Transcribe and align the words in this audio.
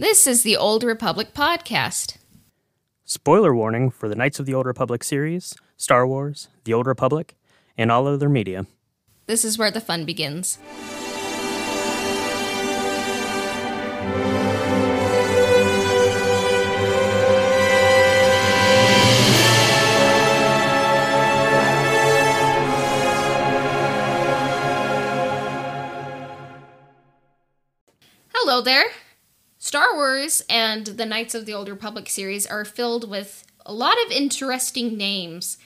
This 0.00 0.28
is 0.28 0.44
the 0.44 0.56
Old 0.56 0.84
Republic 0.84 1.34
Podcast. 1.34 2.18
Spoiler 3.04 3.52
warning 3.52 3.90
for 3.90 4.08
the 4.08 4.14
Knights 4.14 4.38
of 4.38 4.46
the 4.46 4.54
Old 4.54 4.64
Republic 4.64 5.02
series, 5.02 5.56
Star 5.76 6.06
Wars, 6.06 6.46
The 6.62 6.72
Old 6.72 6.86
Republic, 6.86 7.34
and 7.76 7.90
all 7.90 8.06
other 8.06 8.28
media. 8.28 8.66
This 9.26 9.44
is 9.44 9.58
where 9.58 9.72
the 9.72 9.80
fun 9.80 10.04
begins. 10.04 10.58
Hello 28.32 28.60
there. 28.60 28.84
Star 29.68 29.94
Wars 29.94 30.42
and 30.48 30.86
the 30.86 31.04
Knights 31.04 31.34
of 31.34 31.44
the 31.44 31.52
Old 31.52 31.68
Republic 31.68 32.08
series 32.08 32.46
are 32.46 32.64
filled 32.64 33.06
with 33.06 33.44
a 33.66 33.74
lot 33.74 33.98
of 34.06 34.10
interesting 34.10 34.96
names. 34.96 35.58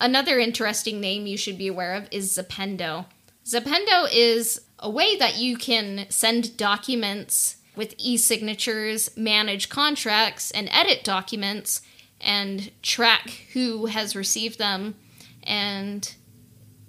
Another 0.00 0.38
interesting 0.38 1.00
name 1.00 1.26
you 1.26 1.36
should 1.36 1.58
be 1.58 1.66
aware 1.66 1.94
of 1.94 2.06
is 2.12 2.38
Zapendo. 2.38 3.06
Zapendo 3.44 4.06
is 4.12 4.60
a 4.78 4.88
way 4.88 5.16
that 5.16 5.36
you 5.36 5.56
can 5.56 6.06
send 6.10 6.56
documents 6.56 7.56
with 7.74 7.96
e 7.98 8.16
signatures, 8.16 9.10
manage 9.16 9.68
contracts, 9.68 10.52
and 10.52 10.68
edit 10.70 11.02
documents, 11.02 11.82
and 12.20 12.70
track 12.82 13.30
who 13.52 13.86
has 13.86 14.14
received 14.14 14.60
them, 14.60 14.94
and 15.42 16.14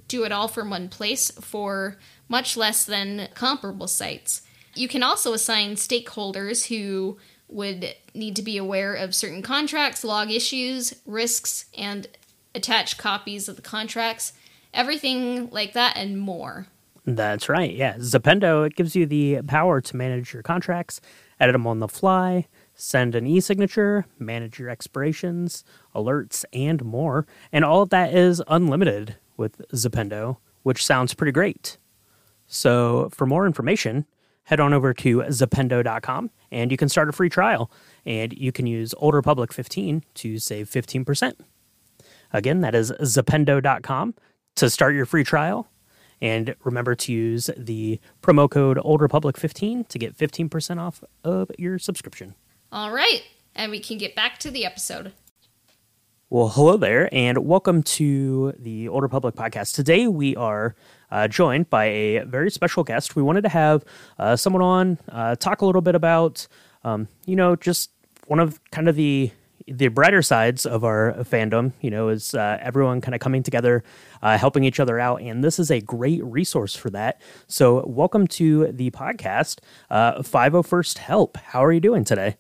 do 0.07 0.23
it 0.23 0.31
all 0.31 0.47
from 0.47 0.69
one 0.69 0.89
place 0.89 1.31
for 1.31 1.97
much 2.29 2.55
less 2.55 2.85
than 2.85 3.29
comparable 3.33 3.87
sites. 3.87 4.43
You 4.75 4.87
can 4.87 5.03
also 5.03 5.33
assign 5.33 5.75
stakeholders 5.75 6.67
who 6.67 7.17
would 7.47 7.95
need 8.13 8.35
to 8.35 8.41
be 8.41 8.57
aware 8.57 8.93
of 8.93 9.13
certain 9.15 9.41
contracts, 9.41 10.03
log 10.03 10.31
issues, 10.31 10.95
risks, 11.05 11.65
and 11.77 12.07
attach 12.53 12.97
copies 12.97 13.47
of 13.47 13.55
the 13.55 13.61
contracts, 13.61 14.33
everything 14.73 15.49
like 15.51 15.73
that 15.73 15.95
and 15.97 16.19
more. 16.19 16.67
That's 17.05 17.47
right. 17.49 17.73
Yeah. 17.73 17.95
Zapendo, 17.97 18.65
it 18.65 18.75
gives 18.75 18.95
you 18.95 19.05
the 19.05 19.41
power 19.43 19.79
to 19.79 19.95
manage 19.95 20.33
your 20.33 20.41
contracts, 20.41 20.99
edit 21.39 21.53
them 21.53 21.67
on 21.67 21.79
the 21.79 21.87
fly, 21.87 22.47
send 22.73 23.13
an 23.13 23.27
e 23.27 23.39
signature, 23.39 24.05
manage 24.17 24.57
your 24.57 24.69
expirations, 24.69 25.63
alerts, 25.93 26.45
and 26.51 26.83
more. 26.83 27.27
And 27.51 27.63
all 27.63 27.83
of 27.83 27.89
that 27.89 28.13
is 28.13 28.41
unlimited 28.47 29.17
with 29.37 29.61
Zapendo, 29.69 30.37
which 30.63 30.83
sounds 30.83 31.13
pretty 31.13 31.31
great. 31.31 31.77
So, 32.47 33.09
for 33.11 33.25
more 33.25 33.45
information, 33.45 34.05
head 34.45 34.59
on 34.59 34.73
over 34.73 34.93
to 34.93 35.17
zapendo.com 35.19 36.31
and 36.51 36.71
you 36.71 36.77
can 36.77 36.89
start 36.89 37.09
a 37.09 37.11
free 37.11 37.29
trial. 37.29 37.69
And 38.05 38.33
you 38.33 38.51
can 38.51 38.65
use 38.65 38.93
Old 38.97 39.13
Republic 39.13 39.51
15 39.51 40.03
to 40.15 40.39
save 40.39 40.69
15%. 40.69 41.33
Again, 42.31 42.61
that 42.61 42.73
is 42.73 42.91
zapendo.com 42.91 44.15
to 44.55 44.69
start 44.69 44.95
your 44.95 45.05
free 45.05 45.23
trial. 45.23 45.67
And 46.21 46.55
remember 46.63 46.95
to 46.95 47.11
use 47.11 47.49
the 47.57 47.99
promo 48.21 48.49
code 48.49 48.79
Old 48.81 49.01
Republic 49.01 49.37
15 49.37 49.85
to 49.85 49.99
get 49.99 50.17
15% 50.17 50.79
off 50.79 51.03
of 51.23 51.51
your 51.57 51.77
subscription. 51.77 52.35
All 52.71 52.91
right. 52.91 53.21
And 53.55 53.71
we 53.71 53.79
can 53.79 53.97
get 53.97 54.15
back 54.15 54.37
to 54.39 54.51
the 54.51 54.65
episode. 54.65 55.11
Well, 56.31 56.49
hello 56.49 56.75
there, 56.75 57.07
and 57.13 57.37
welcome 57.45 57.83
to 57.83 58.53
the 58.57 58.89
Old 58.89 59.03
Republic 59.03 59.35
podcast. 59.35 59.75
Today 59.75 60.07
we 60.07 60.35
are 60.35 60.75
uh, 61.15 61.29
joined 61.29 61.69
by 61.69 61.85
a 61.85 62.25
very 62.25 62.51
special 62.51 62.83
guest. 62.83 63.15
We 63.15 63.23
wanted 63.23 63.43
to 63.43 63.49
have 63.49 63.85
uh, 64.19 64.35
someone 64.35 64.61
on 64.61 64.97
uh, 65.07 65.35
talk 65.35 65.61
a 65.61 65.65
little 65.65 65.81
bit 65.81 65.95
about, 65.95 66.45
um, 66.83 67.07
you 67.25 67.37
know, 67.37 67.55
just 67.55 67.91
one 68.27 68.41
of 68.41 68.59
kind 68.71 68.89
of 68.89 68.97
the 68.97 69.31
the 69.65 69.87
brighter 69.87 70.21
sides 70.21 70.65
of 70.65 70.83
our 70.83 71.13
fandom. 71.19 71.71
You 71.79 71.89
know, 71.89 72.09
is 72.09 72.35
uh, 72.35 72.57
everyone 72.61 72.99
kind 72.99 73.15
of 73.15 73.21
coming 73.21 73.43
together, 73.43 73.81
uh, 74.21 74.37
helping 74.37 74.65
each 74.65 74.81
other 74.81 74.99
out, 74.99 75.21
and 75.21 75.41
this 75.41 75.57
is 75.57 75.71
a 75.71 75.79
great 75.79 76.21
resource 76.21 76.75
for 76.75 76.89
that. 76.89 77.21
So, 77.47 77.85
welcome 77.87 78.27
to 78.27 78.73
the 78.73 78.91
podcast, 78.91 79.59
uh, 79.89 80.21
Five 80.21 80.53
O 80.53 80.63
First 80.63 80.97
Help. 80.97 81.37
How 81.37 81.63
are 81.63 81.71
you 81.71 81.79
doing 81.79 82.03
today? 82.03 82.35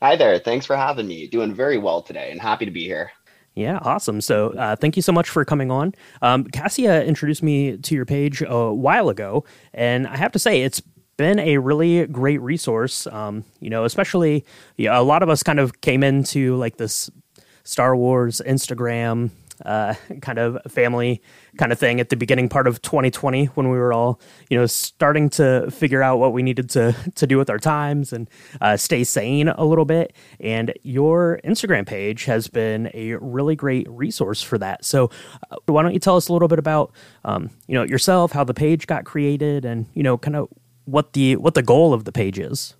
Hi 0.00 0.16
there. 0.16 0.38
Thanks 0.38 0.64
for 0.64 0.76
having 0.76 1.06
me. 1.06 1.26
Doing 1.26 1.54
very 1.54 1.76
well 1.76 2.00
today 2.00 2.30
and 2.30 2.40
happy 2.40 2.64
to 2.64 2.70
be 2.70 2.84
here. 2.84 3.10
Yeah, 3.58 3.80
awesome. 3.82 4.20
So, 4.20 4.50
uh, 4.50 4.76
thank 4.76 4.94
you 4.94 5.02
so 5.02 5.10
much 5.10 5.28
for 5.28 5.44
coming 5.44 5.72
on. 5.72 5.92
Um, 6.22 6.44
Cassia 6.44 7.04
introduced 7.04 7.42
me 7.42 7.76
to 7.76 7.94
your 7.96 8.06
page 8.06 8.40
a 8.46 8.72
while 8.72 9.08
ago, 9.08 9.44
and 9.74 10.06
I 10.06 10.16
have 10.16 10.30
to 10.32 10.38
say, 10.38 10.62
it's 10.62 10.80
been 11.16 11.40
a 11.40 11.58
really 11.58 12.06
great 12.06 12.40
resource. 12.40 13.08
Um, 13.08 13.44
you 13.58 13.68
know, 13.68 13.84
especially 13.84 14.44
a 14.78 15.02
lot 15.02 15.24
of 15.24 15.28
us 15.28 15.42
kind 15.42 15.58
of 15.58 15.80
came 15.80 16.04
into 16.04 16.54
like 16.54 16.76
this 16.76 17.10
Star 17.64 17.96
Wars 17.96 18.40
Instagram 18.46 19.30
uh, 19.64 19.94
kind 20.22 20.38
of 20.38 20.58
family 20.70 21.22
kind 21.56 21.72
of 21.72 21.78
thing 21.78 22.00
at 22.00 22.08
the 22.08 22.16
beginning 22.16 22.48
part 22.48 22.66
of 22.66 22.80
2020 22.82 23.46
when 23.46 23.70
we 23.70 23.78
were 23.78 23.92
all 23.92 24.20
you 24.50 24.56
know 24.58 24.66
starting 24.66 25.28
to 25.28 25.70
figure 25.70 26.02
out 26.02 26.18
what 26.18 26.32
we 26.32 26.42
needed 26.42 26.70
to 26.70 26.94
to 27.14 27.26
do 27.26 27.38
with 27.38 27.50
our 27.50 27.58
times 27.58 28.12
and 28.12 28.28
uh, 28.60 28.76
stay 28.76 29.04
sane 29.04 29.48
a 29.48 29.64
little 29.64 29.84
bit. 29.84 30.14
And 30.40 30.72
your 30.82 31.40
instagram 31.44 31.86
page 31.86 32.24
has 32.24 32.48
been 32.48 32.90
a 32.94 33.14
really 33.14 33.56
great 33.56 33.88
resource 33.88 34.42
for 34.42 34.58
that. 34.58 34.84
So 34.84 35.10
uh, 35.50 35.56
why 35.66 35.82
don't 35.82 35.94
you 35.94 36.00
tell 36.00 36.16
us 36.16 36.28
a 36.28 36.32
little 36.32 36.48
bit 36.48 36.58
about 36.58 36.92
um, 37.24 37.50
you 37.66 37.74
know 37.74 37.84
yourself 37.84 38.32
how 38.32 38.44
the 38.44 38.54
page 38.54 38.86
got 38.86 39.04
created 39.04 39.64
and 39.64 39.86
you 39.94 40.02
know 40.02 40.18
kind 40.18 40.36
of 40.36 40.48
what 40.84 41.12
the 41.12 41.36
what 41.36 41.54
the 41.54 41.62
goal 41.62 41.92
of 41.92 42.04
the 42.04 42.12
page 42.12 42.38
is? 42.38 42.74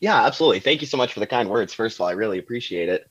Yeah 0.00 0.24
absolutely. 0.24 0.60
Thank 0.60 0.80
you 0.80 0.86
so 0.86 0.96
much 0.96 1.12
for 1.12 1.20
the 1.20 1.26
kind 1.26 1.48
words 1.48 1.72
first 1.72 1.96
of 1.96 2.02
all. 2.02 2.08
I 2.08 2.12
really 2.12 2.38
appreciate 2.38 2.88
it 2.88 3.08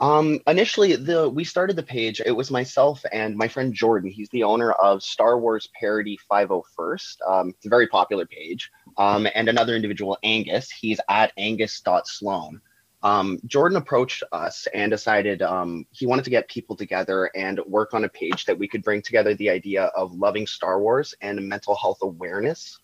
um, 0.00 0.38
initially, 0.46 0.94
the 0.94 1.28
we 1.28 1.42
started 1.44 1.74
the 1.74 1.82
page. 1.82 2.20
It 2.24 2.30
was 2.30 2.50
myself 2.50 3.04
and 3.12 3.36
my 3.36 3.48
friend 3.48 3.74
Jordan. 3.74 4.10
He's 4.10 4.28
the 4.30 4.44
owner 4.44 4.72
of 4.72 5.02
Star 5.02 5.38
Wars 5.38 5.68
Parody 5.78 6.18
501st. 6.30 7.16
Um, 7.26 7.48
it's 7.50 7.66
a 7.66 7.68
very 7.68 7.88
popular 7.88 8.24
page. 8.24 8.70
Um, 8.96 9.26
and 9.34 9.48
another 9.48 9.74
individual, 9.74 10.16
Angus. 10.22 10.70
He's 10.70 11.00
at 11.08 11.32
angus.sloan. 11.36 12.60
Um, 13.02 13.38
Jordan 13.46 13.76
approached 13.78 14.22
us 14.32 14.66
and 14.74 14.90
decided 14.90 15.42
um, 15.42 15.86
he 15.90 16.06
wanted 16.06 16.24
to 16.24 16.30
get 16.30 16.48
people 16.48 16.74
together 16.76 17.30
and 17.36 17.60
work 17.66 17.94
on 17.94 18.04
a 18.04 18.08
page 18.08 18.44
that 18.46 18.58
we 18.58 18.66
could 18.66 18.82
bring 18.82 19.02
together 19.02 19.34
the 19.34 19.50
idea 19.50 19.84
of 19.96 20.14
loving 20.14 20.46
Star 20.46 20.80
Wars 20.80 21.14
and 21.20 21.48
mental 21.48 21.76
health 21.76 21.98
awareness 22.02 22.78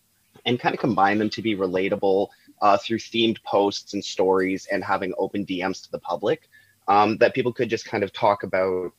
and 0.45 0.59
kind 0.59 0.73
of 0.73 0.79
combine 0.79 1.17
them 1.17 1.29
to 1.31 1.41
be 1.41 1.55
relatable 1.55 2.27
uh, 2.61 2.77
through 2.77 2.99
themed 2.99 3.41
posts 3.43 3.93
and 3.93 4.03
stories 4.03 4.67
and 4.71 4.83
having 4.83 5.13
open 5.17 5.45
DMs 5.45 5.83
to 5.83 5.91
the 5.91 5.99
public 5.99 6.49
um, 6.87 7.17
that 7.17 7.33
people 7.33 7.53
could 7.53 7.69
just 7.69 7.85
kind 7.85 8.03
of 8.03 8.13
talk 8.13 8.43
about 8.43 8.93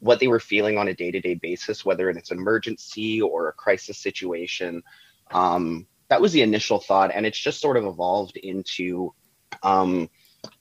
what 0.00 0.20
they 0.20 0.28
were 0.28 0.40
feeling 0.40 0.78
on 0.78 0.88
a 0.88 0.94
day-to-day 0.94 1.34
basis, 1.34 1.84
whether 1.84 2.10
it's 2.10 2.30
an 2.30 2.38
emergency 2.38 3.20
or 3.20 3.48
a 3.48 3.52
crisis 3.52 3.98
situation. 3.98 4.82
Um, 5.30 5.86
that 6.08 6.20
was 6.20 6.32
the 6.32 6.42
initial 6.42 6.78
thought, 6.78 7.10
and 7.12 7.26
it's 7.26 7.38
just 7.38 7.60
sort 7.60 7.76
of 7.76 7.84
evolved 7.84 8.36
into 8.36 9.12
um, 9.62 10.08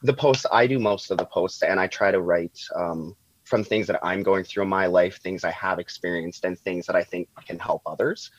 the 0.02 0.14
posts. 0.14 0.46
I 0.52 0.68
do 0.68 0.80
most 0.80 1.12
of 1.12 1.18
the 1.18 1.26
posts, 1.26 1.64
and 1.64 1.80
I 1.80 1.88
try 1.88 2.12
to 2.12 2.22
write 2.22 2.60
um, 2.76 3.16
from 3.44 3.64
things 3.64 3.88
that 3.88 4.04
I'm 4.04 4.24
going 4.24 4.44
through 4.44 4.64
in 4.64 4.70
my 4.70 4.88
life, 4.88 5.20
things 5.22 5.44
I 5.44 5.52
have 5.52 5.80
experienced, 5.80 6.46
and 6.46 6.58
things 6.58 6.88
that 6.88 6.96
I 6.96 7.04
think 7.04 7.30
can 7.46 7.60
help 7.60 7.84
others. 7.86 8.32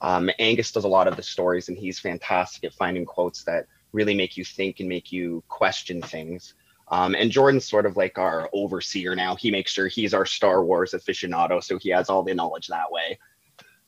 Um, 0.00 0.30
Angus 0.38 0.72
does 0.72 0.84
a 0.84 0.88
lot 0.88 1.08
of 1.08 1.16
the 1.16 1.22
stories, 1.22 1.68
and 1.68 1.76
he's 1.76 1.98
fantastic 1.98 2.64
at 2.64 2.74
finding 2.74 3.04
quotes 3.04 3.44
that 3.44 3.66
really 3.92 4.14
make 4.14 4.36
you 4.36 4.44
think 4.44 4.80
and 4.80 4.88
make 4.88 5.12
you 5.12 5.42
question 5.48 6.00
things. 6.00 6.54
Um, 6.88 7.14
and 7.14 7.30
Jordan's 7.30 7.66
sort 7.66 7.86
of 7.86 7.96
like 7.96 8.18
our 8.18 8.50
overseer 8.52 9.16
now. 9.16 9.36
He 9.36 9.50
makes 9.50 9.72
sure 9.72 9.88
he's 9.88 10.14
our 10.14 10.26
Star 10.26 10.64
Wars 10.64 10.92
aficionado, 10.92 11.62
so 11.62 11.78
he 11.78 11.90
has 11.90 12.10
all 12.10 12.22
the 12.22 12.34
knowledge 12.34 12.68
that 12.68 12.90
way. 12.90 13.18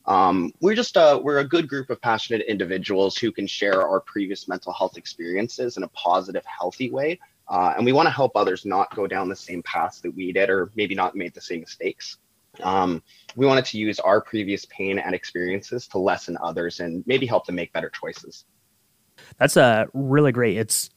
Um, 0.06 0.52
we're 0.60 0.74
just 0.74 0.96
a, 0.96 1.20
we're 1.22 1.38
a 1.38 1.48
good 1.48 1.68
group 1.68 1.90
of 1.90 2.00
passionate 2.00 2.42
individuals 2.42 3.16
who 3.16 3.32
can 3.32 3.46
share 3.46 3.86
our 3.86 4.00
previous 4.00 4.48
mental 4.48 4.72
health 4.72 4.96
experiences 4.96 5.76
in 5.76 5.82
a 5.82 5.88
positive, 5.88 6.44
healthy 6.46 6.90
way. 6.90 7.18
Uh, 7.48 7.74
and 7.76 7.84
we 7.84 7.92
want 7.92 8.06
to 8.06 8.12
help 8.12 8.32
others 8.34 8.64
not 8.64 8.94
go 8.94 9.06
down 9.06 9.28
the 9.28 9.36
same 9.36 9.62
path 9.62 10.00
that 10.02 10.14
we 10.14 10.32
did, 10.32 10.48
or 10.48 10.70
maybe 10.74 10.94
not 10.94 11.14
made 11.14 11.34
the 11.34 11.40
same 11.40 11.60
mistakes. 11.60 12.18
Um, 12.62 13.02
we 13.34 13.46
wanted 13.46 13.66
to 13.66 13.78
use 13.78 14.00
our 14.00 14.20
previous 14.20 14.64
pain 14.66 14.98
and 14.98 15.14
experiences 15.14 15.86
to 15.88 15.98
lessen 15.98 16.38
others 16.42 16.80
and 16.80 17.04
maybe 17.06 17.26
help 17.26 17.46
them 17.46 17.56
make 17.56 17.72
better 17.72 17.90
choices. 17.90 18.44
That's 19.38 19.56
uh, 19.56 19.86
really 19.92 20.32
great. 20.32 20.56
It's 20.56 20.90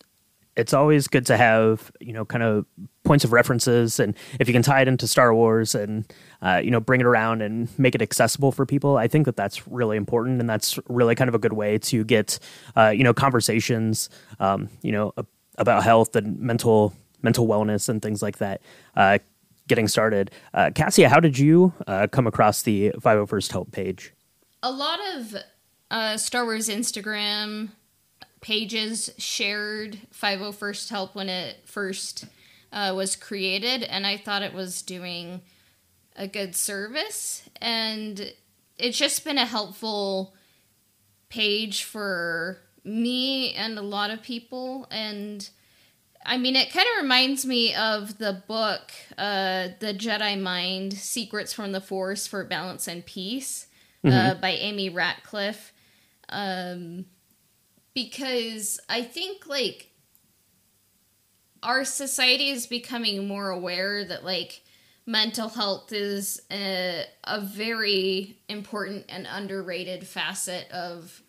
it's 0.59 0.73
always 0.73 1.07
good 1.07 1.25
to 1.25 1.37
have 1.37 1.91
you 1.99 2.13
know 2.13 2.25
kind 2.25 2.43
of 2.43 2.65
points 3.03 3.23
of 3.23 3.31
references 3.31 3.99
and 3.99 4.15
if 4.39 4.47
you 4.47 4.53
can 4.53 4.61
tie 4.61 4.81
it 4.81 4.87
into 4.87 5.07
star 5.07 5.33
wars 5.33 5.73
and 5.73 6.11
uh, 6.41 6.61
you 6.63 6.69
know 6.69 6.79
bring 6.79 6.99
it 6.99 7.05
around 7.05 7.41
and 7.41 7.67
make 7.79 7.95
it 7.95 8.01
accessible 8.01 8.51
for 8.51 8.65
people 8.65 8.97
i 8.97 9.07
think 9.07 9.25
that 9.25 9.35
that's 9.35 9.67
really 9.67 9.97
important 9.97 10.39
and 10.39 10.49
that's 10.49 10.77
really 10.87 11.15
kind 11.15 11.29
of 11.29 11.35
a 11.35 11.39
good 11.39 11.53
way 11.53 11.77
to 11.77 12.03
get 12.03 12.37
uh, 12.75 12.89
you 12.89 13.03
know 13.03 13.13
conversations 13.13 14.09
um, 14.39 14.69
you 14.81 14.91
know 14.91 15.13
about 15.57 15.83
health 15.83 16.15
and 16.15 16.39
mental 16.39 16.93
mental 17.21 17.47
wellness 17.47 17.89
and 17.89 18.01
things 18.01 18.21
like 18.21 18.37
that 18.37 18.61
uh, 18.95 19.17
getting 19.67 19.87
started. 19.87 20.31
Uh, 20.53 20.71
cassia 20.73 21.07
how 21.07 21.19
did 21.19 21.37
you 21.37 21.73
uh, 21.87 22.07
come 22.07 22.27
across 22.27 22.63
the 22.63 22.91
501st 22.97 23.51
help 23.51 23.71
page? 23.71 24.13
A 24.63 24.71
lot 24.71 24.99
of 25.15 25.35
uh, 25.91 26.17
star 26.17 26.43
wars 26.43 26.69
instagram 26.69 27.69
pages 28.41 29.09
shared 29.17 29.99
501st 30.13 30.89
Help 30.89 31.15
when 31.15 31.29
it 31.29 31.57
first 31.65 32.25
uh, 32.71 32.93
was 32.95 33.15
created, 33.15 33.83
and 33.83 34.05
I 34.05 34.17
thought 34.17 34.41
it 34.41 34.53
was 34.53 34.81
doing 34.81 35.41
a 36.15 36.27
good 36.27 36.55
service. 36.55 37.49
And 37.61 38.33
it's 38.77 38.97
just 38.97 39.23
been 39.23 39.37
a 39.37 39.45
helpful 39.45 40.33
page 41.29 41.83
for 41.83 42.59
me 42.83 43.53
and 43.53 43.77
a 43.77 43.83
lot 43.83 44.11
of 44.11 44.21
people. 44.21 44.87
And 44.91 45.47
I 46.25 46.37
mean, 46.37 46.55
it 46.55 46.71
kind 46.71 46.87
of 46.95 47.03
reminds 47.03 47.45
me 47.45 47.73
of 47.73 48.17
the 48.17 48.43
book, 48.47 48.91
uh, 49.17 49.69
The 49.79 49.93
Jedi 49.93 50.39
Mind 50.39 50.93
Secrets 50.93 51.53
from 51.53 51.71
the 51.71 51.81
Force 51.81 52.27
for 52.27 52.43
Balance 52.43 52.87
and 52.87 53.05
Peace 53.05 53.67
uh, 54.03 54.09
mm-hmm. 54.09 54.41
by 54.41 54.51
Amy 54.51 54.89
Ratcliffe. 54.89 55.73
Um, 56.29 57.05
because 58.03 58.79
I 58.87 59.01
think, 59.01 59.45
like, 59.45 59.89
our 61.61 61.83
society 61.83 62.49
is 62.49 62.65
becoming 62.65 63.27
more 63.27 63.49
aware 63.49 64.05
that, 64.05 64.23
like, 64.23 64.61
mental 65.05 65.49
health 65.49 65.91
is 65.91 66.41
a, 66.49 67.03
a 67.25 67.41
very 67.41 68.37
important 68.47 69.05
and 69.09 69.27
underrated 69.29 70.05
facet 70.07 70.69
of 70.71 71.21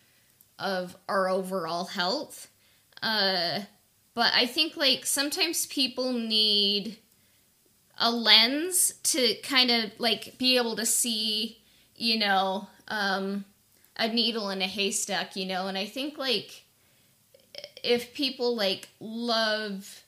of 0.59 0.95
our 1.09 1.27
overall 1.27 1.85
health. 1.85 2.47
Uh, 3.01 3.61
but 4.13 4.31
I 4.35 4.45
think 4.45 4.77
like 4.77 5.07
sometimes 5.07 5.65
people 5.65 6.13
need 6.13 6.97
a 7.97 8.11
lens 8.11 8.93
to 9.03 9.35
kind 9.41 9.71
of 9.71 9.91
like 9.97 10.37
be 10.37 10.57
able 10.57 10.75
to 10.75 10.85
see, 10.85 11.57
you 11.95 12.19
know, 12.19 12.67
um, 12.87 13.45
a 13.97 14.07
needle 14.07 14.51
in 14.51 14.61
a 14.61 14.67
haystack, 14.67 15.35
you 15.35 15.47
know, 15.47 15.67
and 15.67 15.77
I 15.77 15.85
think 15.85 16.19
like 16.19 16.60
if 17.83 18.13
people 18.13 18.55
like 18.55 18.89
love 18.99 20.03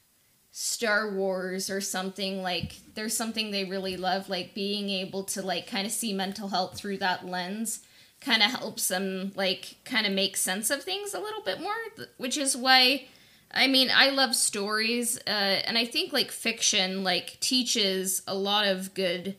Star 0.52 1.10
Wars 1.12 1.70
or 1.70 1.82
something 1.82 2.44
like 2.44 2.76
there's 2.94 3.18
something 3.18 3.50
they 3.50 3.66
really 3.66 3.98
love 3.98 4.30
like 4.30 4.54
being 4.54 4.90
able 4.90 5.24
to 5.24 5.42
like 5.42 5.66
kind 5.66 5.88
of 5.88 5.92
see 5.92 6.14
mental 6.14 6.50
health 6.50 6.78
through 6.78 6.98
that 6.98 7.26
lens 7.26 7.80
kind 8.22 8.44
of 8.44 8.52
helps 8.52 8.88
them 8.88 9.32
like 9.36 9.78
kind 9.84 10.06
of 10.06 10.14
make 10.14 10.38
sense 10.38 10.70
of 10.70 10.84
things 10.84 11.14
a 11.14 11.20
little 11.20 11.42
bit 11.42 11.60
more 11.60 11.74
which 12.18 12.38
is 12.38 12.56
why 12.56 13.06
I 13.52 13.66
mean 13.66 13.90
I 13.94 14.12
love 14.12 14.36
stories 14.36 15.18
uh, 15.26 15.30
and 15.66 15.78
I 15.78 15.86
think 15.86 16.14
like 16.14 16.32
fiction 16.32 17.04
like 17.04 17.40
teaches 17.40 18.22
a 18.28 18.36
lot 18.36 18.68
of 18.68 18.94
good 18.94 19.36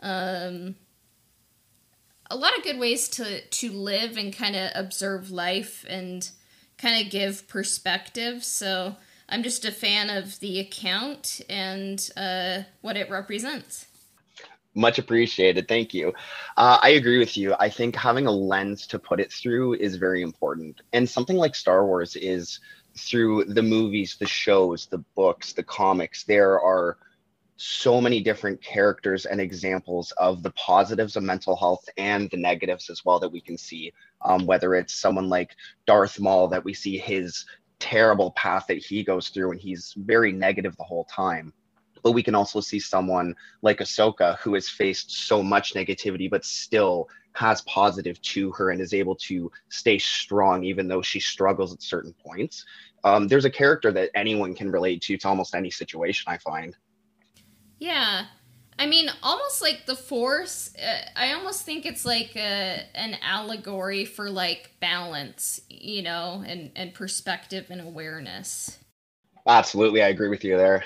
um 0.00 0.76
a 2.30 2.36
lot 2.36 2.56
of 2.56 2.62
good 2.62 2.78
ways 2.78 3.08
to 3.08 3.40
to 3.40 3.70
live 3.72 4.16
and 4.16 4.34
kind 4.34 4.56
of 4.56 4.70
observe 4.76 5.30
life 5.30 5.84
and 5.88 6.30
kind 6.82 7.04
of 7.04 7.10
give 7.10 7.48
perspective 7.48 8.44
so 8.44 8.96
I'm 9.32 9.42
just 9.42 9.64
a 9.64 9.72
fan 9.72 10.10
of 10.10 10.38
the 10.40 10.60
account 10.60 11.40
and 11.48 12.10
uh, 12.18 12.62
what 12.82 12.98
it 12.98 13.08
represents. 13.08 13.86
Much 14.74 14.98
appreciated. 14.98 15.68
Thank 15.68 15.94
you. 15.94 16.12
Uh, 16.56 16.78
I 16.82 16.90
agree 16.90 17.18
with 17.18 17.36
you. 17.36 17.54
I 17.58 17.70
think 17.70 17.96
having 17.96 18.26
a 18.26 18.30
lens 18.30 18.86
to 18.88 18.98
put 18.98 19.20
it 19.20 19.32
through 19.32 19.74
is 19.74 19.96
very 19.96 20.22
important. 20.22 20.82
And 20.92 21.08
something 21.08 21.36
like 21.36 21.54
Star 21.54 21.86
Wars 21.86 22.14
is 22.16 22.60
through 22.96 23.44
the 23.44 23.62
movies, 23.62 24.16
the 24.18 24.26
shows, 24.26 24.86
the 24.86 25.04
books, 25.14 25.54
the 25.54 25.62
comics, 25.62 26.24
there 26.24 26.60
are 26.60 26.98
so 27.64 28.00
many 28.00 28.20
different 28.20 28.60
characters 28.60 29.24
and 29.24 29.40
examples 29.40 30.12
of 30.18 30.42
the 30.42 30.50
positives 30.52 31.14
of 31.14 31.22
mental 31.22 31.54
health 31.54 31.88
and 31.96 32.28
the 32.30 32.36
negatives 32.36 32.90
as 32.90 33.04
well 33.04 33.20
that 33.20 33.30
we 33.30 33.40
can 33.40 33.56
see. 33.56 33.92
Um, 34.24 34.46
whether 34.46 34.74
it's 34.74 34.94
someone 34.94 35.28
like 35.28 35.54
Darth 35.86 36.18
Maul, 36.18 36.48
that 36.48 36.64
we 36.64 36.74
see 36.74 36.98
his 36.98 37.46
terrible 37.78 38.32
path 38.32 38.64
that 38.66 38.78
he 38.78 39.04
goes 39.04 39.28
through 39.28 39.52
and 39.52 39.60
he's 39.60 39.94
very 39.96 40.32
negative 40.32 40.76
the 40.76 40.82
whole 40.82 41.04
time. 41.04 41.52
But 42.02 42.12
we 42.12 42.22
can 42.24 42.34
also 42.34 42.60
see 42.60 42.80
someone 42.80 43.32
like 43.62 43.78
Ahsoka 43.78 44.38
who 44.38 44.54
has 44.54 44.68
faced 44.68 45.12
so 45.12 45.40
much 45.40 45.74
negativity 45.74 46.28
but 46.28 46.44
still 46.44 47.08
has 47.34 47.62
positive 47.62 48.20
to 48.22 48.50
her 48.52 48.70
and 48.70 48.80
is 48.80 48.92
able 48.92 49.14
to 49.14 49.50
stay 49.68 49.98
strong 49.98 50.64
even 50.64 50.88
though 50.88 51.02
she 51.02 51.20
struggles 51.20 51.72
at 51.72 51.80
certain 51.80 52.12
points. 52.26 52.64
Um, 53.04 53.28
there's 53.28 53.44
a 53.44 53.50
character 53.50 53.92
that 53.92 54.10
anyone 54.16 54.52
can 54.52 54.70
relate 54.72 55.00
to 55.02 55.16
to 55.16 55.28
almost 55.28 55.54
any 55.54 55.70
situation, 55.70 56.24
I 56.26 56.38
find. 56.38 56.76
Yeah. 57.82 58.26
I 58.78 58.86
mean, 58.86 59.10
almost 59.24 59.60
like 59.60 59.86
the 59.86 59.96
Force. 59.96 60.72
Uh, 60.76 61.00
I 61.16 61.32
almost 61.32 61.64
think 61.64 61.84
it's 61.84 62.04
like 62.04 62.36
a, 62.36 62.84
an 62.94 63.16
allegory 63.20 64.04
for 64.04 64.30
like 64.30 64.70
balance, 64.78 65.60
you 65.68 66.02
know, 66.02 66.44
and 66.46 66.70
and 66.76 66.94
perspective 66.94 67.66
and 67.70 67.80
awareness. 67.80 68.78
Absolutely, 69.48 70.00
I 70.00 70.08
agree 70.08 70.28
with 70.28 70.44
you 70.44 70.56
there. 70.56 70.84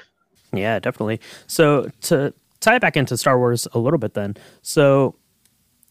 Yeah, 0.55 0.79
definitely. 0.79 1.21
So 1.47 1.91
to 2.03 2.33
tie 2.61 2.77
it 2.77 2.81
back 2.81 2.97
into 2.97 3.19
Star 3.19 3.39
Wars 3.39 3.69
a 3.73 3.79
little 3.79 3.99
bit, 3.99 4.15
then, 4.15 4.35
so 4.63 5.17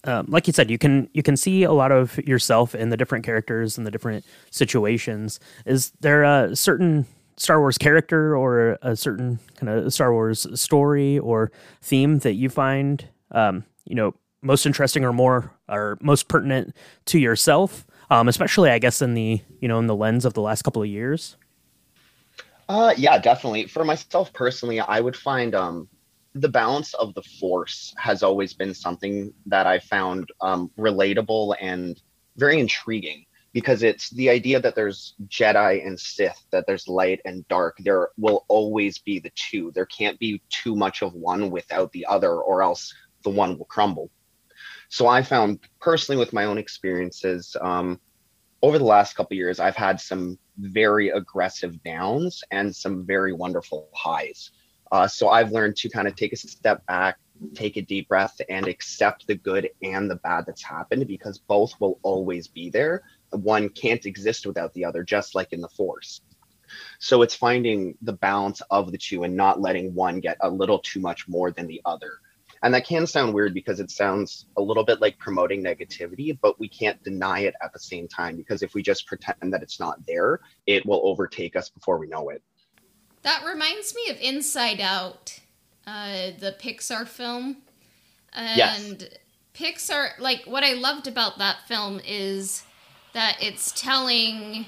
um, 0.06 0.25
like 0.28 0.48
you 0.48 0.54
said, 0.54 0.72
you 0.72 0.80
can 0.80 1.07
you 1.13 1.22
can 1.22 1.38
see 1.38 1.63
a 1.63 1.72
lot 1.72 1.92
of 1.92 2.18
yourself 2.28 2.74
in 2.74 2.90
the 2.90 2.98
different 2.98 3.24
characters 3.24 3.78
and 3.78 3.86
the 3.86 3.92
different 3.92 4.25
situations. 4.50 5.40
Is 5.68 5.92
there 6.02 6.24
a 6.24 6.56
certain 6.56 7.06
Star 7.37 7.59
Wars 7.59 7.77
character 7.77 8.35
or 8.35 8.77
a 8.81 8.95
certain 8.95 9.39
kind 9.55 9.69
of 9.69 9.93
Star 9.93 10.13
Wars 10.13 10.47
story 10.59 11.19
or 11.19 11.51
theme 11.81 12.19
that 12.19 12.33
you 12.33 12.49
find, 12.49 13.07
um, 13.31 13.65
you 13.85 13.95
know, 13.95 14.13
most 14.41 14.65
interesting 14.65 15.03
or 15.03 15.11
more 15.11 15.51
or 15.67 15.97
most 16.01 16.27
pertinent 16.27 16.75
to 17.05 17.19
yourself, 17.19 17.85
um, 18.09 18.27
especially 18.27 18.69
I 18.69 18.79
guess 18.79 19.01
in 19.01 19.13
the 19.15 19.41
you 19.59 19.67
know 19.67 19.79
in 19.79 19.87
the 19.87 19.95
lens 19.95 20.23
of 20.23 20.33
the 20.33 20.41
last 20.41 20.61
couple 20.61 20.81
of 20.81 20.87
years. 20.87 21.35
Uh, 22.69 22.93
yeah, 22.97 23.17
definitely. 23.17 23.67
For 23.67 23.83
myself 23.83 24.31
personally, 24.33 24.79
I 24.79 24.99
would 24.99 25.15
find 25.15 25.53
um, 25.53 25.87
the 26.33 26.49
balance 26.49 26.93
of 26.95 27.13
the 27.13 27.21
Force 27.21 27.93
has 27.97 28.23
always 28.23 28.53
been 28.53 28.73
something 28.73 29.33
that 29.45 29.67
I 29.67 29.79
found 29.79 30.29
um, 30.41 30.71
relatable 30.77 31.55
and 31.61 32.01
very 32.37 32.59
intriguing 32.59 33.25
because 33.56 33.84
it's 33.84 34.10
the 34.10 34.30
idea 34.30 34.60
that 34.60 34.75
there's 34.75 35.16
Jedi 35.30 35.88
and 35.88 35.98
Sith, 35.98 36.46
that 36.52 36.68
there's 36.68 36.90
light 36.90 37.22
and 37.24 37.48
dark. 37.48 37.78
There 37.80 38.10
will 38.18 38.44
always 38.50 38.98
be 38.98 39.18
the 39.18 39.31
two. 39.34 39.72
There 39.72 39.86
can't 39.86 40.19
be 40.19 40.42
too 40.50 40.75
much 40.75 41.02
of 41.02 41.13
one 41.13 41.50
without 41.50 41.90
the 41.94 42.06
other, 42.06 42.34
or 42.34 42.62
else 42.62 42.94
the 43.24 43.30
one 43.30 43.57
will 43.57 43.63
crumble. 43.63 44.12
So 44.90 45.07
I 45.07 45.22
found 45.22 45.60
personally, 45.80 46.19
with 46.19 46.34
my 46.34 46.44
own 46.44 46.57
experiences, 46.57 47.56
um, 47.62 48.02
over 48.62 48.78
the 48.78 48.84
last 48.84 49.16
couple 49.16 49.38
years, 49.38 49.62
I've 49.62 49.78
had 49.78 50.02
some 50.02 50.38
very 50.57 51.12
aggressive 51.12 51.81
downs 51.81 52.44
and 52.52 52.75
some 52.75 53.06
very 53.06 53.31
wonderful 53.31 53.88
highs. 53.94 54.52
Uh, 54.92 55.07
so 55.07 55.30
I've 55.30 55.54
learned 55.54 55.78
to 55.78 55.88
kind 55.88 56.09
of 56.09 56.18
take 56.18 56.33
a 56.33 56.35
step 56.35 56.85
back, 56.88 57.19
take 57.54 57.78
a 57.78 57.81
deep 57.81 58.09
breath, 58.09 58.35
and 58.50 58.68
accept 58.68 59.28
the 59.28 59.35
good 59.35 59.69
and 59.81 60.12
the 60.12 60.18
bad 60.18 60.45
that's 60.45 60.64
happened 60.64 61.07
because 61.07 61.38
both 61.38 61.74
will 61.80 62.00
always 62.04 62.50
be 62.50 62.69
there 62.69 63.02
one 63.35 63.69
can't 63.69 64.06
exist 64.06 64.45
without 64.45 64.73
the 64.73 64.85
other, 64.85 65.04
just 65.04 65.35
like 65.35 65.54
in 65.54 65.61
the 65.61 65.69
force. 65.69 66.21
So 66.99 67.21
it's 67.21 67.35
finding 67.35 67.97
the 68.01 68.13
balance 68.13 68.61
of 68.71 68.92
the 68.92 68.97
two 68.97 69.23
and 69.23 69.35
not 69.35 69.61
letting 69.61 69.94
one 69.94 70.19
get 70.19 70.37
a 70.42 70.49
little 70.49 70.80
too 70.80 70.99
much 70.99 71.27
more 71.27 71.51
than 71.51 71.68
the 71.68 71.81
other. 71.85 72.19
And 72.63 72.73
that 72.73 72.85
can 72.85 73.06
sound 73.06 73.33
weird 73.33 73.54
because 73.54 73.80
it 73.80 73.92
sounds 73.92 74.47
a 74.57 74.61
little 74.61 74.83
bit 74.83 74.99
like 74.99 75.19
promoting 75.19 75.63
negativity, 75.63 76.37
but 76.42 76.59
we 76.59 76.68
can't 76.68 77.01
deny 77.04 77.42
it 77.42 77.54
at 77.61 77.73
the 77.73 77.80
same 77.80 78.07
time 78.07 78.35
because 78.35 78.63
if 78.63 78.73
we 78.73 78.81
just 78.81 79.06
pretend 79.06 79.54
that 79.54 79.61
it's 79.61 79.80
not 79.80 80.04
there, 80.07 80.39
it 80.65 80.85
will 80.85 81.01
overtake 81.04 81.56
us 81.56 81.69
before 81.69 81.99
we 81.99 82.07
know 82.07 82.30
it. 82.30 82.42
That 83.21 83.44
reminds 83.45 83.94
me 83.94 84.09
of 84.09 84.19
Inside 84.19 84.81
Out, 84.81 85.39
uh, 85.85 86.31
the 86.39 86.56
Pixar 86.59 87.07
film. 87.07 87.57
And 88.33 88.57
yes. 88.57 89.04
Pixar, 89.54 90.19
like, 90.19 90.45
what 90.45 90.63
I 90.63 90.73
loved 90.73 91.07
about 91.07 91.37
that 91.37 91.68
film 91.68 92.01
is 92.06 92.63
that 93.16 93.38
it's 93.40 93.72
telling 93.72 94.66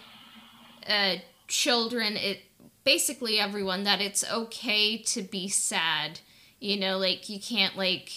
uh, 0.87 1.15
children, 1.49 2.15
it 2.15 2.39
basically 2.85 3.39
everyone, 3.39 3.83
that 3.83 3.99
it's 3.99 4.23
okay 4.31 4.97
to 4.99 5.21
be 5.21 5.49
sad. 5.49 6.21
You 6.61 6.79
know, 6.79 6.97
like 6.97 7.27
you 7.27 7.41
can't 7.41 7.75
like 7.75 8.09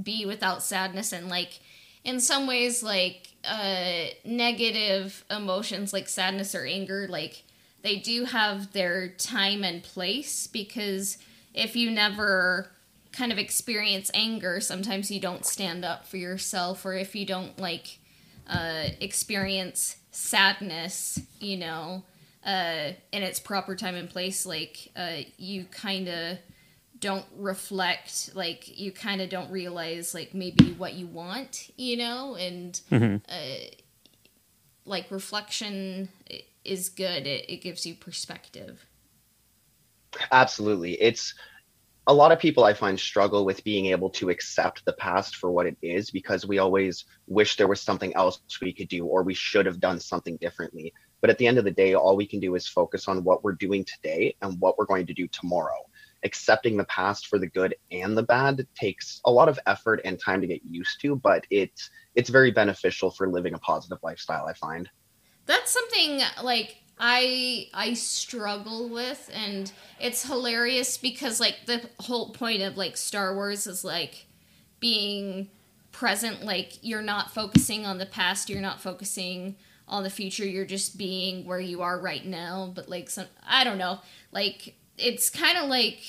be 0.00 0.26
without 0.26 0.64
sadness 0.64 1.12
and 1.12 1.28
like 1.28 1.60
in 2.04 2.18
some 2.20 2.46
ways 2.46 2.82
like 2.82 3.28
uh 3.44 4.06
negative 4.24 5.24
emotions 5.30 5.92
like 5.92 6.08
sadness 6.08 6.54
or 6.54 6.64
anger 6.64 7.06
like 7.08 7.42
they 7.82 7.96
do 7.96 8.24
have 8.24 8.72
their 8.72 9.08
time 9.08 9.64
and 9.64 9.82
place 9.82 10.46
because 10.46 11.18
if 11.54 11.74
you 11.74 11.90
never 11.90 12.70
kind 13.12 13.32
of 13.32 13.38
experience 13.38 14.10
anger 14.14 14.60
sometimes 14.60 15.10
you 15.10 15.20
don't 15.20 15.44
stand 15.44 15.84
up 15.84 16.06
for 16.06 16.16
yourself 16.16 16.84
or 16.84 16.94
if 16.94 17.14
you 17.14 17.26
don't 17.26 17.58
like 17.58 17.98
uh, 18.50 18.88
experience 19.00 19.96
sadness, 20.10 21.20
you 21.38 21.56
know, 21.56 22.02
uh, 22.44 22.92
in 23.12 23.22
its 23.22 23.38
proper 23.38 23.76
time 23.76 23.94
and 23.94 24.10
place, 24.10 24.44
like 24.44 24.90
uh, 24.96 25.18
you 25.38 25.64
kind 25.64 26.08
of 26.08 26.38
don't 26.98 27.24
reflect, 27.36 28.30
like 28.34 28.78
you 28.78 28.92
kind 28.92 29.20
of 29.20 29.30
don't 29.30 29.50
realize, 29.50 30.14
like 30.14 30.34
maybe 30.34 30.72
what 30.72 30.94
you 30.94 31.06
want, 31.06 31.70
you 31.76 31.96
know, 31.96 32.34
and 32.34 32.80
mm-hmm. 32.90 33.16
uh, 33.28 33.68
like 34.84 35.10
reflection 35.10 36.08
is 36.64 36.88
good. 36.88 37.26
It, 37.26 37.48
it 37.48 37.62
gives 37.62 37.86
you 37.86 37.94
perspective. 37.94 38.84
Absolutely. 40.32 41.00
It's 41.00 41.34
a 42.06 42.14
lot 42.14 42.32
of 42.32 42.38
people 42.38 42.64
I 42.64 42.72
find 42.72 42.98
struggle 42.98 43.44
with 43.44 43.62
being 43.62 43.86
able 43.86 44.10
to 44.10 44.30
accept 44.30 44.84
the 44.84 44.92
past 44.94 45.36
for 45.36 45.50
what 45.50 45.66
it 45.66 45.76
is 45.82 46.10
because 46.10 46.46
we 46.46 46.58
always 46.58 47.04
wish 47.26 47.56
there 47.56 47.68
was 47.68 47.80
something 47.80 48.14
else 48.14 48.40
we 48.60 48.72
could 48.72 48.88
do 48.88 49.04
or 49.04 49.22
we 49.22 49.34
should 49.34 49.66
have 49.66 49.80
done 49.80 50.00
something 50.00 50.36
differently. 50.38 50.92
But 51.20 51.30
at 51.30 51.38
the 51.38 51.46
end 51.46 51.58
of 51.58 51.64
the 51.64 51.70
day, 51.70 51.94
all 51.94 52.16
we 52.16 52.26
can 52.26 52.40
do 52.40 52.54
is 52.54 52.66
focus 52.66 53.06
on 53.06 53.22
what 53.22 53.44
we're 53.44 53.52
doing 53.52 53.84
today 53.84 54.34
and 54.40 54.58
what 54.60 54.78
we're 54.78 54.86
going 54.86 55.06
to 55.06 55.14
do 55.14 55.28
tomorrow. 55.28 55.78
Accepting 56.24 56.76
the 56.76 56.84
past 56.84 57.26
for 57.26 57.38
the 57.38 57.46
good 57.46 57.74
and 57.90 58.16
the 58.16 58.22
bad 58.22 58.66
takes 58.74 59.20
a 59.26 59.30
lot 59.30 59.48
of 59.48 59.58
effort 59.66 60.00
and 60.04 60.18
time 60.18 60.40
to 60.40 60.46
get 60.46 60.64
used 60.64 61.00
to, 61.02 61.16
but 61.16 61.46
it's 61.50 61.90
it's 62.14 62.30
very 62.30 62.50
beneficial 62.50 63.10
for 63.10 63.28
living 63.28 63.54
a 63.54 63.58
positive 63.58 63.98
lifestyle, 64.02 64.46
I 64.46 64.54
find. 64.54 64.88
That's 65.46 65.70
something 65.70 66.20
like 66.42 66.76
I 67.02 67.68
I 67.72 67.94
struggle 67.94 68.90
with 68.90 69.30
and 69.32 69.72
it's 69.98 70.26
hilarious 70.26 70.98
because 70.98 71.40
like 71.40 71.56
the 71.64 71.88
whole 71.98 72.28
point 72.28 72.60
of 72.60 72.76
like 72.76 72.98
Star 72.98 73.34
Wars 73.34 73.66
is 73.66 73.82
like 73.82 74.26
being 74.80 75.48
present 75.92 76.44
like 76.44 76.78
you're 76.82 77.02
not 77.02 77.30
focusing 77.30 77.86
on 77.86 77.96
the 77.96 78.06
past, 78.06 78.50
you're 78.50 78.60
not 78.60 78.82
focusing 78.82 79.56
on 79.88 80.02
the 80.02 80.10
future, 80.10 80.44
you're 80.44 80.66
just 80.66 80.98
being 80.98 81.46
where 81.46 81.58
you 81.58 81.80
are 81.80 81.98
right 81.98 82.24
now, 82.26 82.70
but 82.74 82.90
like 82.90 83.08
some 83.08 83.26
I 83.48 83.64
don't 83.64 83.78
know, 83.78 84.00
like 84.30 84.74
it's 84.98 85.30
kind 85.30 85.56
of 85.56 85.70
like 85.70 86.02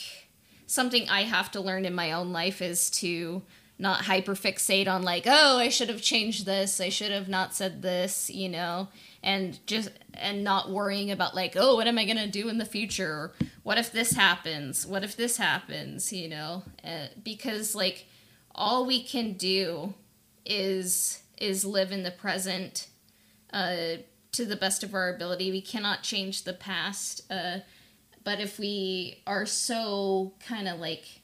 something 0.67 1.07
I 1.07 1.23
have 1.23 1.51
to 1.51 1.61
learn 1.61 1.85
in 1.85 1.95
my 1.95 2.11
own 2.11 2.33
life 2.33 2.61
is 2.61 2.89
to 2.91 3.41
not 3.81 4.03
hyperfixate 4.03 4.87
on 4.87 5.01
like, 5.01 5.23
oh, 5.25 5.57
I 5.57 5.69
should 5.69 5.89
have 5.89 6.01
changed 6.01 6.45
this, 6.45 6.79
I 6.79 6.89
should 6.89 7.11
have 7.11 7.27
not 7.27 7.55
said 7.55 7.81
this, 7.81 8.29
you 8.29 8.47
know? 8.47 8.87
And 9.23 9.59
just 9.65 9.89
and 10.13 10.43
not 10.43 10.69
worrying 10.69 11.11
about 11.11 11.35
like 11.35 11.55
oh 11.55 11.75
what 11.75 11.87
am 11.87 11.97
i 11.97 12.05
going 12.05 12.17
to 12.17 12.27
do 12.27 12.47
in 12.47 12.57
the 12.57 12.65
future? 12.65 13.33
What 13.63 13.77
if 13.77 13.91
this 13.91 14.13
happens? 14.13 14.85
What 14.85 15.03
if 15.03 15.15
this 15.15 15.37
happens? 15.37 16.13
you 16.13 16.29
know? 16.29 16.63
Uh, 16.83 17.07
because 17.23 17.75
like 17.75 18.07
all 18.53 18.85
we 18.85 19.03
can 19.03 19.33
do 19.33 19.93
is 20.45 21.21
is 21.37 21.65
live 21.65 21.91
in 21.91 22.03
the 22.03 22.11
present 22.11 22.87
uh, 23.51 23.97
to 24.31 24.45
the 24.45 24.55
best 24.55 24.83
of 24.83 24.93
our 24.93 25.13
ability. 25.13 25.51
We 25.51 25.61
cannot 25.61 26.03
change 26.03 26.43
the 26.43 26.53
past 26.53 27.21
uh, 27.31 27.59
but 28.23 28.39
if 28.39 28.59
we 28.59 29.21
are 29.25 29.45
so 29.45 30.33
kind 30.45 30.67
of 30.67 30.79
like 30.79 31.20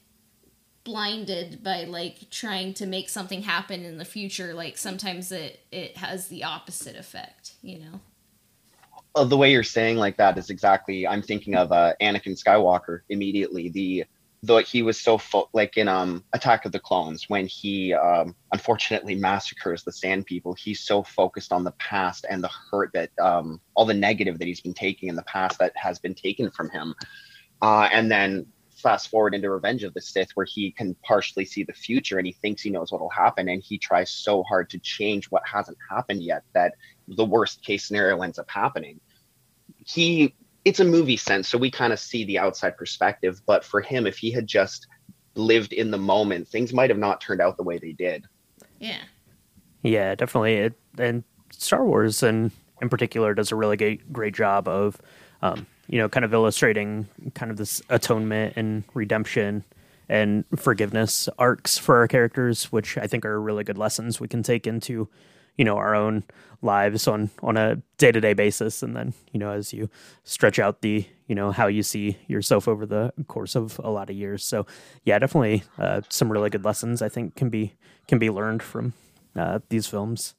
blinded 0.88 1.62
by 1.62 1.84
like 1.84 2.30
trying 2.30 2.72
to 2.72 2.86
make 2.86 3.10
something 3.10 3.42
happen 3.42 3.84
in 3.84 3.98
the 3.98 4.06
future 4.06 4.54
like 4.54 4.78
sometimes 4.78 5.30
it 5.30 5.60
it 5.70 5.98
has 5.98 6.28
the 6.28 6.42
opposite 6.42 6.96
effect 6.96 7.52
you 7.60 7.78
know? 7.78 8.00
Uh, 9.14 9.24
the 9.24 9.36
way 9.36 9.52
you're 9.52 9.62
saying 9.62 9.98
like 9.98 10.16
that 10.16 10.38
is 10.38 10.48
exactly 10.48 11.06
i'm 11.06 11.20
thinking 11.20 11.54
of 11.54 11.70
uh 11.72 11.92
anakin 12.00 12.42
skywalker 12.42 13.00
immediately. 13.10 13.68
The 13.68 14.04
though 14.42 14.58
he 14.58 14.80
was 14.82 14.98
so 14.98 15.18
fo- 15.18 15.50
like 15.52 15.76
in 15.76 15.88
um 15.88 16.24
attack 16.32 16.64
of 16.64 16.72
the 16.72 16.80
clones 16.80 17.28
when 17.28 17.46
he 17.46 17.92
um 17.92 18.34
unfortunately 18.54 19.14
massacres 19.14 19.82
the 19.84 19.92
sand 19.92 20.24
people 20.24 20.54
he's 20.54 20.80
so 20.80 21.02
focused 21.02 21.52
on 21.52 21.64
the 21.64 21.72
past 21.72 22.24
and 22.30 22.42
the 22.42 22.50
hurt 22.70 22.90
that 22.94 23.10
um 23.20 23.60
all 23.74 23.84
the 23.84 23.92
negative 23.92 24.38
that 24.38 24.48
he's 24.48 24.62
been 24.62 24.72
taking 24.72 25.10
in 25.10 25.16
the 25.16 25.22
past 25.24 25.58
that 25.58 25.72
has 25.76 25.98
been 25.98 26.14
taken 26.14 26.50
from 26.50 26.70
him. 26.70 26.94
Uh 27.60 27.88
and 27.92 28.10
then 28.10 28.46
fast 28.80 29.08
forward 29.08 29.34
into 29.34 29.50
Revenge 29.50 29.84
of 29.84 29.92
the 29.94 30.00
Sith, 30.00 30.30
where 30.34 30.46
he 30.46 30.70
can 30.70 30.94
partially 31.02 31.44
see 31.44 31.64
the 31.64 31.72
future 31.72 32.18
and 32.18 32.26
he 32.26 32.32
thinks 32.32 32.62
he 32.62 32.70
knows 32.70 32.92
what 32.92 33.00
will 33.00 33.10
happen, 33.10 33.48
and 33.48 33.62
he 33.62 33.78
tries 33.78 34.10
so 34.10 34.42
hard 34.44 34.70
to 34.70 34.78
change 34.78 35.26
what 35.26 35.42
hasn't 35.46 35.78
happened 35.90 36.22
yet 36.22 36.42
that 36.54 36.74
the 37.08 37.24
worst 37.24 37.62
case 37.62 37.86
scenario 37.86 38.22
ends 38.22 38.38
up 38.38 38.48
happening. 38.50 39.00
He, 39.84 40.34
it's 40.64 40.80
a 40.80 40.84
movie 40.84 41.16
sense, 41.16 41.48
so 41.48 41.58
we 41.58 41.70
kind 41.70 41.92
of 41.92 41.98
see 41.98 42.24
the 42.24 42.38
outside 42.38 42.76
perspective, 42.76 43.40
but 43.46 43.64
for 43.64 43.80
him, 43.80 44.06
if 44.06 44.18
he 44.18 44.30
had 44.30 44.46
just 44.46 44.86
lived 45.34 45.72
in 45.72 45.90
the 45.90 45.98
moment, 45.98 46.48
things 46.48 46.72
might 46.72 46.90
have 46.90 46.98
not 46.98 47.20
turned 47.20 47.40
out 47.40 47.56
the 47.56 47.62
way 47.62 47.78
they 47.78 47.92
did. 47.92 48.26
Yeah. 48.78 49.02
Yeah, 49.82 50.14
definitely. 50.14 50.54
It, 50.54 50.74
and 50.98 51.24
Star 51.50 51.84
Wars, 51.84 52.22
and 52.22 52.50
in 52.82 52.88
particular, 52.88 53.34
does 53.34 53.52
a 53.52 53.56
really 53.56 53.76
great, 53.76 54.12
great 54.12 54.34
job 54.34 54.68
of 54.68 55.00
um, 55.42 55.66
you 55.88 55.98
know, 55.98 56.08
kind 56.08 56.24
of 56.24 56.32
illustrating 56.32 57.08
kind 57.34 57.50
of 57.50 57.56
this 57.56 57.82
atonement 57.88 58.54
and 58.56 58.84
redemption 58.94 59.64
and 60.08 60.44
forgiveness 60.56 61.28
arcs 61.38 61.76
for 61.76 61.96
our 61.96 62.08
characters, 62.08 62.72
which 62.72 62.96
I 62.96 63.06
think 63.06 63.24
are 63.24 63.40
really 63.40 63.64
good 63.64 63.78
lessons 63.78 64.20
we 64.20 64.28
can 64.28 64.42
take 64.42 64.66
into, 64.66 65.08
you 65.56 65.64
know, 65.64 65.76
our 65.76 65.94
own 65.94 66.24
lives 66.62 67.06
on 67.06 67.30
on 67.42 67.56
a 67.56 67.76
day 67.98 68.10
to 68.10 68.20
day 68.20 68.32
basis, 68.32 68.82
and 68.82 68.96
then 68.96 69.14
you 69.32 69.38
know 69.38 69.50
as 69.50 69.72
you 69.72 69.88
stretch 70.24 70.58
out 70.58 70.80
the 70.82 71.06
you 71.26 71.34
know 71.34 71.52
how 71.52 71.66
you 71.66 71.82
see 71.82 72.16
yourself 72.26 72.66
over 72.66 72.86
the 72.86 73.12
course 73.28 73.54
of 73.54 73.80
a 73.84 73.90
lot 73.90 74.10
of 74.10 74.16
years. 74.16 74.44
So 74.44 74.66
yeah, 75.04 75.18
definitely 75.18 75.62
uh, 75.78 76.02
some 76.08 76.30
really 76.32 76.50
good 76.50 76.64
lessons 76.64 77.02
I 77.02 77.08
think 77.08 77.36
can 77.36 77.50
be 77.50 77.74
can 78.06 78.18
be 78.18 78.30
learned 78.30 78.62
from 78.62 78.94
uh, 79.36 79.60
these 79.68 79.86
films. 79.86 80.34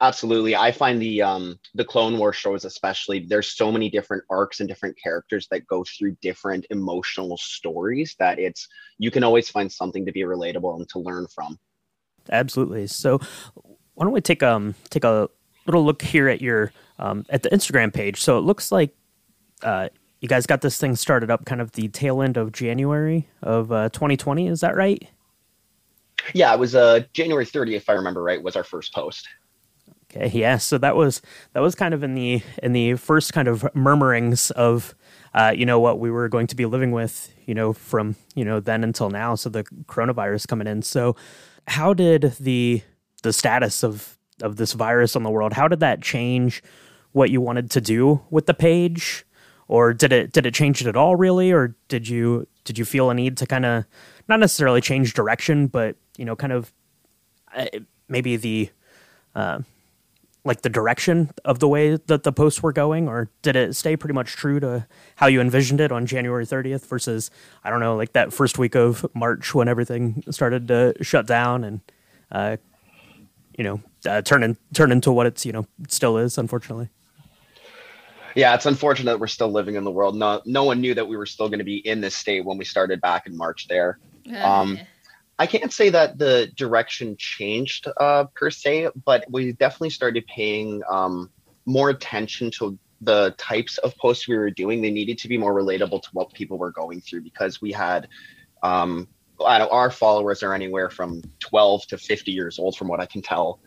Absolutely. 0.00 0.56
I 0.56 0.72
find 0.72 1.00
the 1.00 1.22
um 1.22 1.58
the 1.74 1.84
Clone 1.84 2.18
War 2.18 2.32
shows 2.32 2.64
especially 2.64 3.26
there's 3.28 3.56
so 3.56 3.70
many 3.70 3.90
different 3.90 4.24
arcs 4.30 4.60
and 4.60 4.68
different 4.68 4.96
characters 5.02 5.46
that 5.50 5.66
go 5.66 5.84
through 5.84 6.16
different 6.22 6.66
emotional 6.70 7.36
stories 7.36 8.14
that 8.18 8.38
it's 8.38 8.68
you 8.98 9.10
can 9.10 9.24
always 9.24 9.48
find 9.48 9.70
something 9.70 10.04
to 10.06 10.12
be 10.12 10.22
relatable 10.22 10.76
and 10.76 10.88
to 10.90 10.98
learn 10.98 11.26
from. 11.34 11.58
Absolutely. 12.30 12.86
So 12.86 13.18
why 13.94 14.04
don't 14.04 14.12
we 14.12 14.20
take 14.20 14.42
um 14.42 14.74
take 14.90 15.04
a 15.04 15.28
little 15.66 15.84
look 15.84 16.02
here 16.02 16.28
at 16.28 16.40
your 16.40 16.72
um 16.98 17.24
at 17.30 17.42
the 17.42 17.50
Instagram 17.50 17.92
page. 17.92 18.20
So 18.20 18.38
it 18.38 18.42
looks 18.42 18.72
like 18.72 18.94
uh 19.62 19.88
you 20.20 20.28
guys 20.28 20.46
got 20.46 20.62
this 20.62 20.78
thing 20.78 20.96
started 20.96 21.30
up 21.30 21.44
kind 21.44 21.60
of 21.60 21.72
the 21.72 21.88
tail 21.88 22.22
end 22.22 22.36
of 22.36 22.50
January 22.50 23.28
of 23.42 23.70
uh, 23.70 23.90
2020, 23.90 24.48
is 24.48 24.60
that 24.60 24.74
right? 24.74 25.06
Yeah, 26.32 26.52
it 26.52 26.58
was 26.58 26.74
uh 26.74 27.00
January 27.12 27.46
30th 27.46 27.76
if 27.76 27.88
I 27.88 27.92
remember 27.92 28.22
right 28.22 28.42
was 28.42 28.56
our 28.56 28.64
first 28.64 28.92
post. 28.92 29.28
Yeah. 30.32 30.58
So 30.58 30.78
that 30.78 30.96
was 30.96 31.22
that 31.52 31.60
was 31.60 31.74
kind 31.74 31.94
of 31.94 32.02
in 32.02 32.14
the 32.14 32.42
in 32.62 32.72
the 32.72 32.94
first 32.94 33.32
kind 33.32 33.48
of 33.48 33.66
murmurings 33.74 34.50
of 34.52 34.94
uh, 35.34 35.52
you 35.54 35.66
know 35.66 35.78
what 35.80 35.98
we 35.98 36.10
were 36.10 36.28
going 36.28 36.46
to 36.48 36.56
be 36.56 36.66
living 36.66 36.92
with, 36.92 37.32
you 37.46 37.54
know, 37.54 37.72
from 37.72 38.16
you 38.34 38.44
know 38.44 38.60
then 38.60 38.84
until 38.84 39.10
now. 39.10 39.34
So 39.34 39.48
the 39.48 39.64
coronavirus 39.86 40.48
coming 40.48 40.66
in. 40.66 40.82
So 40.82 41.16
how 41.68 41.94
did 41.94 42.34
the 42.40 42.82
the 43.22 43.32
status 43.32 43.82
of 43.82 44.18
of 44.42 44.56
this 44.56 44.72
virus 44.72 45.16
on 45.16 45.22
the 45.22 45.30
world? 45.30 45.52
How 45.52 45.68
did 45.68 45.80
that 45.80 46.02
change 46.02 46.62
what 47.12 47.30
you 47.30 47.40
wanted 47.40 47.70
to 47.72 47.80
do 47.80 48.22
with 48.30 48.46
the 48.46 48.54
page? 48.54 49.24
Or 49.68 49.92
did 49.92 50.12
it 50.12 50.32
did 50.32 50.46
it 50.46 50.54
change 50.54 50.80
it 50.80 50.86
at 50.86 50.96
all 50.96 51.16
really? 51.16 51.50
Or 51.52 51.74
did 51.88 52.08
you 52.08 52.46
did 52.64 52.78
you 52.78 52.84
feel 52.84 53.10
a 53.10 53.14
need 53.14 53.36
to 53.38 53.46
kind 53.46 53.66
of 53.66 53.84
not 54.28 54.40
necessarily 54.40 54.80
change 54.80 55.14
direction, 55.14 55.66
but 55.66 55.96
you 56.16 56.24
know, 56.24 56.36
kind 56.36 56.52
of 56.52 56.72
uh, 57.54 57.66
maybe 58.08 58.36
the 58.36 58.70
uh, 59.34 59.60
like 60.46 60.62
the 60.62 60.68
direction 60.68 61.30
of 61.44 61.58
the 61.58 61.68
way 61.68 61.96
that 61.96 62.22
the 62.22 62.32
posts 62.32 62.62
were 62.62 62.72
going, 62.72 63.08
or 63.08 63.28
did 63.42 63.56
it 63.56 63.74
stay 63.74 63.96
pretty 63.96 64.14
much 64.14 64.36
true 64.36 64.60
to 64.60 64.86
how 65.16 65.26
you 65.26 65.40
envisioned 65.40 65.80
it 65.80 65.90
on 65.90 66.06
January 66.06 66.46
30th 66.46 66.86
versus 66.86 67.30
I 67.64 67.70
don't 67.70 67.80
know, 67.80 67.96
like 67.96 68.12
that 68.12 68.32
first 68.32 68.56
week 68.56 68.76
of 68.76 69.04
March 69.14 69.54
when 69.54 69.68
everything 69.68 70.22
started 70.30 70.68
to 70.68 70.94
shut 71.02 71.26
down 71.26 71.64
and 71.64 71.80
uh, 72.30 72.56
you 73.58 73.64
know 73.64 73.80
uh, 74.06 74.22
turn 74.22 74.44
in, 74.44 74.56
turn 74.72 74.92
into 74.92 75.10
what 75.10 75.26
it's 75.26 75.44
you 75.44 75.52
know 75.52 75.66
still 75.88 76.16
is, 76.16 76.38
unfortunately. 76.38 76.88
Yeah, 78.36 78.54
it's 78.54 78.66
unfortunate 78.66 79.12
that 79.12 79.20
we're 79.20 79.28
still 79.28 79.50
living 79.50 79.76
in 79.76 79.84
the 79.84 79.90
world. 79.90 80.14
No, 80.14 80.42
no 80.44 80.64
one 80.64 80.80
knew 80.80 80.94
that 80.94 81.08
we 81.08 81.16
were 81.16 81.26
still 81.26 81.48
going 81.48 81.58
to 81.58 81.64
be 81.64 81.78
in 81.78 82.02
this 82.02 82.14
state 82.14 82.44
when 82.44 82.58
we 82.58 82.66
started 82.66 83.00
back 83.00 83.26
in 83.26 83.36
March. 83.36 83.66
There. 83.66 83.98
Um, 84.42 84.78
I 85.38 85.46
can't 85.46 85.72
say 85.72 85.90
that 85.90 86.18
the 86.18 86.50
direction 86.56 87.16
changed 87.18 87.88
uh, 87.98 88.24
per 88.34 88.50
se, 88.50 88.88
but 89.04 89.26
we 89.30 89.52
definitely 89.52 89.90
started 89.90 90.26
paying 90.26 90.82
um, 90.90 91.30
more 91.66 91.90
attention 91.90 92.50
to 92.52 92.78
the 93.02 93.34
types 93.36 93.76
of 93.78 93.94
posts 93.98 94.26
we 94.26 94.36
were 94.36 94.50
doing. 94.50 94.80
They 94.80 94.90
needed 94.90 95.18
to 95.18 95.28
be 95.28 95.36
more 95.36 95.54
relatable 95.54 96.02
to 96.02 96.08
what 96.12 96.32
people 96.32 96.56
were 96.56 96.70
going 96.70 97.02
through 97.02 97.20
because 97.22 97.60
we 97.60 97.70
had, 97.70 98.08
um, 98.62 99.08
our 99.38 99.90
followers 99.90 100.42
are 100.42 100.54
anywhere 100.54 100.88
from 100.88 101.20
12 101.40 101.86
to 101.88 101.98
50 101.98 102.32
years 102.32 102.58
old, 102.58 102.76
from 102.76 102.88
what 102.88 103.00
I 103.00 103.06
can 103.06 103.20
tell. 103.20 103.60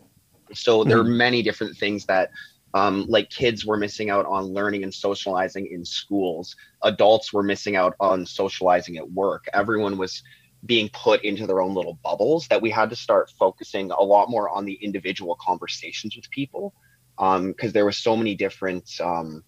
So 0.54 0.84
there 0.84 1.00
are 1.00 1.04
hmm. 1.04 1.18
many 1.18 1.44
different 1.44 1.78
things 1.78 2.06
that 2.08 2.32
um, 2.74 3.06
like 3.08 3.30
kids 3.30 3.66
were 3.66 3.78
missing 3.78 4.10
out 4.10 4.26
on 4.26 4.46
learning 4.46 4.84
and 4.84 4.94
socializing 4.94 5.68
in 5.72 5.84
schools 5.84 6.56
adults 6.84 7.34
were 7.34 7.42
missing 7.42 7.76
out 7.76 7.96
on 8.00 8.28
socializing 8.28 8.98
at 8.98 9.12
work 9.12 9.46
everyone 9.54 9.98
was 9.98 10.22
being 10.66 10.90
put 10.90 11.24
into 11.24 11.48
their 11.48 11.62
own 11.62 11.74
little 11.74 12.00
bubbles 12.04 12.48
that 12.48 12.62
we 12.62 12.70
had 12.70 12.90
to 12.90 12.96
start 12.96 13.32
focusing 13.40 13.92
a 13.92 14.02
lot 14.02 14.30
more 14.30 14.50
on 14.50 14.66
the 14.66 14.74
individual 14.74 15.38
conversations 15.40 16.16
with 16.16 16.30
people 16.30 16.74
because 17.18 17.38
um, 17.38 17.72
there 17.72 17.86
were 17.86 17.92
so 17.92 18.16
many 18.16 18.36
different 18.36 18.90
um, 19.02 19.44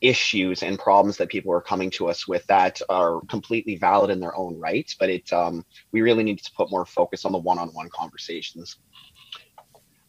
issues 0.00 0.62
and 0.62 0.78
problems 0.78 1.16
that 1.16 1.28
people 1.28 1.50
were 1.50 1.60
coming 1.60 1.90
to 1.90 2.08
us 2.08 2.26
with 2.26 2.44
that 2.46 2.80
are 2.88 3.20
completely 3.28 3.76
valid 3.76 4.10
in 4.10 4.18
their 4.18 4.36
own 4.36 4.58
rights 4.58 4.96
but 4.98 5.08
it 5.08 5.32
um, 5.32 5.64
we 5.92 6.02
really 6.02 6.24
needed 6.24 6.44
to 6.44 6.52
put 6.56 6.70
more 6.70 6.84
focus 6.84 7.24
on 7.24 7.32
the 7.32 7.38
one-on-one 7.38 7.88
conversations. 7.90 8.78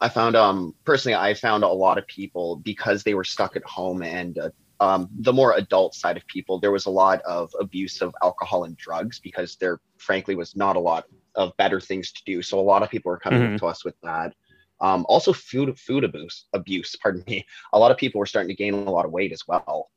I 0.02 0.10
found 0.10 0.36
um 0.36 0.76
personally 0.84 1.16
I 1.16 1.34
found 1.36 1.64
a 1.64 1.68
lot 1.68 1.98
of 1.98 2.08
people 2.08 2.58
because 2.58 3.04
they 3.04 3.14
were 3.14 3.24
stuck 3.24 3.56
at 3.56 3.64
home 3.64 4.02
and 4.02 4.38
uh, 4.38 4.50
um, 4.84 5.08
the 5.20 5.32
more 5.32 5.54
adult 5.54 5.96
side 5.96 6.18
of 6.18 6.28
people, 6.28 6.60
there 6.60 6.72
was 6.72 6.88
a 6.88 6.90
lot 6.90 7.22
of 7.22 7.56
abuse 7.58 8.02
of 8.02 8.14
alcohol 8.22 8.66
and 8.66 8.76
drugs 8.76 9.18
because 9.18 9.56
there 9.56 9.80
frankly 9.98 10.36
was 10.36 10.58
not 10.58 10.76
a 10.76 10.80
lot 10.80 11.06
of 11.36 11.56
better 11.56 11.80
things 11.80 12.12
to 12.12 12.22
do. 12.26 12.42
So 12.42 12.60
a 12.60 12.62
lot 12.62 12.84
of 12.84 12.90
people 12.90 13.10
were 13.10 13.18
coming 13.18 13.42
mm-hmm. 13.42 13.56
to 13.56 13.66
us 13.66 13.86
with 13.86 13.96
that. 14.04 14.34
Um, 14.82 15.06
also 15.08 15.32
food 15.32 15.80
food 15.80 16.04
abuse 16.04 16.48
abuse, 16.52 16.96
pardon 17.02 17.24
me. 17.28 17.46
A 17.72 17.80
lot 17.80 17.92
of 17.92 17.98
people 17.98 18.20
were 18.20 18.26
starting 18.26 18.50
to 18.50 18.56
gain 18.56 18.74
a 18.74 18.92
lot 18.92 19.06
of 19.06 19.12
weight 19.12 19.32
as 19.32 19.48
well. 19.48 19.90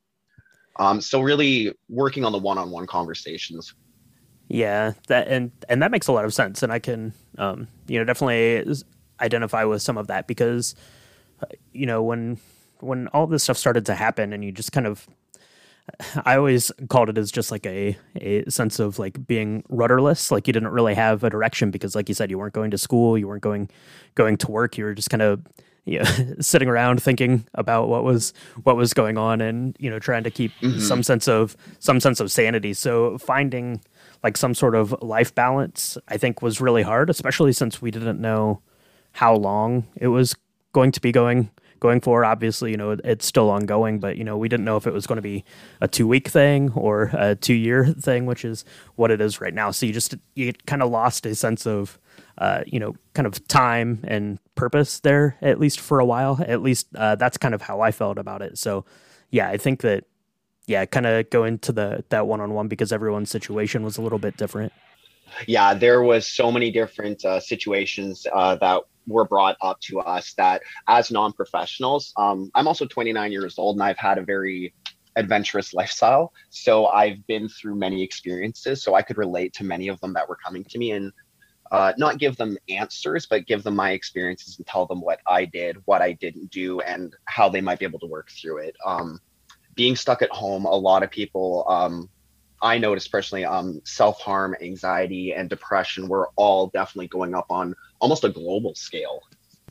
Um, 0.78 1.00
so 1.00 1.20
really 1.20 1.74
working 1.88 2.24
on 2.24 2.30
the 2.30 2.38
one-on-one 2.38 2.86
conversations. 2.86 3.74
Yeah, 4.46 4.92
that 5.08 5.26
and 5.26 5.50
and 5.68 5.82
that 5.82 5.90
makes 5.90 6.06
a 6.06 6.12
lot 6.12 6.24
of 6.24 6.32
sense, 6.32 6.62
and 6.62 6.72
I 6.72 6.78
can 6.78 7.12
um, 7.38 7.66
you 7.88 7.98
know 7.98 8.04
definitely 8.04 8.72
identify 9.20 9.64
with 9.64 9.82
some 9.82 9.98
of 9.98 10.06
that 10.06 10.28
because 10.28 10.76
uh, 11.42 11.46
you 11.72 11.86
know 11.86 12.04
when 12.04 12.38
when 12.80 13.08
all 13.08 13.26
this 13.26 13.44
stuff 13.44 13.56
started 13.56 13.86
to 13.86 13.94
happen 13.94 14.32
and 14.32 14.44
you 14.44 14.52
just 14.52 14.72
kind 14.72 14.86
of 14.86 15.06
I 16.24 16.36
always 16.36 16.72
called 16.88 17.08
it 17.08 17.18
as 17.18 17.30
just 17.30 17.50
like 17.50 17.64
a 17.64 17.96
a 18.16 18.48
sense 18.50 18.78
of 18.78 18.98
like 18.98 19.26
being 19.26 19.62
rudderless. 19.68 20.30
Like 20.30 20.46
you 20.46 20.52
didn't 20.52 20.70
really 20.70 20.94
have 20.94 21.22
a 21.22 21.30
direction 21.30 21.70
because, 21.70 21.94
like 21.94 22.08
you 22.08 22.14
said, 22.14 22.30
you 22.30 22.38
weren't 22.38 22.54
going 22.54 22.70
to 22.72 22.78
school, 22.78 23.16
you 23.16 23.28
weren't 23.28 23.42
going 23.42 23.70
going 24.14 24.36
to 24.38 24.50
work. 24.50 24.76
You 24.76 24.84
were 24.84 24.94
just 24.94 25.10
kind 25.10 25.22
of 25.22 25.42
you 25.86 26.00
know, 26.00 26.34
sitting 26.40 26.68
around 26.68 27.00
thinking 27.00 27.46
about 27.54 27.88
what 27.88 28.02
was 28.02 28.34
what 28.64 28.76
was 28.76 28.92
going 28.92 29.16
on, 29.16 29.40
and 29.40 29.76
you 29.78 29.88
know, 29.88 30.00
trying 30.00 30.24
to 30.24 30.32
keep 30.32 30.50
mm-hmm. 30.60 30.80
some 30.80 31.04
sense 31.04 31.28
of 31.28 31.56
some 31.78 32.00
sense 32.00 32.18
of 32.18 32.32
sanity. 32.32 32.74
So 32.74 33.18
finding 33.18 33.80
like 34.24 34.36
some 34.36 34.52
sort 34.52 34.74
of 34.74 34.94
life 35.00 35.32
balance, 35.32 35.96
I 36.08 36.16
think, 36.16 36.42
was 36.42 36.60
really 36.60 36.82
hard, 36.82 37.08
especially 37.08 37.52
since 37.52 37.80
we 37.80 37.92
didn't 37.92 38.20
know 38.20 38.60
how 39.12 39.36
long 39.36 39.86
it 39.94 40.08
was 40.08 40.34
going 40.72 40.90
to 40.90 41.00
be 41.00 41.12
going 41.12 41.50
going 41.80 42.00
for. 42.00 42.24
Obviously, 42.24 42.70
you 42.70 42.76
know, 42.76 42.96
it's 43.04 43.26
still 43.26 43.50
ongoing, 43.50 43.98
but 43.98 44.16
you 44.16 44.24
know, 44.24 44.36
we 44.36 44.48
didn't 44.48 44.64
know 44.64 44.76
if 44.76 44.86
it 44.86 44.92
was 44.92 45.06
going 45.06 45.16
to 45.16 45.22
be 45.22 45.44
a 45.80 45.88
two 45.88 46.06
week 46.06 46.28
thing 46.28 46.72
or 46.72 47.10
a 47.14 47.34
two 47.34 47.54
year 47.54 47.86
thing, 47.86 48.26
which 48.26 48.44
is 48.44 48.64
what 48.96 49.10
it 49.10 49.20
is 49.20 49.40
right 49.40 49.54
now. 49.54 49.70
So 49.70 49.86
you 49.86 49.92
just 49.92 50.14
you 50.34 50.52
kind 50.66 50.82
of 50.82 50.90
lost 50.90 51.26
a 51.26 51.34
sense 51.34 51.66
of 51.66 51.98
uh, 52.38 52.62
you 52.66 52.78
know, 52.78 52.94
kind 53.14 53.26
of 53.26 53.46
time 53.48 54.00
and 54.04 54.38
purpose 54.54 55.00
there, 55.00 55.36
at 55.40 55.58
least 55.58 55.80
for 55.80 56.00
a 56.00 56.04
while. 56.04 56.38
At 56.46 56.62
least 56.62 56.86
uh, 56.94 57.14
that's 57.16 57.38
kind 57.38 57.54
of 57.54 57.62
how 57.62 57.80
I 57.80 57.92
felt 57.92 58.18
about 58.18 58.42
it. 58.42 58.58
So, 58.58 58.84
yeah, 59.30 59.48
I 59.48 59.56
think 59.56 59.80
that, 59.80 60.04
yeah, 60.66 60.84
kind 60.84 61.06
of 61.06 61.30
go 61.30 61.44
into 61.44 61.72
the 61.72 62.04
that 62.10 62.26
one 62.26 62.40
on 62.40 62.52
one 62.52 62.68
because 62.68 62.92
everyone's 62.92 63.30
situation 63.30 63.82
was 63.82 63.96
a 63.96 64.02
little 64.02 64.18
bit 64.18 64.36
different. 64.36 64.72
Yeah, 65.46 65.74
there 65.74 66.02
was 66.02 66.26
so 66.26 66.52
many 66.52 66.70
different 66.70 67.24
uh, 67.24 67.40
situations 67.40 68.26
uh, 68.32 68.56
that 68.56 68.82
were 69.06 69.24
brought 69.24 69.56
up 69.60 69.80
to 69.80 70.00
us 70.00 70.34
that 70.34 70.62
as 70.88 71.10
non-professionals 71.10 72.12
um, 72.16 72.50
i'm 72.54 72.66
also 72.66 72.86
29 72.86 73.32
years 73.32 73.58
old 73.58 73.76
and 73.76 73.82
i've 73.82 73.98
had 73.98 74.18
a 74.18 74.22
very 74.22 74.74
adventurous 75.16 75.72
lifestyle. 75.72 76.32
So 76.50 76.88
i've 76.88 77.26
been 77.26 77.48
through 77.48 77.76
many 77.76 78.02
experiences 78.02 78.82
so 78.82 78.94
i 78.94 79.02
could 79.02 79.16
relate 79.16 79.54
to 79.54 79.64
many 79.64 79.88
of 79.88 79.98
them 80.00 80.12
that 80.14 80.28
were 80.28 80.36
coming 80.44 80.64
to 80.64 80.78
me 80.78 80.92
and 80.92 81.12
uh, 81.72 81.92
not 81.98 82.18
give 82.18 82.36
them 82.36 82.56
answers 82.68 83.26
but 83.26 83.46
give 83.46 83.64
them 83.64 83.74
my 83.74 83.90
experiences 83.90 84.58
and 84.58 84.66
tell 84.66 84.86
them 84.86 85.00
what 85.00 85.20
i 85.26 85.44
did 85.44 85.78
what 85.86 86.02
i 86.02 86.12
didn't 86.12 86.50
do 86.50 86.80
and 86.80 87.14
how 87.24 87.48
they 87.48 87.60
might 87.60 87.78
be 87.78 87.84
able 87.84 87.98
to 87.98 88.06
work 88.06 88.30
through 88.30 88.58
it. 88.58 88.76
Um, 88.84 89.18
being 89.74 89.96
stuck 89.96 90.22
at 90.22 90.30
home 90.30 90.64
a 90.64 90.74
lot 90.74 91.02
of 91.02 91.10
people 91.10 91.64
um, 91.68 92.08
I 92.62 92.78
noticed 92.78 93.12
personally, 93.12 93.44
um, 93.44 93.80
self 93.84 94.20
harm, 94.20 94.56
anxiety, 94.60 95.34
and 95.34 95.48
depression 95.48 96.08
were 96.08 96.30
all 96.36 96.68
definitely 96.68 97.08
going 97.08 97.34
up 97.34 97.46
on 97.50 97.74
almost 98.00 98.24
a 98.24 98.28
global 98.28 98.74
scale. 98.74 99.22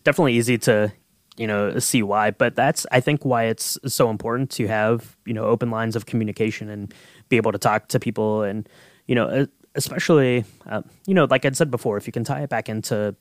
Definitely 0.03 0.33
easy 0.33 0.57
to, 0.59 0.91
you 1.37 1.47
know, 1.47 1.79
see 1.79 2.03
why, 2.03 2.31
but 2.31 2.55
that's 2.55 2.85
I 2.91 2.99
think 2.99 3.25
why 3.25 3.45
it's 3.45 3.77
so 3.85 4.09
important 4.09 4.51
to 4.51 4.67
have 4.67 5.17
you 5.25 5.33
know 5.33 5.45
open 5.45 5.71
lines 5.71 5.95
of 5.95 6.05
communication 6.05 6.69
and 6.69 6.93
be 7.29 7.37
able 7.37 7.51
to 7.51 7.57
talk 7.57 7.87
to 7.89 7.99
people 7.99 8.43
and 8.43 8.69
you 9.07 9.15
know 9.15 9.47
especially 9.73 10.45
uh, 10.67 10.81
you 11.07 11.13
know 11.13 11.25
like 11.25 11.45
I'd 11.45 11.57
said 11.57 11.71
before, 11.71 11.97
if 11.97 12.07
you 12.07 12.13
can 12.13 12.23
tie 12.23 12.41
it 12.41 12.49
back 12.49 12.69
into 12.69 13.15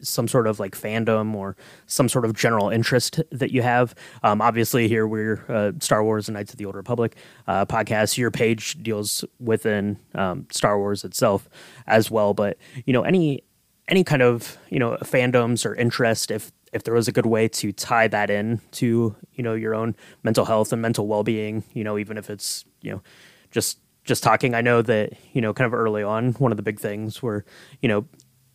some 0.00 0.28
sort 0.28 0.46
of 0.46 0.60
like 0.60 0.74
fandom 0.74 1.34
or 1.34 1.56
some 1.86 2.08
sort 2.08 2.24
of 2.24 2.34
general 2.34 2.70
interest 2.70 3.20
that 3.30 3.52
you 3.52 3.62
have. 3.62 3.94
Um, 4.22 4.40
obviously, 4.40 4.88
here 4.88 5.06
we're 5.06 5.44
uh, 5.48 5.72
Star 5.80 6.02
Wars 6.02 6.28
and 6.28 6.34
Knights 6.34 6.52
of 6.52 6.58
the 6.58 6.64
Old 6.64 6.74
Republic 6.74 7.16
uh, 7.46 7.66
podcast. 7.66 8.16
Your 8.16 8.30
page 8.30 8.82
deals 8.82 9.24
within 9.38 9.98
um, 10.14 10.46
Star 10.50 10.78
Wars 10.78 11.04
itself 11.04 11.48
as 11.86 12.10
well, 12.10 12.34
but 12.34 12.58
you 12.84 12.92
know 12.92 13.02
any 13.02 13.42
any 13.88 14.04
kind 14.04 14.22
of 14.22 14.58
you 14.70 14.78
know 14.78 14.96
fandoms 15.02 15.66
or 15.66 15.74
interest 15.74 16.30
if 16.30 16.52
if 16.72 16.84
there 16.84 16.94
was 16.94 17.08
a 17.08 17.12
good 17.12 17.26
way 17.26 17.48
to 17.48 17.72
tie 17.72 18.08
that 18.08 18.30
in 18.30 18.60
to 18.72 19.16
you 19.32 19.42
know 19.42 19.54
your 19.54 19.74
own 19.74 19.96
mental 20.22 20.44
health 20.44 20.72
and 20.72 20.82
mental 20.82 21.06
well-being 21.06 21.64
you 21.72 21.82
know 21.82 21.98
even 21.98 22.18
if 22.18 22.30
it's 22.30 22.64
you 22.82 22.90
know 22.92 23.02
just 23.50 23.78
just 24.08 24.22
talking. 24.24 24.54
I 24.54 24.62
know 24.62 24.82
that 24.82 25.12
you 25.32 25.40
know 25.40 25.54
kind 25.54 25.66
of 25.66 25.74
early 25.74 26.02
on 26.02 26.32
one 26.32 26.50
of 26.50 26.56
the 26.56 26.62
big 26.62 26.80
things 26.80 27.22
were 27.22 27.44
you 27.80 27.88
know 27.88 28.06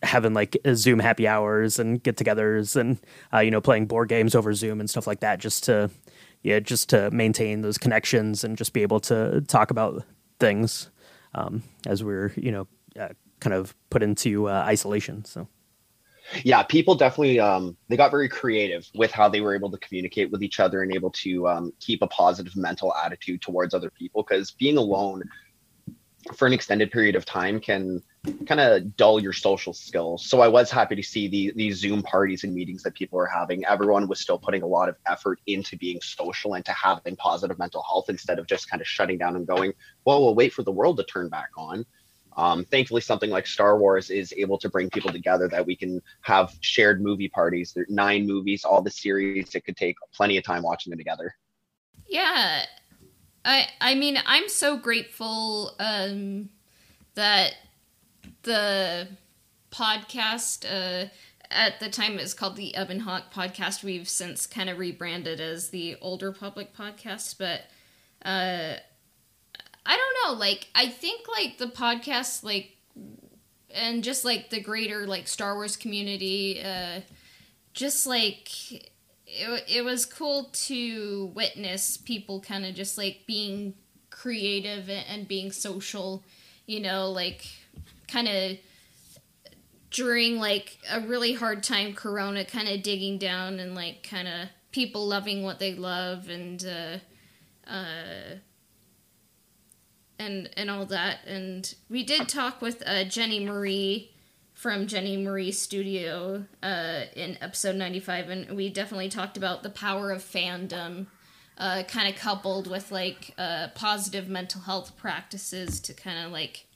having 0.02 0.34
like 0.34 0.58
Zoom 0.74 0.98
happy 0.98 1.26
hours 1.26 1.78
and 1.78 2.02
get-togethers 2.02 2.76
and 2.76 2.98
uh, 3.32 3.38
you 3.38 3.50
know 3.50 3.62
playing 3.62 3.86
board 3.86 4.10
games 4.10 4.34
over 4.34 4.52
Zoom 4.52 4.80
and 4.80 4.90
stuff 4.90 5.06
like 5.06 5.20
that, 5.20 5.38
just 5.38 5.64
to 5.64 5.90
yeah, 6.42 6.60
just 6.60 6.90
to 6.90 7.10
maintain 7.10 7.62
those 7.62 7.78
connections 7.78 8.44
and 8.44 8.58
just 8.58 8.74
be 8.74 8.82
able 8.82 9.00
to 9.00 9.40
talk 9.48 9.70
about 9.70 10.04
things 10.38 10.90
um, 11.34 11.62
as 11.86 12.04
we're 12.04 12.32
you 12.36 12.50
know 12.50 12.66
uh, 13.00 13.08
kind 13.40 13.54
of 13.54 13.74
put 13.90 14.02
into 14.02 14.48
uh, 14.48 14.64
isolation. 14.66 15.24
So. 15.24 15.48
Yeah, 16.42 16.62
people 16.62 16.94
definitely 16.94 17.38
um, 17.38 17.76
they 17.88 17.96
got 17.96 18.10
very 18.10 18.28
creative 18.28 18.88
with 18.94 19.12
how 19.12 19.28
they 19.28 19.40
were 19.40 19.54
able 19.54 19.70
to 19.70 19.78
communicate 19.78 20.30
with 20.30 20.42
each 20.42 20.58
other 20.58 20.82
and 20.82 20.94
able 20.94 21.10
to 21.10 21.46
um, 21.46 21.72
keep 21.80 22.00
a 22.02 22.06
positive 22.06 22.56
mental 22.56 22.94
attitude 22.94 23.42
towards 23.42 23.74
other 23.74 23.90
people. 23.90 24.22
Because 24.22 24.50
being 24.50 24.78
alone 24.78 25.22
for 26.34 26.46
an 26.46 26.54
extended 26.54 26.90
period 26.90 27.14
of 27.14 27.26
time 27.26 27.60
can 27.60 28.02
kind 28.46 28.60
of 28.60 28.96
dull 28.96 29.20
your 29.20 29.34
social 29.34 29.74
skills. 29.74 30.24
So 30.24 30.40
I 30.40 30.48
was 30.48 30.70
happy 30.70 30.96
to 30.96 31.02
see 31.02 31.28
the 31.28 31.52
these 31.54 31.78
Zoom 31.78 32.02
parties 32.02 32.44
and 32.44 32.54
meetings 32.54 32.82
that 32.84 32.94
people 32.94 33.18
are 33.18 33.26
having. 33.26 33.64
Everyone 33.66 34.08
was 34.08 34.20
still 34.20 34.38
putting 34.38 34.62
a 34.62 34.66
lot 34.66 34.88
of 34.88 34.96
effort 35.06 35.40
into 35.46 35.76
being 35.76 36.00
social 36.00 36.54
and 36.54 36.64
to 36.64 36.72
having 36.72 37.16
positive 37.16 37.58
mental 37.58 37.82
health 37.82 38.06
instead 38.08 38.38
of 38.38 38.46
just 38.46 38.70
kind 38.70 38.80
of 38.80 38.86
shutting 38.88 39.18
down 39.18 39.36
and 39.36 39.46
going, 39.46 39.74
well, 40.06 40.22
we'll 40.22 40.34
wait 40.34 40.54
for 40.54 40.62
the 40.62 40.72
world 40.72 40.96
to 40.96 41.04
turn 41.04 41.28
back 41.28 41.50
on. 41.58 41.84
Um, 42.36 42.64
thankfully, 42.64 43.00
something 43.00 43.30
like 43.30 43.46
Star 43.46 43.78
Wars 43.78 44.10
is 44.10 44.32
able 44.36 44.58
to 44.58 44.68
bring 44.68 44.90
people 44.90 45.12
together 45.12 45.48
that 45.48 45.64
we 45.64 45.76
can 45.76 46.02
have 46.22 46.52
shared 46.60 47.00
movie 47.00 47.28
parties. 47.28 47.72
There 47.72 47.84
are 47.84 47.86
nine 47.88 48.26
movies, 48.26 48.64
all 48.64 48.82
the 48.82 48.90
series. 48.90 49.54
It 49.54 49.64
could 49.64 49.76
take 49.76 49.96
plenty 50.12 50.36
of 50.36 50.44
time 50.44 50.62
watching 50.62 50.90
them 50.90 50.98
together. 50.98 51.34
Yeah, 52.06 52.64
I 53.44 53.68
I 53.80 53.94
mean 53.94 54.18
I'm 54.26 54.48
so 54.48 54.76
grateful 54.76 55.76
um, 55.78 56.50
that 57.14 57.54
the 58.42 59.08
podcast 59.70 60.64
uh, 60.64 61.08
at 61.50 61.80
the 61.80 61.88
time 61.88 62.14
it 62.14 62.22
was 62.22 62.34
called 62.34 62.56
the 62.56 62.74
Ebon 62.76 63.00
Hawk 63.00 63.32
podcast. 63.32 63.84
We've 63.84 64.08
since 64.08 64.46
kind 64.46 64.68
of 64.68 64.78
rebranded 64.78 65.40
as 65.40 65.70
the 65.70 65.96
Old 66.00 66.22
Republic 66.22 66.70
podcast, 66.76 67.36
but 67.38 67.62
uh, 68.28 68.78
I 69.86 69.96
don't 69.96 70.32
know. 70.32 70.38
Like 70.38 70.68
I 70.74 70.88
think 70.88 71.26
like 71.28 71.58
the 71.58 71.66
podcast 71.66 72.42
like 72.44 72.76
and 73.74 74.04
just 74.04 74.24
like 74.24 74.50
the 74.50 74.60
greater 74.60 75.06
like 75.06 75.28
Star 75.28 75.54
Wars 75.54 75.76
community, 75.76 76.62
uh, 76.62 77.00
just 77.72 78.06
like 78.06 78.72
it, 79.26 79.64
it 79.68 79.84
was 79.84 80.06
cool 80.06 80.50
to 80.52 81.32
witness 81.34 81.96
people 81.96 82.40
kind 82.40 82.64
of 82.64 82.74
just 82.74 82.96
like 82.96 83.22
being 83.26 83.74
creative 84.10 84.88
and 84.88 85.26
being 85.26 85.50
social, 85.50 86.22
you 86.66 86.80
know, 86.80 87.10
like 87.10 87.46
kind 88.08 88.28
of 88.28 88.56
during 89.90 90.38
like 90.38 90.78
a 90.90 91.00
really 91.00 91.34
hard 91.34 91.62
time 91.62 91.94
corona 91.94 92.44
kind 92.44 92.68
of 92.68 92.82
digging 92.82 93.18
down 93.18 93.60
and 93.60 93.74
like 93.74 94.02
kind 94.08 94.28
of 94.28 94.48
people 94.72 95.06
loving 95.06 95.42
what 95.42 95.60
they 95.60 95.74
love 95.74 96.28
and 96.28 96.64
uh 96.66 97.70
uh 97.70 98.34
and 100.18 100.50
and 100.56 100.70
all 100.70 100.86
that 100.86 101.18
and 101.26 101.74
we 101.88 102.02
did 102.02 102.28
talk 102.28 102.60
with 102.60 102.82
uh 102.86 103.04
jenny 103.04 103.44
marie 103.44 104.10
from 104.52 104.86
jenny 104.86 105.16
marie 105.16 105.52
studio 105.52 106.44
uh 106.62 107.02
in 107.16 107.36
episode 107.40 107.76
95 107.76 108.28
and 108.28 108.56
we 108.56 108.68
definitely 108.68 109.08
talked 109.08 109.36
about 109.36 109.62
the 109.62 109.70
power 109.70 110.10
of 110.10 110.22
fandom 110.22 111.06
uh 111.58 111.82
kind 111.84 112.08
of 112.08 112.20
coupled 112.20 112.70
with 112.70 112.90
like 112.92 113.34
uh 113.38 113.68
positive 113.74 114.28
mental 114.28 114.60
health 114.62 114.96
practices 114.96 115.80
to 115.80 115.92
kind 115.92 116.24
of 116.24 116.32
like 116.32 116.66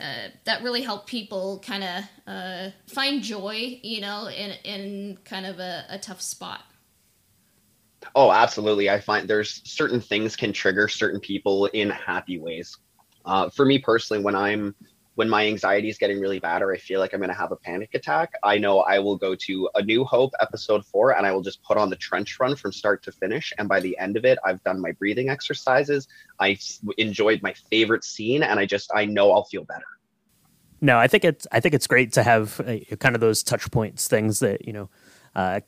uh, 0.00 0.28
that 0.44 0.62
really 0.62 0.82
help 0.82 1.06
people 1.06 1.62
kind 1.64 1.84
of 1.84 2.04
uh, 2.26 2.70
find 2.88 3.22
joy, 3.22 3.78
you 3.82 4.00
know, 4.00 4.26
in 4.26 4.50
in 4.64 5.18
kind 5.24 5.46
of 5.46 5.60
a, 5.60 5.84
a 5.90 5.98
tough 5.98 6.20
spot. 6.20 6.62
Oh, 8.14 8.32
absolutely. 8.32 8.90
I 8.90 9.00
find 9.00 9.28
there's 9.28 9.62
certain 9.64 10.00
things 10.00 10.36
can 10.36 10.52
trigger 10.52 10.88
certain 10.88 11.20
people 11.20 11.66
in 11.66 11.90
happy 11.90 12.38
ways. 12.38 12.76
Uh, 13.24 13.48
for 13.50 13.64
me 13.64 13.78
personally, 13.78 14.22
when 14.22 14.34
I'm 14.34 14.74
when 15.14 15.28
my 15.28 15.46
anxiety 15.46 15.88
is 15.90 15.98
getting 15.98 16.18
really 16.20 16.38
bad 16.38 16.62
or 16.62 16.72
I 16.72 16.78
feel 16.78 16.98
like 16.98 17.12
I'm 17.12 17.20
going 17.20 17.28
to 17.28 17.36
have 17.36 17.52
a 17.52 17.56
panic 17.56 17.90
attack, 17.94 18.32
I 18.42 18.56
know 18.56 18.80
I 18.80 18.98
will 18.98 19.16
go 19.16 19.34
to 19.34 19.68
A 19.74 19.82
New 19.82 20.04
Hope 20.04 20.32
episode 20.40 20.86
four 20.86 21.16
and 21.16 21.26
I 21.26 21.32
will 21.32 21.42
just 21.42 21.62
put 21.62 21.76
on 21.76 21.90
the 21.90 21.96
trench 21.96 22.40
run 22.40 22.56
from 22.56 22.72
start 22.72 23.02
to 23.04 23.12
finish. 23.12 23.52
And 23.58 23.68
by 23.68 23.80
the 23.80 23.96
end 23.98 24.16
of 24.16 24.24
it, 24.24 24.38
I've 24.44 24.62
done 24.64 24.80
my 24.80 24.92
breathing 24.92 25.28
exercises. 25.28 26.08
I 26.40 26.58
enjoyed 26.96 27.42
my 27.42 27.54
favorite 27.70 28.04
scene 28.04 28.42
and 28.42 28.58
I 28.58 28.64
just, 28.64 28.90
I 28.94 29.04
know 29.04 29.32
I'll 29.32 29.44
feel 29.44 29.64
better. 29.64 29.84
No, 30.80 30.98
I 30.98 31.08
think 31.08 31.24
it's, 31.24 31.46
I 31.52 31.60
think 31.60 31.74
it's 31.74 31.86
great 31.86 32.12
to 32.14 32.22
have 32.22 32.58
uh, 32.60 32.96
kind 32.96 33.14
of 33.14 33.20
those 33.20 33.42
touch 33.42 33.70
points, 33.70 34.08
things 34.08 34.40
that, 34.40 34.66
you 34.66 34.72
know, 34.72 34.88
uh, 35.34 35.60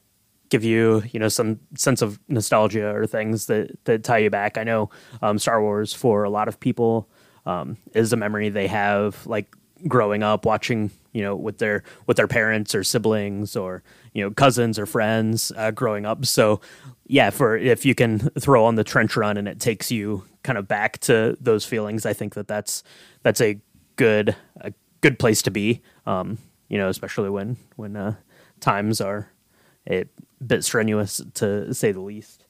give 0.54 0.62
you 0.62 1.02
you 1.10 1.18
know 1.18 1.26
some 1.28 1.58
sense 1.76 2.00
of 2.00 2.20
nostalgia 2.28 2.94
or 2.94 3.08
things 3.08 3.46
that 3.46 3.76
that 3.86 4.04
tie 4.04 4.18
you 4.18 4.30
back. 4.30 4.56
I 4.56 4.62
know 4.62 4.88
um, 5.20 5.36
Star 5.36 5.60
Wars 5.60 5.92
for 5.92 6.22
a 6.22 6.30
lot 6.30 6.46
of 6.46 6.60
people 6.60 7.08
um, 7.44 7.76
is 7.92 8.12
a 8.12 8.16
memory 8.16 8.50
they 8.50 8.68
have 8.68 9.26
like 9.26 9.52
growing 9.88 10.22
up 10.22 10.46
watching 10.46 10.92
you 11.12 11.22
know 11.22 11.34
with 11.34 11.58
their 11.58 11.82
with 12.06 12.16
their 12.16 12.28
parents 12.28 12.72
or 12.72 12.84
siblings 12.84 13.56
or 13.56 13.82
you 14.12 14.22
know 14.22 14.30
cousins 14.30 14.78
or 14.78 14.86
friends 14.86 15.50
uh, 15.56 15.72
growing 15.72 16.06
up 16.06 16.24
so 16.24 16.60
yeah 17.08 17.30
for 17.30 17.56
if 17.56 17.84
you 17.84 17.94
can 17.94 18.20
throw 18.38 18.64
on 18.64 18.76
the 18.76 18.84
trench 18.84 19.16
run 19.16 19.36
and 19.36 19.48
it 19.48 19.58
takes 19.58 19.90
you 19.90 20.24
kind 20.44 20.56
of 20.56 20.68
back 20.68 20.98
to 20.98 21.36
those 21.40 21.64
feelings 21.64 22.06
i 22.06 22.12
think 22.12 22.34
that 22.34 22.46
that's 22.46 22.84
that's 23.24 23.40
a 23.40 23.58
good 23.96 24.36
a 24.60 24.72
good 25.00 25.18
place 25.18 25.42
to 25.42 25.50
be 25.50 25.82
um, 26.06 26.38
you 26.68 26.78
know 26.78 26.88
especially 26.88 27.28
when 27.28 27.56
when 27.76 27.96
uh, 27.96 28.14
times 28.60 29.00
are 29.00 29.28
a 29.90 30.04
bit 30.44 30.64
strenuous 30.64 31.20
to 31.34 31.72
say 31.74 31.92
the 31.92 32.00
least 32.00 32.44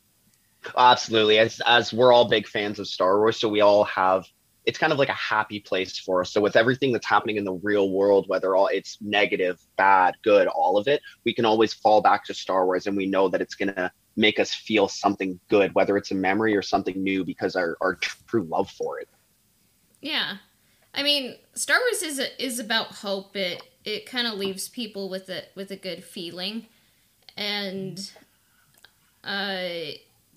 absolutely 0.76 1.38
as 1.38 1.60
as 1.66 1.92
we're 1.92 2.12
all 2.12 2.28
big 2.28 2.46
fans 2.46 2.78
of 2.78 2.86
star 2.86 3.18
wars 3.18 3.38
so 3.38 3.48
we 3.48 3.60
all 3.60 3.84
have 3.84 4.24
it's 4.64 4.78
kind 4.78 4.92
of 4.92 4.98
like 4.98 5.08
a 5.08 5.12
happy 5.12 5.60
place 5.60 5.98
for 5.98 6.22
us. 6.22 6.32
So 6.32 6.40
with 6.40 6.56
everything 6.56 6.92
that's 6.92 7.06
happening 7.06 7.36
in 7.36 7.44
the 7.44 7.52
real 7.52 7.90
world, 7.90 8.26
whether 8.28 8.54
all 8.54 8.68
it's 8.68 8.96
negative, 9.00 9.60
bad, 9.76 10.14
good, 10.22 10.46
all 10.46 10.78
of 10.78 10.88
it, 10.88 11.02
we 11.24 11.34
can 11.34 11.44
always 11.44 11.74
fall 11.74 12.00
back 12.00 12.24
to 12.24 12.34
Star 12.34 12.64
Wars 12.64 12.86
and 12.86 12.96
we 12.96 13.06
know 13.06 13.28
that 13.28 13.42
it's 13.42 13.54
gonna 13.54 13.92
make 14.16 14.38
us 14.38 14.54
feel 14.54 14.88
something 14.88 15.38
good, 15.48 15.74
whether 15.74 15.96
it's 15.96 16.12
a 16.12 16.14
memory 16.14 16.56
or 16.56 16.62
something 16.62 17.02
new 17.02 17.24
because 17.24 17.56
our, 17.56 17.76
our 17.80 17.96
true 17.96 18.44
love 18.44 18.70
for 18.70 18.98
it. 19.00 19.08
Yeah. 20.00 20.36
I 20.94 21.02
mean, 21.02 21.36
Star 21.54 21.78
Wars 21.78 22.02
is 22.02 22.18
a, 22.18 22.42
is 22.42 22.58
about 22.58 22.86
hope. 22.86 23.36
It 23.36 23.62
it 23.84 24.06
kind 24.06 24.26
of 24.26 24.34
leaves 24.34 24.68
people 24.68 25.10
with 25.10 25.28
a 25.28 25.42
with 25.54 25.70
a 25.72 25.76
good 25.76 26.04
feeling, 26.04 26.68
and 27.36 28.12
uh, 29.22 29.92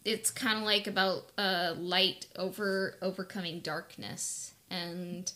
it's 0.05 0.31
kind 0.31 0.57
of 0.57 0.63
like 0.63 0.87
about 0.87 1.31
uh, 1.37 1.73
light 1.77 2.27
over 2.35 2.95
overcoming 3.01 3.59
darkness. 3.59 4.53
And 4.69 5.31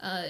uh, 0.00 0.22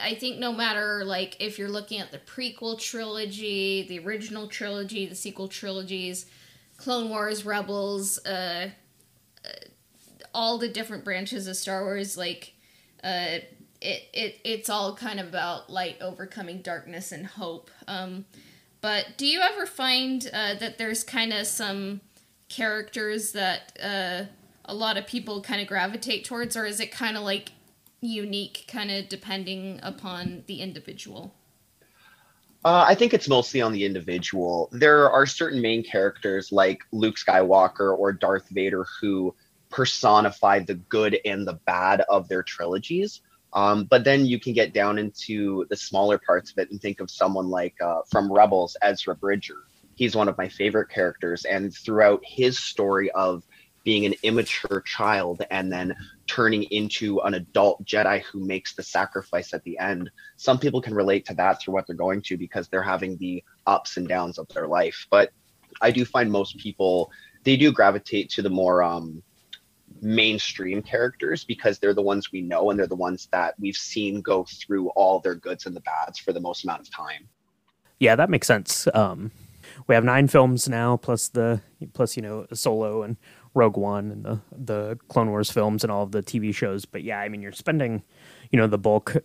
i 0.00 0.14
think 0.14 0.38
no 0.38 0.50
matter 0.50 1.04
like 1.04 1.36
if 1.40 1.58
you're 1.58 1.68
looking 1.68 2.00
at 2.00 2.10
the 2.10 2.18
prequel 2.18 2.80
trilogy 2.80 3.84
the 3.86 3.98
original 3.98 4.48
trilogy 4.48 5.04
the 5.04 5.14
sequel 5.14 5.46
trilogies 5.46 6.24
clone 6.78 7.10
wars 7.10 7.44
rebels 7.44 8.18
uh, 8.24 8.70
uh 9.44 9.48
all 10.32 10.56
the 10.56 10.68
different 10.68 11.04
branches 11.04 11.46
of 11.46 11.54
star 11.54 11.84
wars 11.84 12.16
like 12.16 12.54
uh, 13.04 13.38
it, 13.84 14.08
it 14.14 14.40
it's 14.44 14.70
all 14.70 14.96
kind 14.96 15.20
of 15.20 15.28
about 15.28 15.70
light 15.70 15.98
overcoming 16.00 16.62
darkness 16.62 17.12
and 17.12 17.26
hope. 17.26 17.70
Um, 17.86 18.24
but 18.84 19.16
do 19.16 19.26
you 19.26 19.40
ever 19.40 19.64
find 19.64 20.28
uh, 20.30 20.56
that 20.56 20.76
there's 20.76 21.02
kind 21.02 21.32
of 21.32 21.46
some 21.46 22.02
characters 22.50 23.32
that 23.32 23.78
uh, 23.82 24.24
a 24.66 24.74
lot 24.74 24.98
of 24.98 25.06
people 25.06 25.40
kind 25.40 25.62
of 25.62 25.66
gravitate 25.66 26.26
towards, 26.26 26.54
or 26.54 26.66
is 26.66 26.80
it 26.80 26.92
kind 26.92 27.16
of 27.16 27.22
like 27.22 27.52
unique, 28.02 28.66
kind 28.68 28.90
of 28.90 29.08
depending 29.08 29.80
upon 29.82 30.44
the 30.48 30.60
individual? 30.60 31.32
Uh, 32.62 32.84
I 32.86 32.94
think 32.94 33.14
it's 33.14 33.26
mostly 33.26 33.62
on 33.62 33.72
the 33.72 33.86
individual. 33.86 34.68
There 34.70 35.10
are 35.10 35.24
certain 35.24 35.62
main 35.62 35.82
characters 35.82 36.52
like 36.52 36.82
Luke 36.92 37.16
Skywalker 37.16 37.98
or 37.98 38.12
Darth 38.12 38.50
Vader 38.50 38.84
who 39.00 39.34
personify 39.70 40.58
the 40.58 40.74
good 40.74 41.18
and 41.24 41.48
the 41.48 41.54
bad 41.64 42.02
of 42.10 42.28
their 42.28 42.42
trilogies. 42.42 43.22
Um, 43.54 43.84
but 43.84 44.04
then 44.04 44.26
you 44.26 44.40
can 44.40 44.52
get 44.52 44.74
down 44.74 44.98
into 44.98 45.64
the 45.70 45.76
smaller 45.76 46.18
parts 46.18 46.50
of 46.50 46.58
it 46.58 46.70
and 46.70 46.80
think 46.80 47.00
of 47.00 47.10
someone 47.10 47.48
like 47.48 47.74
uh, 47.80 48.00
from 48.10 48.32
Rebels, 48.32 48.76
Ezra 48.82 49.14
Bridger, 49.14 49.64
he's 49.94 50.16
one 50.16 50.28
of 50.28 50.36
my 50.36 50.48
favorite 50.48 50.90
characters. 50.90 51.44
And 51.44 51.72
throughout 51.74 52.20
his 52.24 52.58
story 52.58 53.10
of 53.12 53.44
being 53.84 54.06
an 54.06 54.14
immature 54.22 54.82
child 54.84 55.42
and 55.50 55.70
then 55.70 55.94
turning 56.26 56.64
into 56.64 57.20
an 57.20 57.34
adult 57.34 57.84
Jedi 57.84 58.22
who 58.22 58.44
makes 58.44 58.74
the 58.74 58.82
sacrifice 58.82 59.52
at 59.52 59.62
the 59.62 59.78
end. 59.78 60.10
Some 60.36 60.58
people 60.58 60.80
can 60.80 60.94
relate 60.94 61.26
to 61.26 61.34
that 61.34 61.60
through 61.60 61.74
what 61.74 61.86
they're 61.86 61.94
going 61.94 62.22
to 62.22 62.38
because 62.38 62.66
they're 62.66 62.82
having 62.82 63.18
the 63.18 63.44
ups 63.66 63.98
and 63.98 64.08
downs 64.08 64.38
of 64.38 64.48
their 64.48 64.66
life. 64.66 65.06
But 65.10 65.30
I 65.82 65.90
do 65.90 66.04
find 66.04 66.32
most 66.32 66.56
people 66.56 67.12
they 67.44 67.58
do 67.58 67.72
gravitate 67.72 68.30
to 68.30 68.42
the 68.42 68.48
more 68.48 68.82
um, 68.82 69.22
mainstream 70.04 70.82
characters 70.82 71.44
because 71.44 71.78
they're 71.78 71.94
the 71.94 72.02
ones 72.02 72.30
we 72.30 72.42
know 72.42 72.70
and 72.70 72.78
they're 72.78 72.86
the 72.86 72.94
ones 72.94 73.28
that 73.32 73.54
we've 73.58 73.76
seen 73.76 74.20
go 74.20 74.44
through 74.44 74.88
all 74.90 75.20
their 75.20 75.34
goods 75.34 75.66
and 75.66 75.74
the 75.74 75.80
bads 75.80 76.18
for 76.18 76.32
the 76.32 76.40
most 76.40 76.64
amount 76.64 76.80
of 76.80 76.90
time. 76.90 77.28
Yeah, 77.98 78.16
that 78.16 78.30
makes 78.30 78.46
sense. 78.46 78.86
Um, 78.92 79.30
we 79.86 79.94
have 79.94 80.04
nine 80.04 80.28
films 80.28 80.68
now, 80.68 80.96
plus 80.96 81.28
the 81.28 81.60
plus 81.92 82.16
you 82.16 82.22
know 82.22 82.46
Solo 82.52 83.02
and 83.02 83.16
Rogue 83.54 83.76
One 83.76 84.10
and 84.10 84.24
the 84.24 84.40
the 84.52 84.98
Clone 85.08 85.30
Wars 85.30 85.50
films 85.50 85.84
and 85.84 85.90
all 85.90 86.02
of 86.02 86.12
the 86.12 86.22
TV 86.22 86.54
shows. 86.54 86.84
But 86.84 87.02
yeah, 87.02 87.18
I 87.20 87.28
mean 87.28 87.42
you're 87.42 87.52
spending 87.52 88.02
you 88.50 88.58
know 88.58 88.66
the 88.66 88.78
bulk 88.78 89.16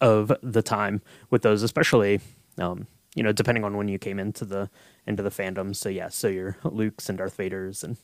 of 0.00 0.32
the 0.42 0.62
time 0.62 1.02
with 1.30 1.42
those, 1.42 1.62
especially 1.62 2.20
um, 2.58 2.86
you 3.14 3.22
know 3.22 3.32
depending 3.32 3.64
on 3.64 3.76
when 3.76 3.88
you 3.88 3.98
came 3.98 4.18
into 4.18 4.44
the 4.44 4.70
into 5.06 5.22
the 5.22 5.30
fandom. 5.30 5.74
So 5.74 5.88
yeah, 5.88 6.08
so 6.08 6.28
your 6.28 6.56
Luke's 6.64 7.08
and 7.08 7.18
Darth 7.18 7.36
Vader's 7.36 7.84
and 7.84 7.96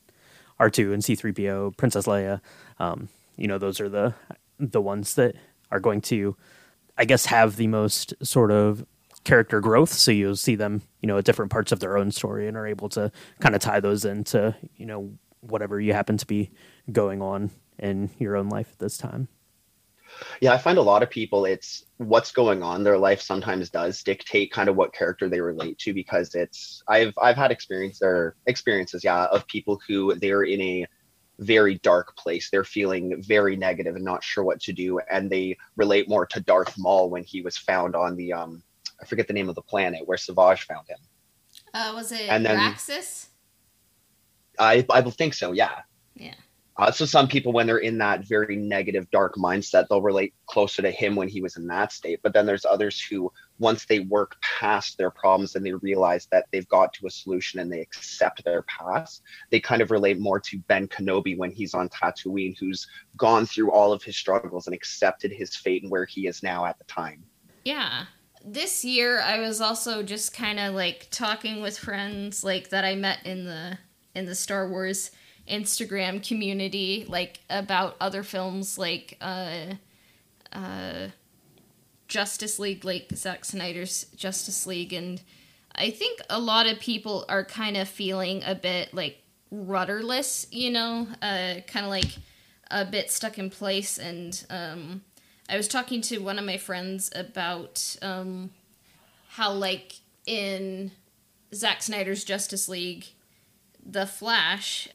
R 0.58 0.70
two 0.70 0.92
and 0.92 1.04
C 1.04 1.14
three 1.14 1.32
PO, 1.32 1.74
Princess 1.76 2.06
Leia. 2.06 2.40
Um, 2.78 3.08
you 3.36 3.46
know 3.46 3.58
those 3.58 3.80
are 3.80 3.88
the 3.88 4.14
the 4.58 4.80
ones 4.80 5.14
that 5.14 5.36
are 5.70 5.80
going 5.80 6.00
to, 6.00 6.36
I 6.96 7.04
guess, 7.04 7.26
have 7.26 7.56
the 7.56 7.68
most 7.68 8.14
sort 8.22 8.50
of 8.50 8.84
character 9.24 9.60
growth 9.60 9.92
so 9.92 10.10
you'll 10.10 10.36
see 10.36 10.54
them 10.54 10.80
you 11.02 11.06
know 11.06 11.18
at 11.18 11.24
different 11.24 11.50
parts 11.50 11.70
of 11.70 11.80
their 11.80 11.98
own 11.98 12.10
story 12.10 12.48
and 12.48 12.56
are 12.56 12.66
able 12.66 12.88
to 12.88 13.12
kind 13.40 13.54
of 13.54 13.60
tie 13.60 13.80
those 13.80 14.04
into 14.04 14.54
you 14.76 14.86
know 14.86 15.12
whatever 15.40 15.78
you 15.78 15.92
happen 15.92 16.16
to 16.16 16.24
be 16.24 16.50
going 16.92 17.20
on 17.20 17.50
in 17.78 18.08
your 18.18 18.36
own 18.36 18.48
life 18.48 18.70
at 18.72 18.78
this 18.78 18.96
time 18.96 19.28
yeah 20.40 20.52
i 20.52 20.58
find 20.58 20.78
a 20.78 20.82
lot 20.82 21.02
of 21.02 21.10
people 21.10 21.44
it's 21.44 21.84
what's 21.98 22.32
going 22.32 22.62
on 22.62 22.82
their 22.82 22.98
life 22.98 23.20
sometimes 23.20 23.70
does 23.70 24.02
dictate 24.02 24.52
kind 24.52 24.68
of 24.68 24.76
what 24.76 24.92
character 24.92 25.28
they 25.28 25.40
relate 25.40 25.78
to 25.78 25.92
because 25.92 26.34
it's 26.34 26.82
i've 26.88 27.12
i've 27.20 27.36
had 27.36 27.50
experience 27.50 28.00
or 28.02 28.36
experiences 28.46 29.04
yeah 29.04 29.24
of 29.26 29.46
people 29.46 29.80
who 29.86 30.14
they're 30.16 30.44
in 30.44 30.60
a 30.60 30.86
very 31.40 31.76
dark 31.84 32.16
place 32.16 32.50
they're 32.50 32.64
feeling 32.64 33.22
very 33.22 33.54
negative 33.54 33.94
and 33.94 34.04
not 34.04 34.24
sure 34.24 34.42
what 34.42 34.60
to 34.60 34.72
do 34.72 34.98
and 35.10 35.30
they 35.30 35.56
relate 35.76 36.08
more 36.08 36.26
to 36.26 36.40
darth 36.40 36.74
maul 36.78 37.10
when 37.10 37.22
he 37.22 37.42
was 37.42 37.56
found 37.56 37.94
on 37.94 38.16
the 38.16 38.32
um 38.32 38.62
I 39.00 39.04
forget 39.06 39.26
the 39.26 39.32
name 39.32 39.48
of 39.48 39.54
the 39.54 39.62
planet 39.62 40.06
where 40.06 40.18
Savage 40.18 40.62
found 40.62 40.88
him. 40.88 40.98
Uh, 41.72 41.92
was 41.94 42.12
it 42.12 42.22
and 42.28 42.44
then, 42.44 42.58
Raxus? 42.58 43.28
I 44.58 44.84
I 44.90 45.02
think 45.02 45.34
so. 45.34 45.52
Yeah. 45.52 45.80
Yeah. 46.14 46.34
Uh, 46.78 46.92
so 46.92 47.04
some 47.04 47.26
people, 47.26 47.52
when 47.52 47.66
they're 47.66 47.78
in 47.78 47.98
that 47.98 48.24
very 48.24 48.54
negative, 48.54 49.10
dark 49.10 49.34
mindset, 49.34 49.88
they'll 49.88 50.00
relate 50.00 50.32
closer 50.46 50.80
to 50.80 50.90
him 50.92 51.16
when 51.16 51.28
he 51.28 51.42
was 51.42 51.56
in 51.56 51.66
that 51.66 51.90
state. 51.90 52.20
But 52.22 52.32
then 52.32 52.46
there's 52.46 52.64
others 52.64 53.00
who, 53.00 53.32
once 53.58 53.84
they 53.84 54.00
work 54.00 54.36
past 54.42 54.96
their 54.96 55.10
problems 55.10 55.56
and 55.56 55.66
they 55.66 55.72
realize 55.72 56.28
that 56.30 56.46
they've 56.52 56.68
got 56.68 56.92
to 56.94 57.08
a 57.08 57.10
solution 57.10 57.58
and 57.58 57.72
they 57.72 57.80
accept 57.80 58.44
their 58.44 58.62
past, 58.62 59.22
they 59.50 59.58
kind 59.58 59.82
of 59.82 59.90
relate 59.90 60.20
more 60.20 60.38
to 60.38 60.58
Ben 60.68 60.86
Kenobi 60.86 61.36
when 61.36 61.50
he's 61.50 61.74
on 61.74 61.88
Tatooine, 61.88 62.56
who's 62.56 62.86
gone 63.16 63.44
through 63.44 63.72
all 63.72 63.92
of 63.92 64.04
his 64.04 64.16
struggles 64.16 64.68
and 64.68 64.74
accepted 64.74 65.32
his 65.32 65.56
fate 65.56 65.82
and 65.82 65.90
where 65.90 66.04
he 66.04 66.28
is 66.28 66.44
now 66.44 66.64
at 66.64 66.78
the 66.78 66.84
time. 66.84 67.24
Yeah, 67.64 68.04
this 68.44 68.84
year 68.84 69.20
I 69.20 69.40
was 69.40 69.60
also 69.60 70.04
just 70.04 70.32
kind 70.32 70.60
of 70.60 70.74
like 70.74 71.08
talking 71.10 71.60
with 71.60 71.76
friends 71.76 72.44
like 72.44 72.70
that 72.70 72.84
I 72.84 72.94
met 72.94 73.26
in 73.26 73.46
the 73.46 73.78
in 74.14 74.26
the 74.26 74.34
Star 74.34 74.68
Wars 74.68 75.10
Instagram 75.48 76.26
community 76.26 77.04
like 77.08 77.40
about 77.50 77.96
other 78.00 78.22
films 78.22 78.78
like 78.78 79.16
uh 79.20 79.74
uh 80.52 81.08
Justice 82.06 82.58
League 82.58 82.84
like 82.84 83.08
Zack 83.14 83.44
Snyder's 83.44 84.04
Justice 84.16 84.66
League 84.66 84.92
and 84.92 85.20
I 85.74 85.90
think 85.90 86.20
a 86.28 86.40
lot 86.40 86.66
of 86.66 86.80
people 86.80 87.24
are 87.28 87.44
kind 87.44 87.76
of 87.76 87.88
feeling 87.88 88.42
a 88.44 88.54
bit 88.54 88.92
like 88.92 89.22
rudderless, 89.50 90.46
you 90.50 90.70
know, 90.70 91.06
uh 91.22 91.60
kind 91.66 91.84
of 91.84 91.90
like 91.90 92.18
a 92.70 92.84
bit 92.84 93.10
stuck 93.10 93.38
in 93.38 93.50
place 93.50 93.98
and 93.98 94.44
um 94.50 95.02
I 95.48 95.56
was 95.56 95.66
talking 95.66 96.02
to 96.02 96.18
one 96.18 96.38
of 96.38 96.44
my 96.44 96.58
friends 96.58 97.10
about 97.14 97.96
um, 98.02 98.50
how, 99.30 99.52
like, 99.52 99.94
in 100.26 100.90
Zack 101.54 101.82
Snyder's 101.82 102.22
Justice 102.22 102.68
League, 102.68 103.06
the 103.82 104.06
Flash, 104.06 104.88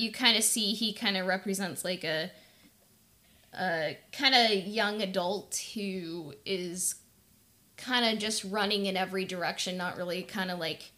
you 0.00 0.10
kind 0.10 0.36
of 0.36 0.42
see 0.42 0.72
he 0.72 0.92
kind 0.92 1.16
of 1.16 1.26
represents 1.26 1.84
like 1.84 2.04
a 2.04 2.30
a 3.58 3.98
kind 4.12 4.34
of 4.34 4.66
young 4.66 5.02
adult 5.02 5.60
who 5.74 6.34
is 6.46 6.94
kind 7.76 8.12
of 8.12 8.20
just 8.20 8.44
running 8.44 8.86
in 8.86 8.96
every 8.96 9.24
direction, 9.24 9.76
not 9.76 9.96
really 9.96 10.22
kind 10.22 10.50
of 10.50 10.58
like 10.58 10.92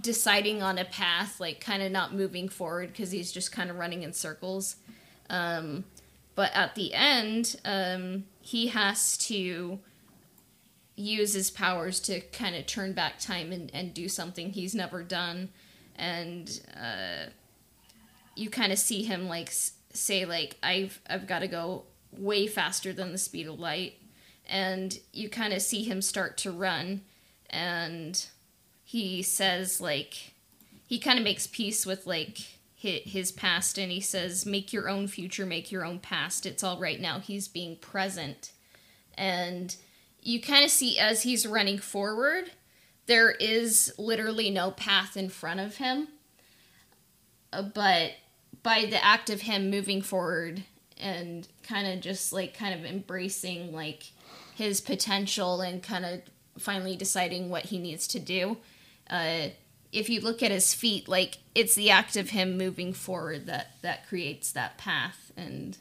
deciding 0.00 0.62
on 0.62 0.78
a 0.78 0.84
path, 0.84 1.40
like 1.40 1.60
kind 1.60 1.82
of 1.82 1.90
not 1.90 2.12
moving 2.12 2.48
forward 2.48 2.88
because 2.88 3.10
he's 3.10 3.32
just 3.32 3.52
kind 3.52 3.70
of 3.70 3.76
running 3.76 4.02
in 4.02 4.12
circles. 4.12 4.76
Um, 5.30 5.84
but 6.34 6.50
at 6.54 6.74
the 6.74 6.92
end, 6.92 7.56
um, 7.64 8.24
he 8.40 8.66
has 8.68 9.16
to 9.18 9.78
use 10.96 11.32
his 11.32 11.50
powers 11.50 12.00
to 12.00 12.20
kind 12.20 12.54
of 12.54 12.66
turn 12.66 12.92
back 12.92 13.18
time 13.18 13.52
and, 13.52 13.70
and 13.72 13.94
do 13.94 14.08
something 14.08 14.50
he's 14.50 14.74
never 14.74 15.02
done. 15.02 15.48
And 15.96 16.60
uh, 16.76 17.30
you 18.36 18.50
kind 18.50 18.72
of 18.72 18.78
see 18.78 19.02
him 19.02 19.28
like 19.28 19.52
say 19.92 20.24
like 20.24 20.56
I've 20.62 21.00
I've 21.08 21.26
got 21.26 21.40
to 21.40 21.48
go 21.48 21.84
way 22.12 22.46
faster 22.46 22.92
than 22.92 23.12
the 23.12 23.18
speed 23.18 23.46
of 23.46 23.58
light. 23.58 23.94
And 24.46 24.98
you 25.12 25.28
kind 25.28 25.52
of 25.52 25.62
see 25.62 25.84
him 25.84 26.02
start 26.02 26.36
to 26.38 26.50
run. 26.50 27.02
And 27.48 28.24
he 28.84 29.22
says 29.22 29.80
like 29.80 30.34
he 30.86 30.98
kind 30.98 31.18
of 31.18 31.24
makes 31.24 31.46
peace 31.46 31.86
with 31.86 32.06
like 32.06 32.38
his 32.76 33.32
past. 33.32 33.78
And 33.78 33.90
he 33.90 34.00
says 34.00 34.44
make 34.44 34.72
your 34.72 34.88
own 34.88 35.08
future 35.08 35.46
make 35.46 35.72
your 35.72 35.84
own 35.84 35.98
past. 35.98 36.46
It's 36.46 36.62
all 36.62 36.78
right 36.78 37.00
now. 37.00 37.20
He's 37.20 37.48
being 37.48 37.76
present. 37.76 38.52
And 39.16 39.74
you 40.20 40.40
kind 40.40 40.64
of 40.64 40.70
see 40.70 40.98
as 40.98 41.22
he's 41.22 41.46
running 41.46 41.78
forward 41.78 42.50
there 43.06 43.30
is 43.30 43.92
literally 43.98 44.50
no 44.50 44.70
path 44.70 45.16
in 45.16 45.28
front 45.28 45.60
of 45.60 45.76
him. 45.76 46.08
Uh, 47.52 47.62
but 47.62 48.12
by 48.62 48.86
the 48.86 49.02
act 49.04 49.30
of 49.30 49.42
him 49.42 49.70
moving 49.70 50.02
forward 50.02 50.62
and 50.98 51.48
kind 51.62 51.86
of 51.86 52.00
just 52.00 52.32
like 52.32 52.56
kind 52.56 52.74
of 52.78 52.84
embracing 52.84 53.72
like 53.72 54.12
his 54.54 54.80
potential 54.80 55.60
and 55.60 55.82
kind 55.82 56.04
of 56.04 56.20
finally 56.58 56.96
deciding 56.96 57.50
what 57.50 57.66
he 57.66 57.78
needs 57.78 58.06
to 58.06 58.20
do. 58.20 58.56
Uh, 59.10 59.48
if 59.92 60.08
you 60.08 60.20
look 60.20 60.42
at 60.42 60.50
his 60.50 60.74
feet, 60.74 61.08
like 61.08 61.38
it's 61.54 61.74
the 61.74 61.90
act 61.90 62.16
of 62.16 62.30
him 62.30 62.56
moving 62.56 62.92
forward 62.92 63.46
that 63.46 63.72
that 63.82 64.06
creates 64.08 64.50
that 64.52 64.76
path, 64.76 65.30
and 65.36 65.78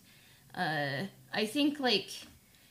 uh, 0.55 1.05
I 1.33 1.45
think 1.45 1.79
like 1.79 2.09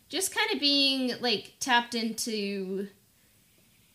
just 0.09 0.35
kind 0.35 0.53
of 0.53 0.61
being 0.61 1.15
like 1.21 1.55
tapped 1.59 1.95
into 1.95 2.89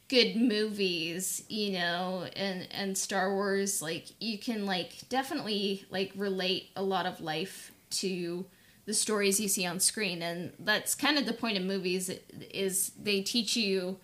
good 0.10 0.36
movies, 0.36 1.43
you 1.50 1.74
know, 1.74 2.28
and 2.36 2.67
and 2.72 2.98
Star 2.98 3.34
Wars, 3.34 3.82
like 3.82 4.08
you 4.20 4.38
can 4.38 4.65
like 4.65 5.08
definitely 5.10 5.86
like 5.89 6.12
relate 6.15 6.70
a 6.76 6.84
lot 6.84 7.06
of 7.06 7.22
life 7.22 7.72
to 7.89 8.46
the 8.86 8.93
stories 8.93 9.39
you 9.39 9.48
see 9.48 9.65
on 9.65 9.80
screen. 9.80 10.22
And 10.22 10.54
that's 10.60 10.96
kind 10.96 11.17
of 11.17 11.26
the 11.26 11.34
point 11.34 11.58
of 11.58 11.63
movies 11.63 12.10
is 12.52 12.91
they 13.02 13.22
teach 13.22 13.56
you 13.56 13.98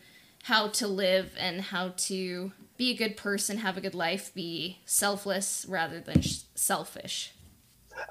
how 0.44 0.68
to 0.68 0.88
live 0.88 1.34
and 1.40 1.62
how 1.62 1.94
to 1.96 2.52
be 2.76 2.92
a 2.92 2.96
good 2.96 3.16
person 3.16 3.60
have 3.60 3.78
a 3.78 3.82
good 3.82 3.96
life 3.96 4.34
be 4.34 4.80
selfless 4.86 5.66
rather 5.70 6.00
than 6.02 6.22
sh- 6.22 6.42
selfish. 6.56 7.34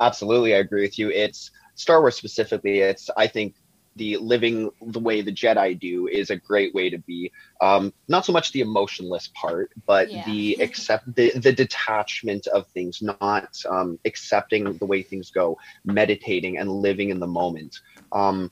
Absolutely 0.00 0.54
i 0.54 0.58
agree 0.58 0.82
with 0.82 0.98
you. 0.98 1.10
It's 1.10 1.50
star 1.74 2.00
wars 2.00 2.14
specifically 2.14 2.80
it's 2.80 3.08
i 3.16 3.26
think 3.26 3.54
the 3.96 4.16
living 4.16 4.70
the 4.80 4.98
way 4.98 5.20
the 5.20 5.32
Jedi 5.32 5.78
do 5.78 6.06
is 6.06 6.30
a 6.30 6.36
great 6.36 6.74
way 6.74 6.90
to 6.90 6.98
be. 6.98 7.32
Um, 7.60 7.92
not 8.08 8.24
so 8.24 8.32
much 8.32 8.52
the 8.52 8.60
emotionless 8.60 9.30
part, 9.34 9.70
but 9.86 10.10
yeah. 10.10 10.24
the 10.24 10.54
accept 10.60 11.14
the, 11.14 11.30
the 11.32 11.52
detachment 11.52 12.46
of 12.46 12.66
things, 12.68 13.02
not 13.02 13.56
um, 13.68 13.98
accepting 14.04 14.76
the 14.78 14.86
way 14.86 15.02
things 15.02 15.30
go, 15.30 15.58
meditating 15.84 16.58
and 16.58 16.70
living 16.70 17.10
in 17.10 17.20
the 17.20 17.26
moment. 17.26 17.78
Um, 18.12 18.50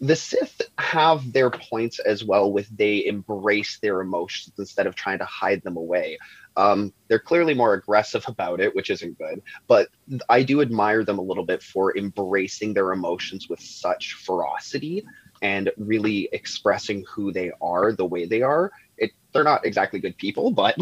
the 0.00 0.16
Sith 0.16 0.62
have 0.78 1.32
their 1.32 1.50
points 1.50 1.98
as 1.98 2.24
well 2.24 2.52
with 2.52 2.68
they 2.76 3.04
embrace 3.04 3.78
their 3.80 4.00
emotions 4.00 4.54
instead 4.58 4.86
of 4.86 4.94
trying 4.94 5.18
to 5.18 5.24
hide 5.24 5.62
them 5.62 5.76
away. 5.76 6.18
Um, 6.58 6.92
they're 7.06 7.20
clearly 7.20 7.54
more 7.54 7.74
aggressive 7.74 8.24
about 8.28 8.60
it, 8.60 8.74
which 8.74 8.90
isn't 8.90 9.16
good. 9.16 9.40
But 9.66 9.88
I 10.28 10.42
do 10.42 10.60
admire 10.60 11.04
them 11.04 11.18
a 11.18 11.22
little 11.22 11.44
bit 11.44 11.62
for 11.62 11.96
embracing 11.96 12.74
their 12.74 12.92
emotions 12.92 13.48
with 13.48 13.60
such 13.60 14.14
ferocity 14.14 15.06
and 15.40 15.70
really 15.78 16.28
expressing 16.32 17.04
who 17.08 17.32
they 17.32 17.52
are 17.62 17.92
the 17.92 18.04
way 18.04 18.26
they 18.26 18.42
are. 18.42 18.72
It, 18.98 19.12
they're 19.32 19.44
not 19.44 19.64
exactly 19.64 20.00
good 20.00 20.18
people, 20.18 20.50
but 20.50 20.76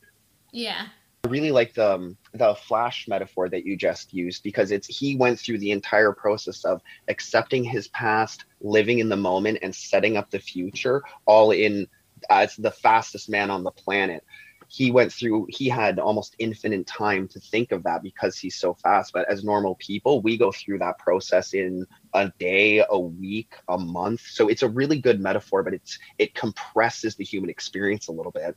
yeah. 0.52 0.88
I 1.24 1.28
really 1.28 1.52
like 1.52 1.74
the 1.74 1.94
um, 1.94 2.16
the 2.34 2.56
flash 2.56 3.06
metaphor 3.06 3.48
that 3.48 3.64
you 3.64 3.76
just 3.76 4.12
used 4.12 4.42
because 4.42 4.72
it's 4.72 4.88
he 4.88 5.14
went 5.14 5.38
through 5.38 5.58
the 5.58 5.70
entire 5.70 6.10
process 6.10 6.64
of 6.64 6.82
accepting 7.06 7.62
his 7.62 7.86
past, 7.88 8.44
living 8.60 8.98
in 8.98 9.08
the 9.08 9.16
moment, 9.16 9.58
and 9.62 9.72
setting 9.72 10.16
up 10.16 10.32
the 10.32 10.40
future 10.40 11.00
all 11.24 11.52
in 11.52 11.86
as 12.28 12.56
the 12.56 12.72
fastest 12.72 13.30
man 13.30 13.50
on 13.50 13.62
the 13.62 13.70
planet 13.70 14.24
he 14.72 14.90
went 14.90 15.12
through 15.12 15.46
he 15.50 15.68
had 15.68 15.98
almost 15.98 16.34
infinite 16.38 16.86
time 16.86 17.28
to 17.28 17.38
think 17.38 17.72
of 17.72 17.82
that 17.82 18.02
because 18.02 18.38
he's 18.38 18.56
so 18.56 18.72
fast. 18.72 19.12
But 19.12 19.30
as 19.30 19.44
normal 19.44 19.74
people 19.74 20.22
we 20.22 20.38
go 20.38 20.50
through 20.50 20.78
that 20.78 20.98
process 20.98 21.52
in 21.52 21.86
a 22.14 22.32
day 22.38 22.82
a 22.88 22.98
week 22.98 23.52
a 23.68 23.76
month. 23.76 24.22
So 24.22 24.48
it's 24.48 24.62
a 24.62 24.68
really 24.68 24.98
good 24.98 25.20
metaphor 25.20 25.62
but 25.62 25.74
it's 25.74 25.98
it 26.16 26.34
compresses 26.34 27.16
the 27.16 27.24
human 27.24 27.50
experience 27.50 28.08
a 28.08 28.12
little 28.12 28.32
bit. 28.32 28.56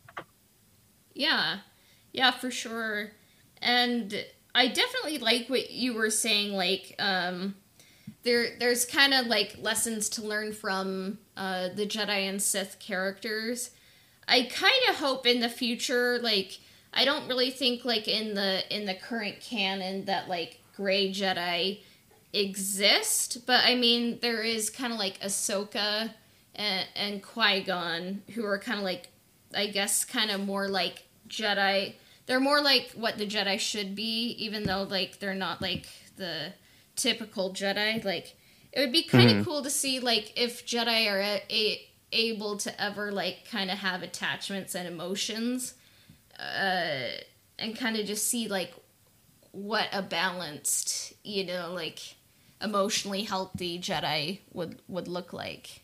Yeah. 1.13 1.57
Yeah 2.13 2.31
for 2.31 2.49
sure. 2.49 3.11
And 3.61 4.25
i 4.53 4.67
definitely 4.67 5.17
like 5.17 5.49
what 5.49 5.69
you 5.69 5.93
were 5.93 6.09
saying 6.09 6.53
like 6.53 6.95
um 6.97 7.55
there 8.23 8.57
there's 8.57 8.85
kind 8.85 9.13
of 9.13 9.27
like 9.27 9.57
lessons 9.59 10.07
to 10.07 10.21
learn 10.21 10.53
from 10.53 11.17
uh 11.35 11.67
the 11.75 11.85
jedi 11.85 12.29
and 12.29 12.41
sith 12.41 12.79
characters 12.79 13.71
I 14.27 14.43
kind 14.43 14.73
of 14.89 14.95
hope 14.95 15.25
in 15.25 15.39
the 15.39 15.49
future, 15.49 16.19
like 16.19 16.59
I 16.93 17.05
don't 17.05 17.27
really 17.27 17.51
think 17.51 17.85
like 17.85 18.07
in 18.07 18.33
the 18.33 18.63
in 18.75 18.85
the 18.85 18.95
current 18.95 19.41
canon 19.41 20.05
that 20.05 20.29
like 20.29 20.59
gray 20.75 21.11
Jedi 21.11 21.79
exist, 22.33 23.45
but 23.45 23.63
I 23.65 23.75
mean 23.75 24.19
there 24.21 24.41
is 24.41 24.69
kind 24.69 24.93
of 24.93 24.99
like 24.99 25.19
Ahsoka 25.19 26.11
and, 26.55 26.87
and 26.95 27.23
Qui 27.23 27.61
Gon 27.61 28.23
who 28.33 28.45
are 28.45 28.57
kind 28.57 28.79
of 28.79 28.85
like 28.85 29.09
I 29.53 29.67
guess 29.67 30.05
kind 30.05 30.31
of 30.31 30.41
more 30.41 30.67
like 30.67 31.03
Jedi. 31.27 31.95
They're 32.25 32.39
more 32.39 32.61
like 32.61 32.91
what 32.95 33.17
the 33.17 33.27
Jedi 33.27 33.59
should 33.59 33.95
be, 33.95 34.35
even 34.39 34.63
though 34.63 34.83
like 34.83 35.19
they're 35.19 35.35
not 35.35 35.61
like 35.61 35.85
the 36.15 36.53
typical 36.95 37.51
Jedi. 37.51 38.03
Like 38.03 38.35
it 38.71 38.79
would 38.79 38.91
be 38.91 39.03
kind 39.03 39.29
of 39.29 39.35
mm-hmm. 39.35 39.43
cool 39.43 39.63
to 39.63 39.69
see 39.69 39.99
like 39.99 40.33
if 40.35 40.65
Jedi 40.65 41.11
are 41.11 41.19
a, 41.19 41.43
a 41.49 41.87
able 42.15 42.57
to 42.57 42.81
ever 42.81 43.11
like 43.11 43.49
kind 43.49 43.69
of 43.69 43.77
have 43.77 44.01
attachments 44.01 44.73
and 44.73 44.87
emotions 44.87 45.75
uh, 46.39 47.09
and 47.59 47.77
kind 47.77 47.97
of 47.97 48.05
just 48.05 48.27
see 48.27 48.47
like 48.47 48.73
what 49.51 49.87
a 49.93 50.01
balanced 50.01 51.13
you 51.23 51.45
know 51.45 51.71
like 51.73 51.99
emotionally 52.61 53.23
healthy 53.23 53.79
jedi 53.79 54.39
would 54.53 54.81
would 54.87 55.07
look 55.07 55.33
like. 55.33 55.81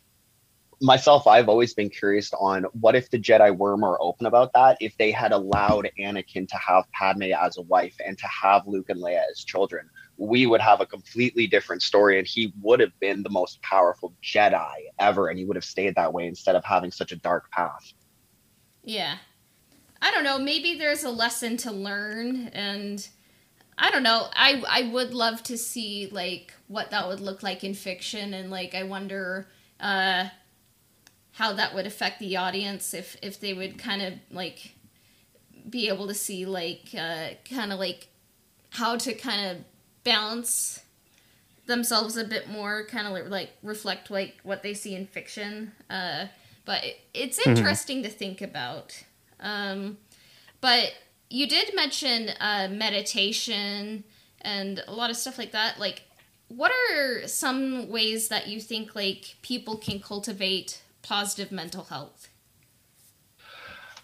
Myself 0.83 1.27
i've 1.27 1.47
always 1.47 1.75
been 1.75 1.89
curious 1.89 2.33
on 2.33 2.63
what 2.73 2.95
if 2.95 3.11
the 3.11 3.19
jedi 3.19 3.55
were 3.55 3.77
more 3.77 4.01
open 4.01 4.25
about 4.25 4.51
that 4.53 4.77
if 4.79 4.97
they 4.97 5.11
had 5.11 5.31
allowed 5.31 5.87
anakin 5.99 6.47
to 6.47 6.57
have 6.57 6.91
padme 6.91 7.33
as 7.39 7.57
a 7.57 7.61
wife 7.61 7.95
and 8.03 8.17
to 8.17 8.25
have 8.27 8.65
luke 8.65 8.89
and 8.89 8.99
leia 8.99 9.21
as 9.29 9.43
children 9.43 9.87
we 10.21 10.45
would 10.45 10.61
have 10.61 10.81
a 10.81 10.85
completely 10.85 11.47
different 11.47 11.81
story 11.81 12.19
and 12.19 12.27
he 12.27 12.53
would 12.61 12.79
have 12.79 12.97
been 12.99 13.23
the 13.23 13.29
most 13.29 13.59
powerful 13.63 14.13
Jedi 14.21 14.75
ever 14.99 15.29
and 15.29 15.39
he 15.39 15.45
would 15.45 15.55
have 15.55 15.65
stayed 15.65 15.95
that 15.95 16.13
way 16.13 16.27
instead 16.27 16.55
of 16.55 16.63
having 16.63 16.91
such 16.91 17.11
a 17.11 17.15
dark 17.15 17.49
path. 17.49 17.91
Yeah. 18.83 19.17
I 19.99 20.11
don't 20.11 20.23
know, 20.23 20.37
maybe 20.37 20.77
there's 20.77 21.03
a 21.03 21.09
lesson 21.09 21.57
to 21.57 21.71
learn 21.71 22.49
and 22.49 23.07
I 23.79 23.89
don't 23.89 24.03
know. 24.03 24.27
I 24.35 24.63
I 24.69 24.91
would 24.93 25.11
love 25.15 25.41
to 25.43 25.57
see 25.57 26.07
like 26.11 26.53
what 26.67 26.91
that 26.91 27.07
would 27.07 27.19
look 27.19 27.41
like 27.41 27.63
in 27.63 27.73
fiction 27.73 28.35
and 28.35 28.51
like 28.51 28.75
I 28.75 28.83
wonder 28.83 29.47
uh 29.79 30.27
how 31.31 31.53
that 31.53 31.73
would 31.73 31.87
affect 31.87 32.19
the 32.19 32.37
audience 32.37 32.93
if 32.93 33.17
if 33.23 33.39
they 33.39 33.53
would 33.53 33.79
kind 33.79 34.03
of 34.03 34.13
like 34.29 34.75
be 35.67 35.87
able 35.87 36.07
to 36.09 36.13
see 36.13 36.45
like 36.45 36.89
uh 36.95 37.29
kind 37.49 37.73
of 37.73 37.79
like 37.79 38.09
how 38.69 38.97
to 38.97 39.13
kind 39.15 39.57
of 39.57 39.65
balance 40.03 40.83
themselves 41.65 42.17
a 42.17 42.23
bit 42.23 42.49
more, 42.49 42.85
kind 42.85 43.07
of 43.07 43.27
like 43.27 43.51
reflect 43.63 44.11
like 44.11 44.35
what 44.43 44.63
they 44.63 44.73
see 44.73 44.95
in 44.95 45.07
fiction. 45.07 45.71
Uh, 45.89 46.25
but 46.65 46.83
it, 46.83 46.99
it's 47.13 47.39
mm-hmm. 47.39 47.51
interesting 47.51 47.97
mm-hmm. 47.97 48.11
to 48.11 48.17
think 48.17 48.41
about. 48.41 49.03
Um, 49.39 49.97
but 50.59 50.93
you 51.29 51.47
did 51.47 51.73
mention 51.75 52.29
uh, 52.39 52.67
meditation 52.71 54.03
and 54.41 54.83
a 54.87 54.93
lot 54.93 55.09
of 55.09 55.15
stuff 55.15 55.37
like 55.37 55.51
that. 55.51 55.79
Like, 55.79 56.03
what 56.47 56.71
are 56.71 57.27
some 57.27 57.89
ways 57.89 58.27
that 58.27 58.47
you 58.47 58.59
think 58.59 58.95
like 58.95 59.35
people 59.41 59.77
can 59.77 59.99
cultivate 59.99 60.81
positive 61.01 61.51
mental 61.51 61.85
health? 61.85 62.27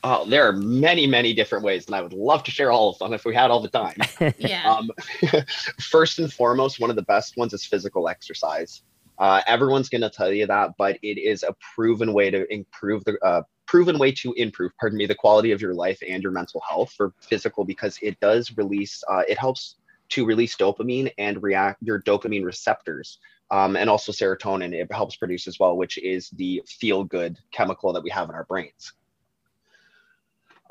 Oh, 0.10 0.24
there 0.24 0.48
are 0.48 0.54
many, 0.54 1.06
many 1.06 1.34
different 1.34 1.66
ways, 1.66 1.86
and 1.86 1.94
I 1.94 2.02
would 2.02 2.14
love 2.14 2.42
to 2.44 2.52
share 2.52 2.72
all 2.72 2.92
of 2.92 2.98
them 2.98 3.12
if 3.12 3.26
we 3.26 3.36
had 3.36 3.52
all 3.52 3.60
the 3.60 3.68
time. 3.68 3.98
yeah. 4.38 4.64
Um, 4.78 4.90
first 5.80 6.20
and 6.20 6.32
foremost, 6.32 6.80
one 6.80 6.90
of 6.90 6.96
the 6.96 7.02
best 7.02 7.36
ones 7.36 7.54
is 7.54 7.66
physical 7.66 8.08
exercise. 8.08 8.84
Uh, 9.18 9.42
everyone's 9.48 9.90
going 9.90 10.02
to 10.02 10.10
tell 10.10 10.32
you 10.32 10.46
that, 10.48 10.72
but 10.78 10.98
it 11.02 11.18
is 11.18 11.44
a 11.44 11.54
proven 11.76 12.14
way 12.14 12.30
to 12.30 12.52
improve 12.54 13.04
the 13.04 13.18
uh, 13.20 13.42
proven 13.66 14.00
way 14.00 14.12
to 14.14 14.32
improve, 14.34 14.72
pardon 14.80 14.98
me, 14.98 15.06
the 15.06 15.16
quality 15.16 15.52
of 15.52 15.62
your 15.62 15.74
life 15.74 16.00
and 16.08 16.24
your 16.24 16.32
mental 16.32 16.62
health 16.68 16.92
for 16.96 17.14
physical 17.22 17.66
because 17.66 18.00
it 18.02 18.18
does 18.22 18.56
release. 18.56 19.04
Uh, 19.10 19.24
it 19.28 19.38
helps 19.38 19.76
to 20.10 20.26
release 20.26 20.56
dopamine 20.56 21.12
and 21.18 21.44
react 21.44 21.82
your 21.82 22.02
dopamine 22.02 22.46
receptors 22.46 23.20
um, 23.52 23.76
and 23.76 23.90
also 23.90 24.12
serotonin 24.12 24.74
it 24.74 24.92
helps 24.92 25.16
produce 25.16 25.48
as 25.48 25.60
well 25.60 25.76
which 25.78 25.98
is 25.98 26.30
the 26.32 26.62
feel 26.66 27.04
good 27.04 27.38
chemical 27.52 27.94
that 27.94 28.04
we 28.04 28.10
have 28.10 28.30
in 28.30 28.36
our 28.36 28.46
brains 28.46 28.94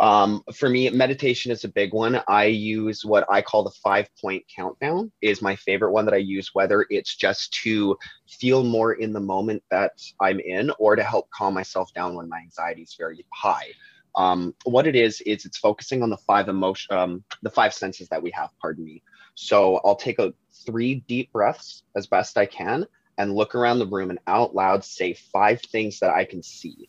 um, 0.01 0.43
for 0.55 0.69
me 0.69 0.89
meditation 0.91 1.51
is 1.53 1.65
a 1.65 1.69
big 1.69 1.93
one. 1.93 2.21
I 2.29 2.45
use 2.45 3.05
what 3.05 3.27
i 3.31 3.41
call 3.43 3.63
the 3.63 3.71
five 3.83 4.09
point 4.21 4.45
countdown 4.55 5.11
is 5.21 5.43
my 5.43 5.57
favorite 5.57 5.93
one 5.93 6.05
that 6.05 6.15
i 6.15 6.19
use 6.19 6.51
whether 6.53 6.87
it's 6.91 7.15
just 7.17 7.53
to 7.63 7.97
feel 8.29 8.65
more 8.65 8.95
in 8.95 9.13
the 9.13 9.21
moment 9.21 9.63
that 9.71 9.93
i'm 10.21 10.41
in 10.41 10.71
or 10.79 10.97
to 10.97 11.03
help 11.03 11.29
calm 11.31 11.55
myself 11.55 11.93
down 11.95 12.15
when 12.15 12.29
my 12.29 12.39
anxiety 12.39 12.83
is 12.83 12.95
very 12.99 13.25
high. 13.33 13.69
Um, 14.15 14.55
what 14.65 14.87
it 14.87 14.97
is 14.97 15.21
is 15.23 15.45
it's 15.45 15.59
focusing 15.59 16.03
on 16.03 16.11
the 16.11 16.17
five 16.17 16.49
emotion 16.49 16.97
um, 16.97 17.25
the 17.43 17.51
five 17.51 17.75
senses 17.75 18.09
that 18.09 18.23
we 18.23 18.31
have 18.31 18.51
pardon 18.61 18.85
me. 18.85 19.03
So 19.35 19.81
I'll 19.85 19.97
take 19.97 20.19
a 20.19 20.33
three 20.65 20.97
deep 21.07 21.31
breaths 21.33 21.83
as 21.95 22.07
best 22.07 22.39
I 22.39 22.47
can 22.47 22.87
and 23.19 23.35
look 23.35 23.55
around 23.55 23.79
the 23.79 23.87
room 23.87 24.11
and 24.11 24.19
out 24.27 24.55
loud 24.55 24.85
say 24.85 25.15
five 25.15 25.61
things 25.61 26.01
that 26.01 26.11
I 26.11 26.25
can 26.25 26.43
see. 26.43 26.89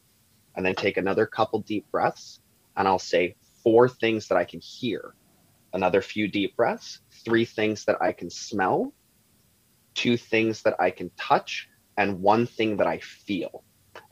And 0.55 0.65
then 0.65 0.73
take 0.73 0.97
another 0.97 1.25
couple 1.25 1.59
deep 1.59 1.85
breaths 1.91 2.39
and 2.77 2.87
I'll 2.87 2.99
say 2.99 3.35
four 3.63 3.89
things 3.89 4.27
that 4.27 4.37
I 4.37 4.45
can 4.45 4.61
hear. 4.61 5.13
Another 5.73 6.01
few 6.01 6.27
deep 6.27 6.55
breaths, 6.55 7.01
three 7.25 7.43
things 7.43 7.85
that 7.85 7.97
I 8.01 8.13
can 8.13 8.29
smell, 8.29 8.93
two 9.95 10.15
things 10.15 10.61
that 10.61 10.75
I 10.79 10.91
can 10.91 11.11
touch, 11.17 11.67
and 11.97 12.21
one 12.21 12.45
thing 12.45 12.77
that 12.77 12.87
I 12.87 12.99
feel. 12.99 13.63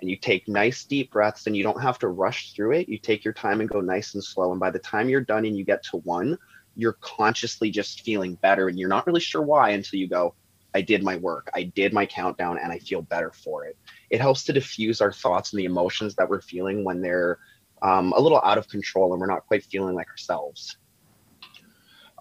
And 0.01 0.09
you 0.09 0.17
take 0.17 0.47
nice 0.47 0.83
deep 0.83 1.11
breaths 1.11 1.47
and 1.47 1.55
you 1.55 1.63
don't 1.63 1.81
have 1.81 1.99
to 1.99 2.07
rush 2.07 2.53
through 2.53 2.73
it. 2.73 2.89
You 2.89 2.97
take 2.97 3.23
your 3.23 3.33
time 3.33 3.61
and 3.61 3.69
go 3.69 3.79
nice 3.81 4.15
and 4.15 4.23
slow. 4.23 4.51
And 4.51 4.59
by 4.59 4.71
the 4.71 4.79
time 4.79 5.07
you're 5.07 5.21
done 5.21 5.45
and 5.45 5.55
you 5.55 5.63
get 5.63 5.83
to 5.85 5.97
one, 5.97 6.37
you're 6.75 6.97
consciously 7.01 7.71
just 7.71 8.01
feeling 8.01 8.35
better 8.35 8.67
and 8.67 8.77
you're 8.77 8.89
not 8.89 9.07
really 9.07 9.19
sure 9.19 9.41
why 9.41 9.69
until 9.71 9.99
you 9.99 10.07
go 10.07 10.35
i 10.73 10.81
did 10.81 11.03
my 11.03 11.15
work 11.15 11.49
i 11.55 11.63
did 11.63 11.93
my 11.93 12.05
countdown 12.05 12.57
and 12.61 12.71
i 12.71 12.77
feel 12.79 13.01
better 13.01 13.31
for 13.31 13.65
it 13.65 13.77
it 14.09 14.21
helps 14.21 14.43
to 14.43 14.53
diffuse 14.53 15.01
our 15.01 15.11
thoughts 15.11 15.53
and 15.53 15.59
the 15.59 15.65
emotions 15.65 16.15
that 16.15 16.29
we're 16.29 16.41
feeling 16.41 16.83
when 16.83 17.01
they're 17.01 17.39
um, 17.85 18.13
a 18.13 18.19
little 18.19 18.41
out 18.43 18.57
of 18.57 18.67
control 18.67 19.13
and 19.13 19.21
we're 19.21 19.27
not 19.27 19.45
quite 19.45 19.63
feeling 19.63 19.93
like 19.93 20.09
ourselves. 20.09 20.77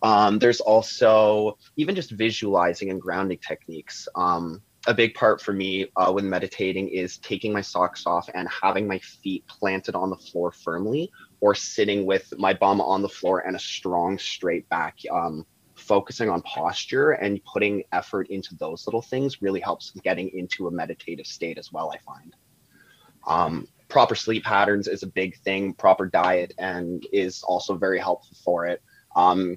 Um, 0.02 0.38
there's 0.38 0.60
also 0.60 1.56
even 1.76 1.94
just 1.94 2.10
visualizing 2.10 2.90
and 2.90 3.00
grounding 3.00 3.38
techniques 3.38 4.06
um, 4.14 4.60
a 4.86 4.92
big 4.92 5.14
part 5.14 5.40
for 5.40 5.54
me 5.54 5.86
uh, 5.96 6.12
when 6.12 6.28
meditating 6.28 6.88
is 6.88 7.16
taking 7.16 7.54
my 7.54 7.62
socks 7.62 8.06
off 8.06 8.28
and 8.34 8.46
having 8.48 8.86
my 8.86 8.98
feet 8.98 9.46
planted 9.46 9.94
on 9.94 10.10
the 10.10 10.16
floor 10.16 10.52
firmly 10.52 11.10
or 11.40 11.54
sitting 11.54 12.04
with 12.04 12.30
my 12.36 12.52
bum 12.52 12.82
on 12.82 13.00
the 13.00 13.08
floor 13.08 13.40
and 13.46 13.56
a 13.56 13.58
strong 13.58 14.18
straight 14.18 14.68
back 14.68 14.98
um, 15.10 15.46
focusing 15.74 16.28
on 16.28 16.42
posture 16.42 17.12
and 17.12 17.42
putting 17.44 17.82
effort 17.92 18.28
into 18.28 18.54
those 18.56 18.86
little 18.86 19.00
things 19.00 19.40
really 19.40 19.60
helps 19.60 19.92
getting 20.02 20.28
into 20.34 20.66
a 20.66 20.70
meditative 20.70 21.26
state 21.26 21.56
as 21.56 21.72
well 21.72 21.90
i 21.94 21.98
find. 22.04 22.36
Um, 23.26 23.68
proper 23.88 24.14
sleep 24.14 24.44
patterns 24.44 24.88
is 24.88 25.02
a 25.02 25.06
big 25.06 25.36
thing 25.38 25.72
proper 25.74 26.06
diet 26.06 26.54
and 26.58 27.06
is 27.12 27.42
also 27.42 27.76
very 27.76 27.98
helpful 27.98 28.36
for 28.44 28.66
it 28.66 28.82
um, 29.16 29.56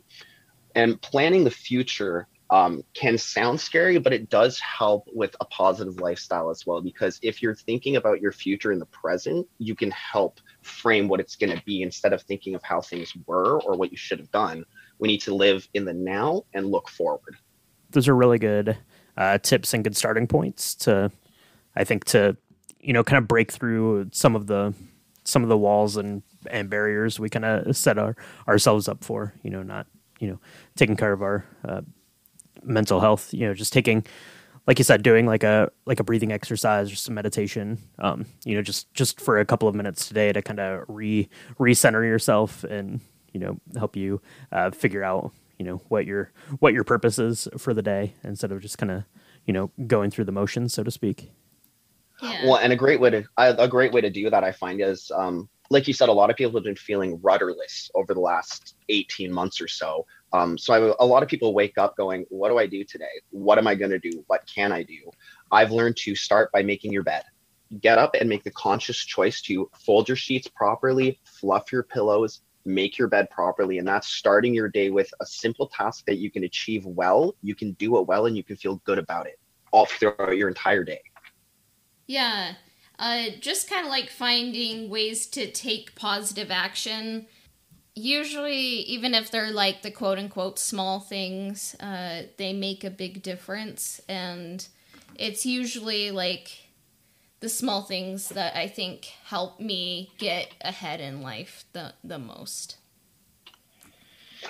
and 0.76 1.02
planning 1.02 1.44
the 1.44 1.52
future 1.52 2.28
um, 2.50 2.84
can 2.94 3.18
sound 3.18 3.60
scary, 3.60 3.98
but 3.98 4.14
it 4.14 4.30
does 4.30 4.60
help 4.60 5.08
with 5.14 5.36
a 5.42 5.46
positive 5.46 6.00
lifestyle 6.00 6.50
as 6.50 6.66
well. 6.66 6.82
Because 6.82 7.20
if 7.22 7.42
you're 7.42 7.56
thinking 7.56 7.98
about 7.98 8.22
your 8.22 8.32
future 8.32 8.72
in 8.72 8.80
the 8.80 8.86
present, 8.86 9.48
you 9.58 9.76
can 9.76 9.92
help 9.92 10.40
frame 10.62 11.08
what 11.08 11.20
it's 11.20 11.36
going 11.36 11.56
to 11.56 11.62
be 11.66 11.82
instead 11.82 12.14
of 12.14 12.22
thinking 12.22 12.56
of 12.56 12.64
how 12.64 12.80
things 12.80 13.14
were 13.26 13.62
or 13.62 13.76
what 13.76 13.92
you 13.92 13.98
should 13.98 14.20
have 14.20 14.32
done. 14.32 14.64
We 15.00 15.08
need 15.08 15.22
to 15.22 15.36
live 15.36 15.68
in 15.74 15.86
the 15.86 15.94
now 15.94 16.44
and 16.54 16.68
look 16.68 16.90
forward. 16.90 17.36
Those 17.90 18.08
are 18.08 18.16
really 18.16 18.40
good 18.40 18.78
uh, 19.18 19.40
tips 19.40 19.74
and 19.74 19.84
good 19.84 19.98
starting 19.98 20.28
points 20.28 20.76
to, 20.76 21.12
I 21.76 21.84
think, 21.84 22.06
to 22.06 22.38
you 22.88 22.94
know, 22.94 23.04
kind 23.04 23.18
of 23.18 23.28
break 23.28 23.52
through 23.52 24.08
some 24.14 24.34
of 24.34 24.48
the 24.48 24.74
some 25.26 25.44
of 25.44 25.50
the 25.50 25.58
walls 25.58 25.98
and 25.98 26.24
and 26.50 26.70
barriers 26.70 27.20
we 27.20 27.30
kind 27.30 27.44
of 27.44 27.76
set 27.76 27.98
our 27.98 28.16
ourselves 28.48 28.88
up 28.88 29.04
for. 29.04 29.34
You 29.44 29.52
know, 29.52 29.62
not 29.62 29.88
you 30.22 30.30
know 30.30 30.40
taking 30.78 30.96
care 30.96 31.12
of 31.12 31.22
our 31.22 31.46
uh, 31.66 31.82
mental 32.64 33.02
health. 33.02 33.34
You 33.34 33.48
know, 33.48 33.54
just 33.54 33.74
taking 33.74 34.06
like 34.68 34.80
you 34.80 34.86
said, 34.86 35.04
doing 35.04 35.26
like 35.26 35.44
a 35.44 35.70
like 35.86 36.00
a 36.00 36.04
breathing 36.06 36.32
exercise 36.32 36.90
or 36.90 36.96
some 36.96 37.14
meditation, 37.14 37.78
um, 38.00 38.26
you 38.46 38.56
know, 38.56 38.62
just 38.62 38.94
just 38.94 39.20
for 39.20 39.38
a 39.38 39.46
couple 39.46 39.68
of 39.68 39.76
minutes 39.76 40.08
today 40.08 40.32
to 40.32 40.42
kind 40.42 40.62
of 40.62 40.86
re 40.88 41.28
recenter 41.60 42.04
yourself 42.04 42.64
and 42.64 43.02
you 43.34 43.42
know 43.42 43.60
help 43.78 43.98
you 43.98 44.22
uh, 44.54 44.72
figure 44.72 45.04
out 45.04 45.34
you 45.60 45.66
know 45.66 45.82
what 45.90 46.06
your 46.06 46.32
what 46.60 46.74
your 46.74 46.86
purpose 46.86 47.20
is 47.20 47.50
for 47.58 47.74
the 47.74 47.82
day 47.82 48.14
instead 48.24 48.54
of 48.54 48.62
just 48.62 48.78
kind 48.78 48.92
of 48.94 49.04
you 49.46 49.52
know 49.52 49.72
going 49.88 50.10
through 50.10 50.26
the 50.26 50.32
motions, 50.32 50.74
so 50.74 50.84
to 50.84 50.92
speak. 50.92 51.32
Yeah. 52.22 52.46
Well, 52.46 52.58
and 52.58 52.74
a 52.74 52.76
great 52.76 53.00
way 53.00 53.10
to 53.12 53.24
a 53.38 53.68
great 53.68 53.94
way 53.94 54.02
to 54.02 54.10
do 54.10 54.30
that 54.30 54.44
I 54.44 54.52
find 54.52 54.82
is 54.82 55.12
um, 55.16 55.50
like 55.70 55.88
you 55.88 55.94
said, 55.94 56.10
a 56.10 56.14
lot 56.14 56.30
of 56.30 56.36
people 56.36 56.54
have 56.54 56.64
been 56.64 56.76
feeling 56.76 57.20
rudderless 57.22 57.92
over 57.96 58.14
the 58.14 58.20
last 58.20 58.76
18 58.90 59.32
months 59.32 59.60
or 59.60 59.68
so. 59.68 60.06
Um, 60.34 60.58
so 60.58 60.74
I, 60.74 60.96
a 61.00 61.06
lot 61.06 61.24
of 61.24 61.30
people 61.30 61.54
wake 61.54 61.78
up 61.78 61.96
going, 61.98 62.26
What 62.30 62.50
do 62.50 62.58
I 62.58 62.68
do 62.68 62.84
today? 62.84 63.06
What 63.32 63.58
am 63.58 63.68
I 63.68 63.76
going 63.76 63.92
to 63.92 64.00
do? 64.00 64.24
What 64.28 64.50
can 64.54 64.72
I 64.72 64.84
do? 64.84 65.12
I've 65.52 65.72
learned 65.72 65.98
to 65.98 66.16
start 66.16 66.52
by 66.52 66.64
making 66.64 66.92
your 66.92 67.04
bed. 67.04 67.24
Get 67.82 67.98
up 67.98 68.16
and 68.20 68.30
make 68.30 68.44
the 68.44 68.52
conscious 68.52 68.98
choice 68.98 69.42
to 69.44 69.70
fold 69.78 70.08
your 70.08 70.16
sheets 70.16 70.48
properly, 70.48 71.20
fluff 71.26 71.72
your 71.72 71.84
pillows, 71.84 72.42
make 72.66 72.98
your 72.98 73.08
bed 73.08 73.30
properly. 73.30 73.78
And 73.78 73.88
that's 73.88 74.08
starting 74.08 74.54
your 74.54 74.70
day 74.70 74.90
with 74.90 75.14
a 75.20 75.26
simple 75.26 75.68
task 75.68 76.06
that 76.06 76.18
you 76.18 76.32
can 76.32 76.46
achieve 76.46 76.86
well. 76.86 77.36
You 77.42 77.56
can 77.56 77.74
do 77.74 77.98
it 77.98 78.08
well 78.08 78.26
and 78.26 78.38
you 78.38 78.44
can 78.44 78.56
feel 78.56 78.82
good 78.86 79.00
about 79.00 79.28
it 79.28 79.40
all 79.72 79.86
throughout 79.86 80.38
your 80.38 80.48
entire 80.48 80.84
day. 80.84 81.02
Yeah. 82.08 82.56
Uh, 82.98 83.26
just 83.40 83.70
kind 83.70 83.86
of 83.86 83.92
like 83.92 84.10
finding 84.10 84.90
ways 84.90 85.28
to 85.28 85.52
take 85.52 85.96
positive 85.96 86.50
action. 86.50 87.28
Usually 87.94 88.58
even 88.58 89.14
if 89.14 89.30
they're 89.30 89.52
like 89.52 89.82
the 89.84 89.92
quote 89.92 90.18
unquote 90.18 90.58
small 90.58 91.00
things 91.00 91.76
uh, 91.80 92.24
they 92.38 92.54
make 92.54 92.84
a 92.84 92.90
big 92.90 93.22
difference. 93.22 94.02
And 94.10 94.68
it's 95.16 95.46
usually 95.46 96.12
like 96.12 96.68
the 97.40 97.50
small 97.50 97.82
things 97.84 98.30
that 98.30 98.56
i 98.58 98.68
think 98.68 99.06
help 99.26 99.60
me 99.60 100.12
get 100.18 100.54
ahead 100.62 101.00
in 101.00 101.22
life 101.22 101.66
the, 101.74 101.94
the 102.04 102.20
most 102.20 102.78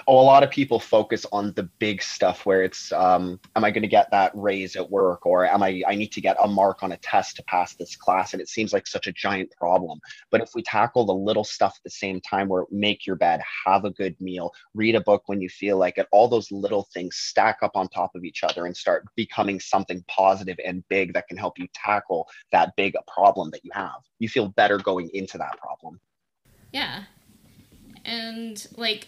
oh, 0.08 0.20
a 0.20 0.22
lot 0.22 0.44
of 0.44 0.50
people 0.50 0.80
focus 0.80 1.26
on 1.32 1.54
the 1.54 1.64
big 1.80 2.02
stuff 2.02 2.46
where 2.46 2.64
it's, 2.64 2.92
um, 2.92 3.40
am 3.56 3.64
I 3.64 3.72
going 3.72 3.82
to 3.84 3.88
get 3.88 4.12
that 4.12 4.32
raise 4.34 4.76
at 4.76 4.90
work, 4.90 5.26
or 5.26 5.46
am 5.46 5.64
I, 5.64 5.82
I 5.88 5.96
need 5.96 6.12
to 6.14 6.22
get 6.22 6.38
a 6.42 6.48
mark 6.48 6.84
on 6.84 6.92
a 6.92 6.98
test 6.98 7.36
to 7.38 7.44
pass 7.44 7.76
this 7.76 7.96
class, 7.96 8.34
and 8.34 8.42
it 8.42 8.50
seems 8.50 8.74
like 8.74 8.88
such 8.88 9.08
a 9.08 9.12
giant 9.12 9.52
problem. 9.58 10.00
But 10.32 10.42
if 10.42 10.52
we 10.56 10.62
tackle 10.62 11.06
the 11.06 11.14
little 11.14 11.44
stuff 11.44 11.74
at 11.78 11.84
the 11.84 11.90
same 11.90 12.22
time, 12.22 12.48
where 12.48 12.66
make 12.72 13.06
your 13.06 13.16
bed, 13.16 13.42
have 13.66 13.86
a 13.86 13.92
good 13.92 14.20
meal, 14.20 14.54
read 14.74 14.96
a 14.96 15.02
book 15.02 15.24
when 15.28 15.42
you 15.42 15.50
feel 15.50 15.78
like 15.78 15.98
it, 15.98 16.08
all 16.12 16.28
those 16.28 16.52
little 16.52 16.88
things 16.94 17.16
stack 17.16 17.60
up 17.62 17.76
on 17.76 17.88
top 17.90 18.16
of 18.16 18.24
each 18.24 18.44
other 18.44 18.66
and 18.66 18.76
start 18.76 19.06
becoming 19.16 19.60
something 19.60 20.04
positive 20.08 20.58
and 20.66 20.88
big 20.90 21.14
that 21.14 21.28
can 21.28 21.38
help 21.38 21.58
you 21.58 21.68
tackle 21.74 22.28
that 22.52 22.76
big 22.76 22.96
problem 23.08 23.50
that 23.52 23.64
you 23.64 23.72
have. 23.74 24.02
You 24.20 24.30
feel 24.30 24.50
better 24.50 24.78
going 24.78 25.10
into 25.14 25.38
that 25.38 25.58
problem. 25.58 26.00
Yeah. 26.72 27.04
And 28.06 28.66
like 28.76 29.08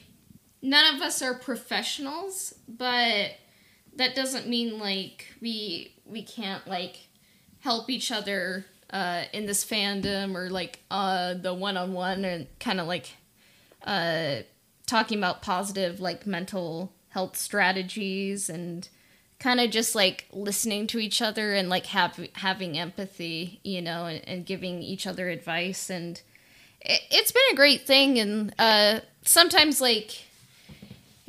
none 0.61 0.95
of 0.95 1.01
us 1.01 1.21
are 1.21 1.33
professionals, 1.33 2.53
but 2.67 3.31
that 3.95 4.15
doesn't 4.15 4.47
mean 4.47 4.79
like 4.79 5.27
we 5.41 5.93
we 6.05 6.23
can't 6.23 6.67
like 6.67 7.07
help 7.59 7.89
each 7.89 8.11
other 8.11 8.65
uh, 8.91 9.23
in 9.33 9.45
this 9.45 9.63
fandom 9.63 10.35
or 10.35 10.49
like 10.49 10.79
uh, 10.89 11.33
the 11.33 11.53
one 11.53 11.77
on 11.77 11.93
one 11.93 12.25
and 12.25 12.47
kind 12.59 12.79
of 12.79 12.87
like 12.87 13.15
uh, 13.83 14.37
talking 14.85 15.17
about 15.17 15.41
positive 15.41 15.99
like 15.99 16.25
mental 16.25 16.91
health 17.09 17.35
strategies 17.35 18.49
and 18.49 18.89
kind 19.39 19.59
of 19.59 19.69
just 19.71 19.95
like 19.95 20.25
listening 20.31 20.85
to 20.87 20.99
each 20.99 21.21
other 21.21 21.53
and 21.53 21.69
like 21.69 21.87
have, 21.87 22.19
having 22.33 22.77
empathy, 22.77 23.59
you 23.63 23.81
know, 23.81 24.05
and, 24.05 24.27
and 24.27 24.45
giving 24.45 24.81
each 24.81 25.07
other 25.07 25.29
advice. 25.29 25.89
And 25.89 26.21
it, 26.81 27.01
has 27.13 27.31
been 27.31 27.41
a 27.51 27.55
great 27.55 27.85
thing 27.85 28.19
and 28.19 28.53
uh, 28.59 28.99
sometimes 29.23 29.79
like 29.79 30.23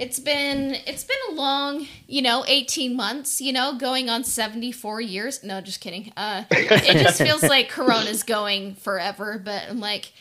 it's 0.00 0.18
been 0.18 0.74
it's 0.86 1.04
been 1.04 1.16
a 1.30 1.32
long 1.34 1.86
you 2.08 2.22
know 2.22 2.44
18 2.48 2.96
months 2.96 3.40
you 3.40 3.52
know 3.52 3.76
going 3.78 4.08
on 4.08 4.24
74 4.24 5.00
years 5.00 5.44
no 5.44 5.60
just 5.60 5.80
kidding 5.80 6.12
uh 6.16 6.44
it 6.50 7.02
just 7.02 7.20
feels 7.20 7.42
like 7.42 7.68
corona's 7.76 8.22
going 8.22 8.74
forever 8.74 9.40
but 9.44 9.62
i'm 9.68 9.80
like 9.80 10.12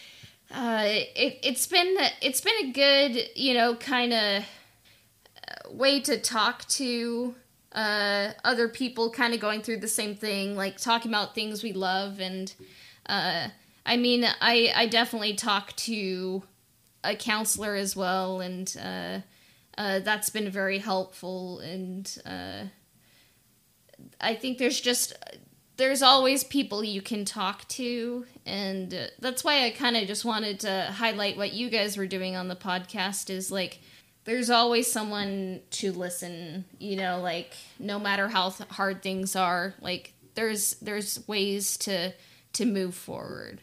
Uh, 0.52 0.86
it, 1.16 1.38
it's 1.44 1.68
been 1.68 1.96
it's 2.22 2.42
been 2.42 2.60
a 2.66 2.72
good 2.72 3.30
you 3.36 3.54
know 3.54 3.76
kind 3.76 4.12
of 4.14 4.44
way 5.72 6.00
to 6.00 6.18
talk 6.20 6.68
to 6.68 7.36
uh, 7.74 8.32
other 8.44 8.68
people 8.68 9.12
kind 9.12 9.34
of 9.34 9.40
going 9.40 9.62
through 9.62 9.78
the 9.78 9.88
same 9.88 10.16
thing, 10.16 10.56
like 10.56 10.78
talking 10.78 11.12
about 11.12 11.36
things 11.36 11.62
we 11.62 11.72
love. 11.72 12.20
And 12.20 12.52
uh, 13.06 13.50
I 13.86 13.98
mean, 13.98 14.26
I, 14.42 14.72
I 14.76 14.88
definitely 14.88 15.36
talk 15.36 15.76
to 15.76 16.42
a 17.04 17.16
counselor 17.16 17.76
as 17.76 17.96
well, 17.96 18.42
and 18.42 18.76
uh, 18.84 19.20
uh 19.80 20.00
that's 20.00 20.30
been 20.30 20.52
very 20.52 20.78
helpful. 20.78 21.60
And 21.60 22.16
uh, 22.26 22.66
I 24.22 24.36
think 24.36 24.60
there's 24.60 24.80
just 24.80 25.14
there's 25.78 26.02
always 26.02 26.44
people 26.44 26.84
you 26.84 27.02
can 27.02 27.24
talk 27.24 27.66
to 27.70 28.26
and 28.46 28.94
uh, 28.94 29.08
that's 29.20 29.46
why 29.46 29.64
i 29.64 29.70
kind 29.70 29.96
of 29.96 30.06
just 30.08 30.26
wanted 30.26 30.60
to 30.60 30.94
highlight 30.94 31.38
what 31.38 31.54
you 31.54 31.70
guys 31.70 31.96
were 31.96 32.06
doing 32.06 32.36
on 32.36 32.50
the 32.50 32.56
podcast 32.56 33.30
is 33.30 33.50
like 33.50 33.80
there's 34.26 34.50
always 34.50 34.92
someone 34.92 35.62
to 35.72 35.94
listen 35.94 36.66
you 36.80 36.98
know 36.98 37.22
like 37.22 37.54
no 37.80 37.98
matter 37.98 38.28
how 38.28 38.50
th- 38.50 38.70
hard 38.72 39.02
things 39.02 39.38
are 39.38 39.74
like 39.80 40.14
there's 40.36 40.74
there's 40.82 41.26
ways 41.30 41.78
to 41.78 42.12
to 42.52 42.66
move 42.66 42.94
forward 42.94 43.62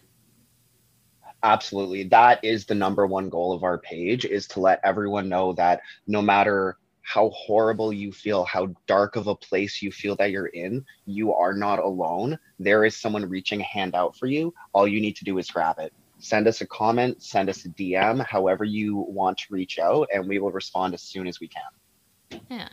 absolutely 1.42 2.04
that 2.04 2.42
is 2.44 2.64
the 2.64 2.74
number 2.74 3.06
one 3.06 3.28
goal 3.28 3.52
of 3.52 3.62
our 3.62 3.78
page 3.78 4.24
is 4.24 4.46
to 4.48 4.60
let 4.60 4.80
everyone 4.84 5.28
know 5.28 5.52
that 5.52 5.80
no 6.06 6.20
matter 6.22 6.78
how 7.06 7.30
horrible 7.30 7.92
you 7.92 8.10
feel, 8.10 8.44
how 8.44 8.66
dark 8.88 9.14
of 9.14 9.28
a 9.28 9.34
place 9.36 9.80
you 9.80 9.92
feel 9.92 10.16
that 10.16 10.32
you're 10.32 10.46
in, 10.46 10.84
you 11.06 11.32
are 11.32 11.52
not 11.52 11.78
alone. 11.78 12.36
There 12.58 12.84
is 12.84 12.96
someone 12.96 13.28
reaching 13.28 13.60
a 13.60 13.64
hand 13.64 13.94
out 13.94 14.16
for 14.16 14.26
you. 14.26 14.52
All 14.72 14.88
you 14.88 15.00
need 15.00 15.14
to 15.16 15.24
do 15.24 15.38
is 15.38 15.48
grab 15.48 15.78
it. 15.78 15.92
Send 16.18 16.48
us 16.48 16.62
a 16.62 16.66
comment, 16.66 17.22
send 17.22 17.48
us 17.48 17.64
a 17.64 17.68
DM, 17.68 18.26
however 18.26 18.64
you 18.64 18.96
want 18.96 19.38
to 19.38 19.44
reach 19.50 19.78
out, 19.78 20.08
and 20.12 20.26
we 20.26 20.40
will 20.40 20.50
respond 20.50 20.94
as 20.94 21.02
soon 21.02 21.28
as 21.28 21.38
we 21.38 21.48
can. 21.48 22.40
Yeah. 22.50 22.68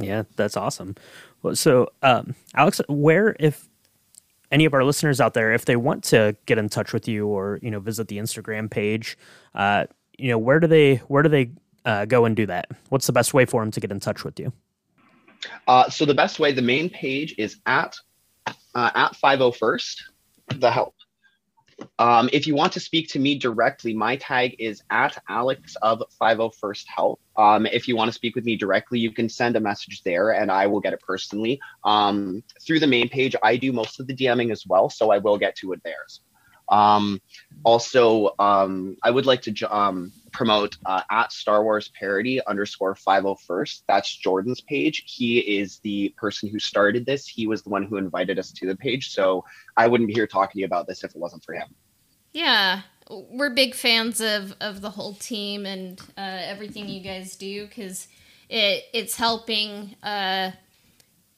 Yeah, 0.00 0.22
that's 0.36 0.56
awesome. 0.56 0.94
So, 1.52 1.90
um, 2.02 2.34
Alex, 2.54 2.80
where, 2.88 3.36
if 3.38 3.67
any 4.50 4.64
of 4.64 4.74
our 4.74 4.84
listeners 4.84 5.20
out 5.20 5.34
there, 5.34 5.52
if 5.52 5.64
they 5.64 5.76
want 5.76 6.04
to 6.04 6.36
get 6.46 6.58
in 6.58 6.68
touch 6.68 6.92
with 6.92 7.08
you 7.08 7.26
or 7.26 7.58
you 7.62 7.70
know 7.70 7.80
visit 7.80 8.08
the 8.08 8.18
Instagram 8.18 8.70
page, 8.70 9.18
uh, 9.54 9.86
you 10.16 10.28
know 10.28 10.38
where 10.38 10.60
do 10.60 10.66
they 10.66 10.96
where 11.08 11.22
do 11.22 11.28
they 11.28 11.50
uh, 11.84 12.04
go 12.04 12.24
and 12.24 12.36
do 12.36 12.46
that? 12.46 12.68
What's 12.88 13.06
the 13.06 13.12
best 13.12 13.34
way 13.34 13.44
for 13.44 13.62
them 13.62 13.70
to 13.72 13.80
get 13.80 13.90
in 13.90 14.00
touch 14.00 14.24
with 14.24 14.38
you? 14.38 14.52
Uh, 15.66 15.88
so 15.88 16.04
the 16.04 16.14
best 16.14 16.38
way, 16.38 16.52
the 16.52 16.62
main 16.62 16.90
page 16.90 17.34
is 17.38 17.56
at 17.66 17.96
uh, 18.46 18.90
at 18.94 19.16
501st, 19.22 20.02
the 20.56 20.70
help. 20.70 20.94
Um, 21.98 22.28
if 22.32 22.46
you 22.46 22.54
want 22.54 22.72
to 22.72 22.80
speak 22.80 23.08
to 23.10 23.18
me 23.18 23.38
directly, 23.38 23.94
my 23.94 24.16
tag 24.16 24.56
is 24.58 24.82
at 24.90 25.22
Alex 25.28 25.76
of 25.82 26.02
501st 26.20 26.84
Help. 26.86 27.20
Um, 27.36 27.66
if 27.66 27.86
you 27.86 27.96
want 27.96 28.08
to 28.08 28.12
speak 28.12 28.34
with 28.34 28.44
me 28.44 28.56
directly, 28.56 28.98
you 28.98 29.12
can 29.12 29.28
send 29.28 29.56
a 29.56 29.60
message 29.60 30.02
there 30.02 30.30
and 30.30 30.50
I 30.50 30.66
will 30.66 30.80
get 30.80 30.92
it 30.92 31.00
personally. 31.00 31.60
Um, 31.84 32.42
through 32.66 32.80
the 32.80 32.86
main 32.86 33.08
page, 33.08 33.36
I 33.42 33.56
do 33.56 33.72
most 33.72 34.00
of 34.00 34.06
the 34.06 34.14
DMing 34.14 34.50
as 34.50 34.66
well, 34.66 34.90
so 34.90 35.10
I 35.10 35.18
will 35.18 35.38
get 35.38 35.56
to 35.56 35.72
it 35.72 35.80
there. 35.84 36.06
Um, 36.68 37.20
also, 37.64 38.34
um, 38.38 38.96
I 39.02 39.10
would 39.10 39.26
like 39.26 39.42
to 39.42 39.76
um, 39.76 40.12
promote 40.38 40.76
uh, 40.86 41.02
at 41.10 41.32
Star 41.32 41.64
Wars 41.64 41.90
parody 41.98 42.40
underscore 42.46 42.94
501st. 42.94 43.82
That's 43.88 44.14
Jordan's 44.16 44.60
page. 44.60 45.02
He 45.04 45.40
is 45.40 45.80
the 45.80 46.14
person 46.16 46.48
who 46.48 46.60
started 46.60 47.04
this. 47.04 47.26
He 47.26 47.48
was 47.48 47.62
the 47.64 47.70
one 47.70 47.82
who 47.82 47.96
invited 47.96 48.38
us 48.38 48.52
to 48.52 48.66
the 48.66 48.76
page. 48.76 49.10
So 49.10 49.44
I 49.76 49.88
wouldn't 49.88 50.06
be 50.06 50.14
here 50.14 50.28
talking 50.28 50.52
to 50.52 50.60
you 50.60 50.64
about 50.64 50.86
this 50.86 51.02
if 51.02 51.10
it 51.10 51.16
wasn't 51.16 51.42
for 51.42 51.54
him. 51.54 51.74
Yeah, 52.32 52.82
we're 53.10 53.50
big 53.50 53.74
fans 53.74 54.20
of, 54.20 54.54
of 54.60 54.80
the 54.80 54.90
whole 54.90 55.14
team 55.14 55.66
and 55.66 56.00
uh, 56.16 56.20
everything 56.44 56.88
you 56.88 57.00
guys 57.00 57.34
do 57.34 57.66
because 57.66 58.06
it 58.48 58.84
it's 58.92 59.16
helping 59.16 59.96
uh, 60.04 60.52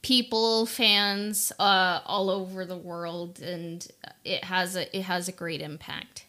people, 0.02 0.66
fans 0.66 1.52
uh, 1.58 2.00
all 2.04 2.28
over 2.28 2.66
the 2.66 2.76
world, 2.76 3.40
and 3.40 3.86
it 4.24 4.44
has 4.44 4.76
a 4.76 4.94
it 4.94 5.02
has 5.04 5.26
a 5.26 5.32
great 5.32 5.62
impact. 5.62 6.26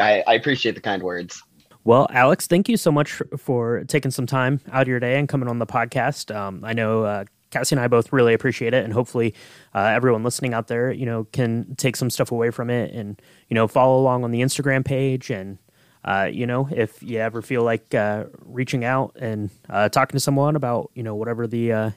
I, 0.00 0.22
I 0.26 0.34
appreciate 0.34 0.74
the 0.74 0.80
kind 0.80 1.02
words. 1.02 1.42
Well, 1.84 2.06
Alex, 2.10 2.46
thank 2.46 2.68
you 2.68 2.76
so 2.76 2.92
much 2.92 3.20
for 3.36 3.82
taking 3.84 4.12
some 4.12 4.26
time 4.26 4.60
out 4.70 4.82
of 4.82 4.88
your 4.88 5.00
day 5.00 5.18
and 5.18 5.28
coming 5.28 5.48
on 5.48 5.58
the 5.58 5.66
podcast. 5.66 6.34
Um, 6.34 6.64
I 6.64 6.74
know 6.74 7.02
uh, 7.02 7.24
Cassie 7.50 7.74
and 7.74 7.80
I 7.80 7.88
both 7.88 8.12
really 8.12 8.34
appreciate 8.34 8.72
it, 8.72 8.84
and 8.84 8.92
hopefully, 8.92 9.34
uh, 9.74 9.80
everyone 9.80 10.22
listening 10.22 10.54
out 10.54 10.68
there, 10.68 10.92
you 10.92 11.04
know, 11.06 11.24
can 11.32 11.74
take 11.76 11.96
some 11.96 12.08
stuff 12.08 12.30
away 12.30 12.50
from 12.50 12.70
it, 12.70 12.94
and 12.94 13.20
you 13.48 13.54
know, 13.54 13.66
follow 13.66 13.98
along 14.00 14.22
on 14.22 14.30
the 14.30 14.42
Instagram 14.42 14.84
page, 14.84 15.28
and 15.28 15.58
uh, 16.04 16.28
you 16.32 16.46
know, 16.46 16.68
if 16.70 17.02
you 17.02 17.18
ever 17.18 17.42
feel 17.42 17.64
like 17.64 17.92
uh, 17.96 18.26
reaching 18.44 18.84
out 18.84 19.16
and 19.18 19.50
uh, 19.68 19.88
talking 19.88 20.14
to 20.14 20.20
someone 20.20 20.54
about, 20.54 20.90
you 20.94 21.02
know, 21.02 21.16
whatever 21.16 21.48
the, 21.48 21.72
uh, 21.72 21.90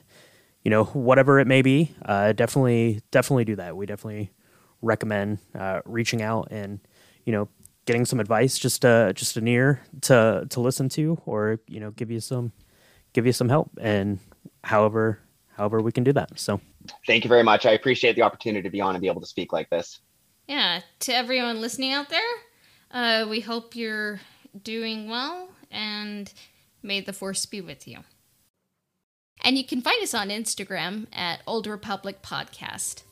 you 0.64 0.70
know, 0.70 0.84
whatever 0.84 1.38
it 1.38 1.46
may 1.46 1.62
be, 1.62 1.94
definitely, 2.04 3.02
definitely 3.12 3.44
do 3.44 3.54
that. 3.54 3.76
We 3.76 3.86
definitely 3.86 4.32
recommend 4.82 5.38
reaching 5.84 6.22
out 6.22 6.48
and 6.50 6.80
you 7.24 7.32
know 7.32 7.48
getting 7.86 8.04
some 8.04 8.20
advice, 8.20 8.58
just 8.58 8.84
uh, 8.84 9.12
just 9.12 9.36
an 9.36 9.48
ear 9.48 9.80
to 10.02 10.46
to 10.50 10.60
listen 10.60 10.88
to, 10.90 11.18
or 11.24 11.60
you 11.66 11.80
know, 11.80 11.90
give 11.92 12.10
you 12.10 12.20
some 12.20 12.52
give 13.12 13.24
you 13.24 13.32
some 13.32 13.48
help, 13.48 13.70
and 13.80 14.18
however 14.62 15.20
however 15.56 15.80
we 15.80 15.92
can 15.92 16.04
do 16.04 16.12
that. 16.12 16.38
So, 16.38 16.60
thank 17.06 17.24
you 17.24 17.28
very 17.28 17.42
much. 17.42 17.64
I 17.64 17.72
appreciate 17.72 18.16
the 18.16 18.22
opportunity 18.22 18.62
to 18.62 18.70
be 18.70 18.80
on 18.80 18.94
and 18.94 19.00
be 19.00 19.08
able 19.08 19.22
to 19.22 19.26
speak 19.26 19.52
like 19.52 19.70
this. 19.70 20.00
Yeah, 20.46 20.80
to 21.00 21.12
everyone 21.14 21.60
listening 21.60 21.92
out 21.92 22.08
there, 22.08 22.20
uh, 22.90 23.26
we 23.28 23.40
hope 23.40 23.74
you're 23.74 24.20
doing 24.62 25.08
well, 25.08 25.48
and 25.70 26.32
may 26.82 27.00
the 27.00 27.12
force 27.12 27.46
be 27.46 27.60
with 27.60 27.88
you. 27.88 27.98
And 29.42 29.58
you 29.58 29.64
can 29.64 29.80
find 29.80 30.02
us 30.02 30.14
on 30.14 30.28
Instagram 30.28 31.06
at 31.12 31.40
Old 31.46 31.66
Republic 31.66 32.22
Podcast. 32.22 33.02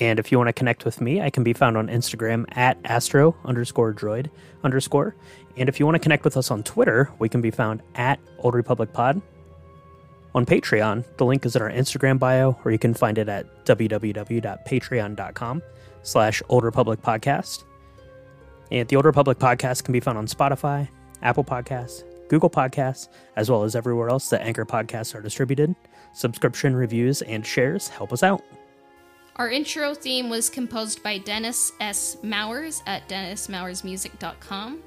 And 0.00 0.18
if 0.18 0.30
you 0.30 0.38
want 0.38 0.48
to 0.48 0.52
connect 0.52 0.84
with 0.84 1.00
me, 1.00 1.20
I 1.20 1.30
can 1.30 1.42
be 1.42 1.52
found 1.52 1.76
on 1.76 1.88
Instagram 1.88 2.44
at 2.52 2.78
astro 2.84 3.36
underscore 3.44 3.92
droid 3.92 4.30
underscore. 4.62 5.16
And 5.56 5.68
if 5.68 5.80
you 5.80 5.86
want 5.86 5.96
to 5.96 6.00
connect 6.00 6.24
with 6.24 6.36
us 6.36 6.50
on 6.50 6.62
Twitter, 6.62 7.10
we 7.18 7.28
can 7.28 7.40
be 7.40 7.50
found 7.50 7.82
at 7.96 8.20
Old 8.38 8.54
Republic 8.54 8.92
Pod. 8.92 9.20
On 10.34 10.46
Patreon, 10.46 11.04
the 11.16 11.24
link 11.24 11.44
is 11.44 11.56
in 11.56 11.62
our 11.62 11.70
Instagram 11.70 12.18
bio, 12.18 12.56
or 12.64 12.70
you 12.70 12.78
can 12.78 12.94
find 12.94 13.18
it 13.18 13.28
at 13.28 13.64
www.patreon.com 13.64 15.62
slash 16.02 16.42
Old 16.48 16.64
Republic 16.64 17.02
Podcast. 17.02 17.64
And 18.70 18.88
the 18.88 18.96
Old 18.96 19.06
Republic 19.06 19.38
Podcast 19.38 19.84
can 19.84 19.92
be 19.92 20.00
found 20.00 20.18
on 20.18 20.26
Spotify, 20.26 20.88
Apple 21.22 21.44
Podcasts, 21.44 22.04
Google 22.28 22.50
Podcasts, 22.50 23.08
as 23.36 23.50
well 23.50 23.64
as 23.64 23.74
everywhere 23.74 24.10
else 24.10 24.28
that 24.28 24.42
Anchor 24.42 24.66
Podcasts 24.66 25.14
are 25.14 25.22
distributed. 25.22 25.74
Subscription, 26.12 26.76
reviews, 26.76 27.22
and 27.22 27.44
shares 27.44 27.88
help 27.88 28.12
us 28.12 28.22
out. 28.22 28.42
Our 29.38 29.50
intro 29.50 29.94
theme 29.94 30.28
was 30.28 30.50
composed 30.50 31.00
by 31.04 31.18
Dennis 31.18 31.72
S. 31.78 32.16
Mowers 32.24 32.82
at 32.86 33.08
dennismowersmusic.com. 33.08 34.82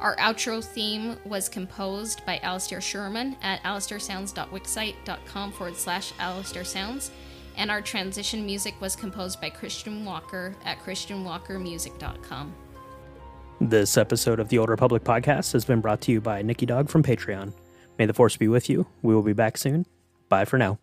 Our 0.00 0.16
outro 0.16 0.64
theme 0.64 1.18
was 1.26 1.50
composed 1.50 2.24
by 2.24 2.38
Alistair 2.38 2.80
Sherman 2.80 3.36
at 3.42 3.62
alistairsounds.wixsite.com 3.64 5.52
forward 5.52 5.76
slash 5.76 6.12
alistairsounds. 6.14 7.10
And 7.58 7.70
our 7.70 7.82
transition 7.82 8.46
music 8.46 8.74
was 8.80 8.96
composed 8.96 9.40
by 9.42 9.50
Christian 9.50 10.04
Walker 10.06 10.54
at 10.64 10.78
christianwalkermusic.com. 10.80 12.54
This 13.60 13.96
episode 13.96 14.40
of 14.40 14.48
the 14.48 14.58
Old 14.58 14.68
Republic 14.70 15.04
podcast 15.04 15.52
has 15.52 15.64
been 15.64 15.80
brought 15.80 16.02
to 16.02 16.12
you 16.12 16.20
by 16.20 16.42
Nikki 16.42 16.66
Dog 16.66 16.88
from 16.88 17.02
Patreon. 17.02 17.52
May 17.98 18.06
the 18.06 18.14
force 18.14 18.36
be 18.36 18.48
with 18.48 18.70
you. 18.70 18.86
We 19.02 19.14
will 19.14 19.22
be 19.22 19.32
back 19.32 19.56
soon. 19.56 19.86
Bye 20.28 20.44
for 20.44 20.58
now. 20.58 20.78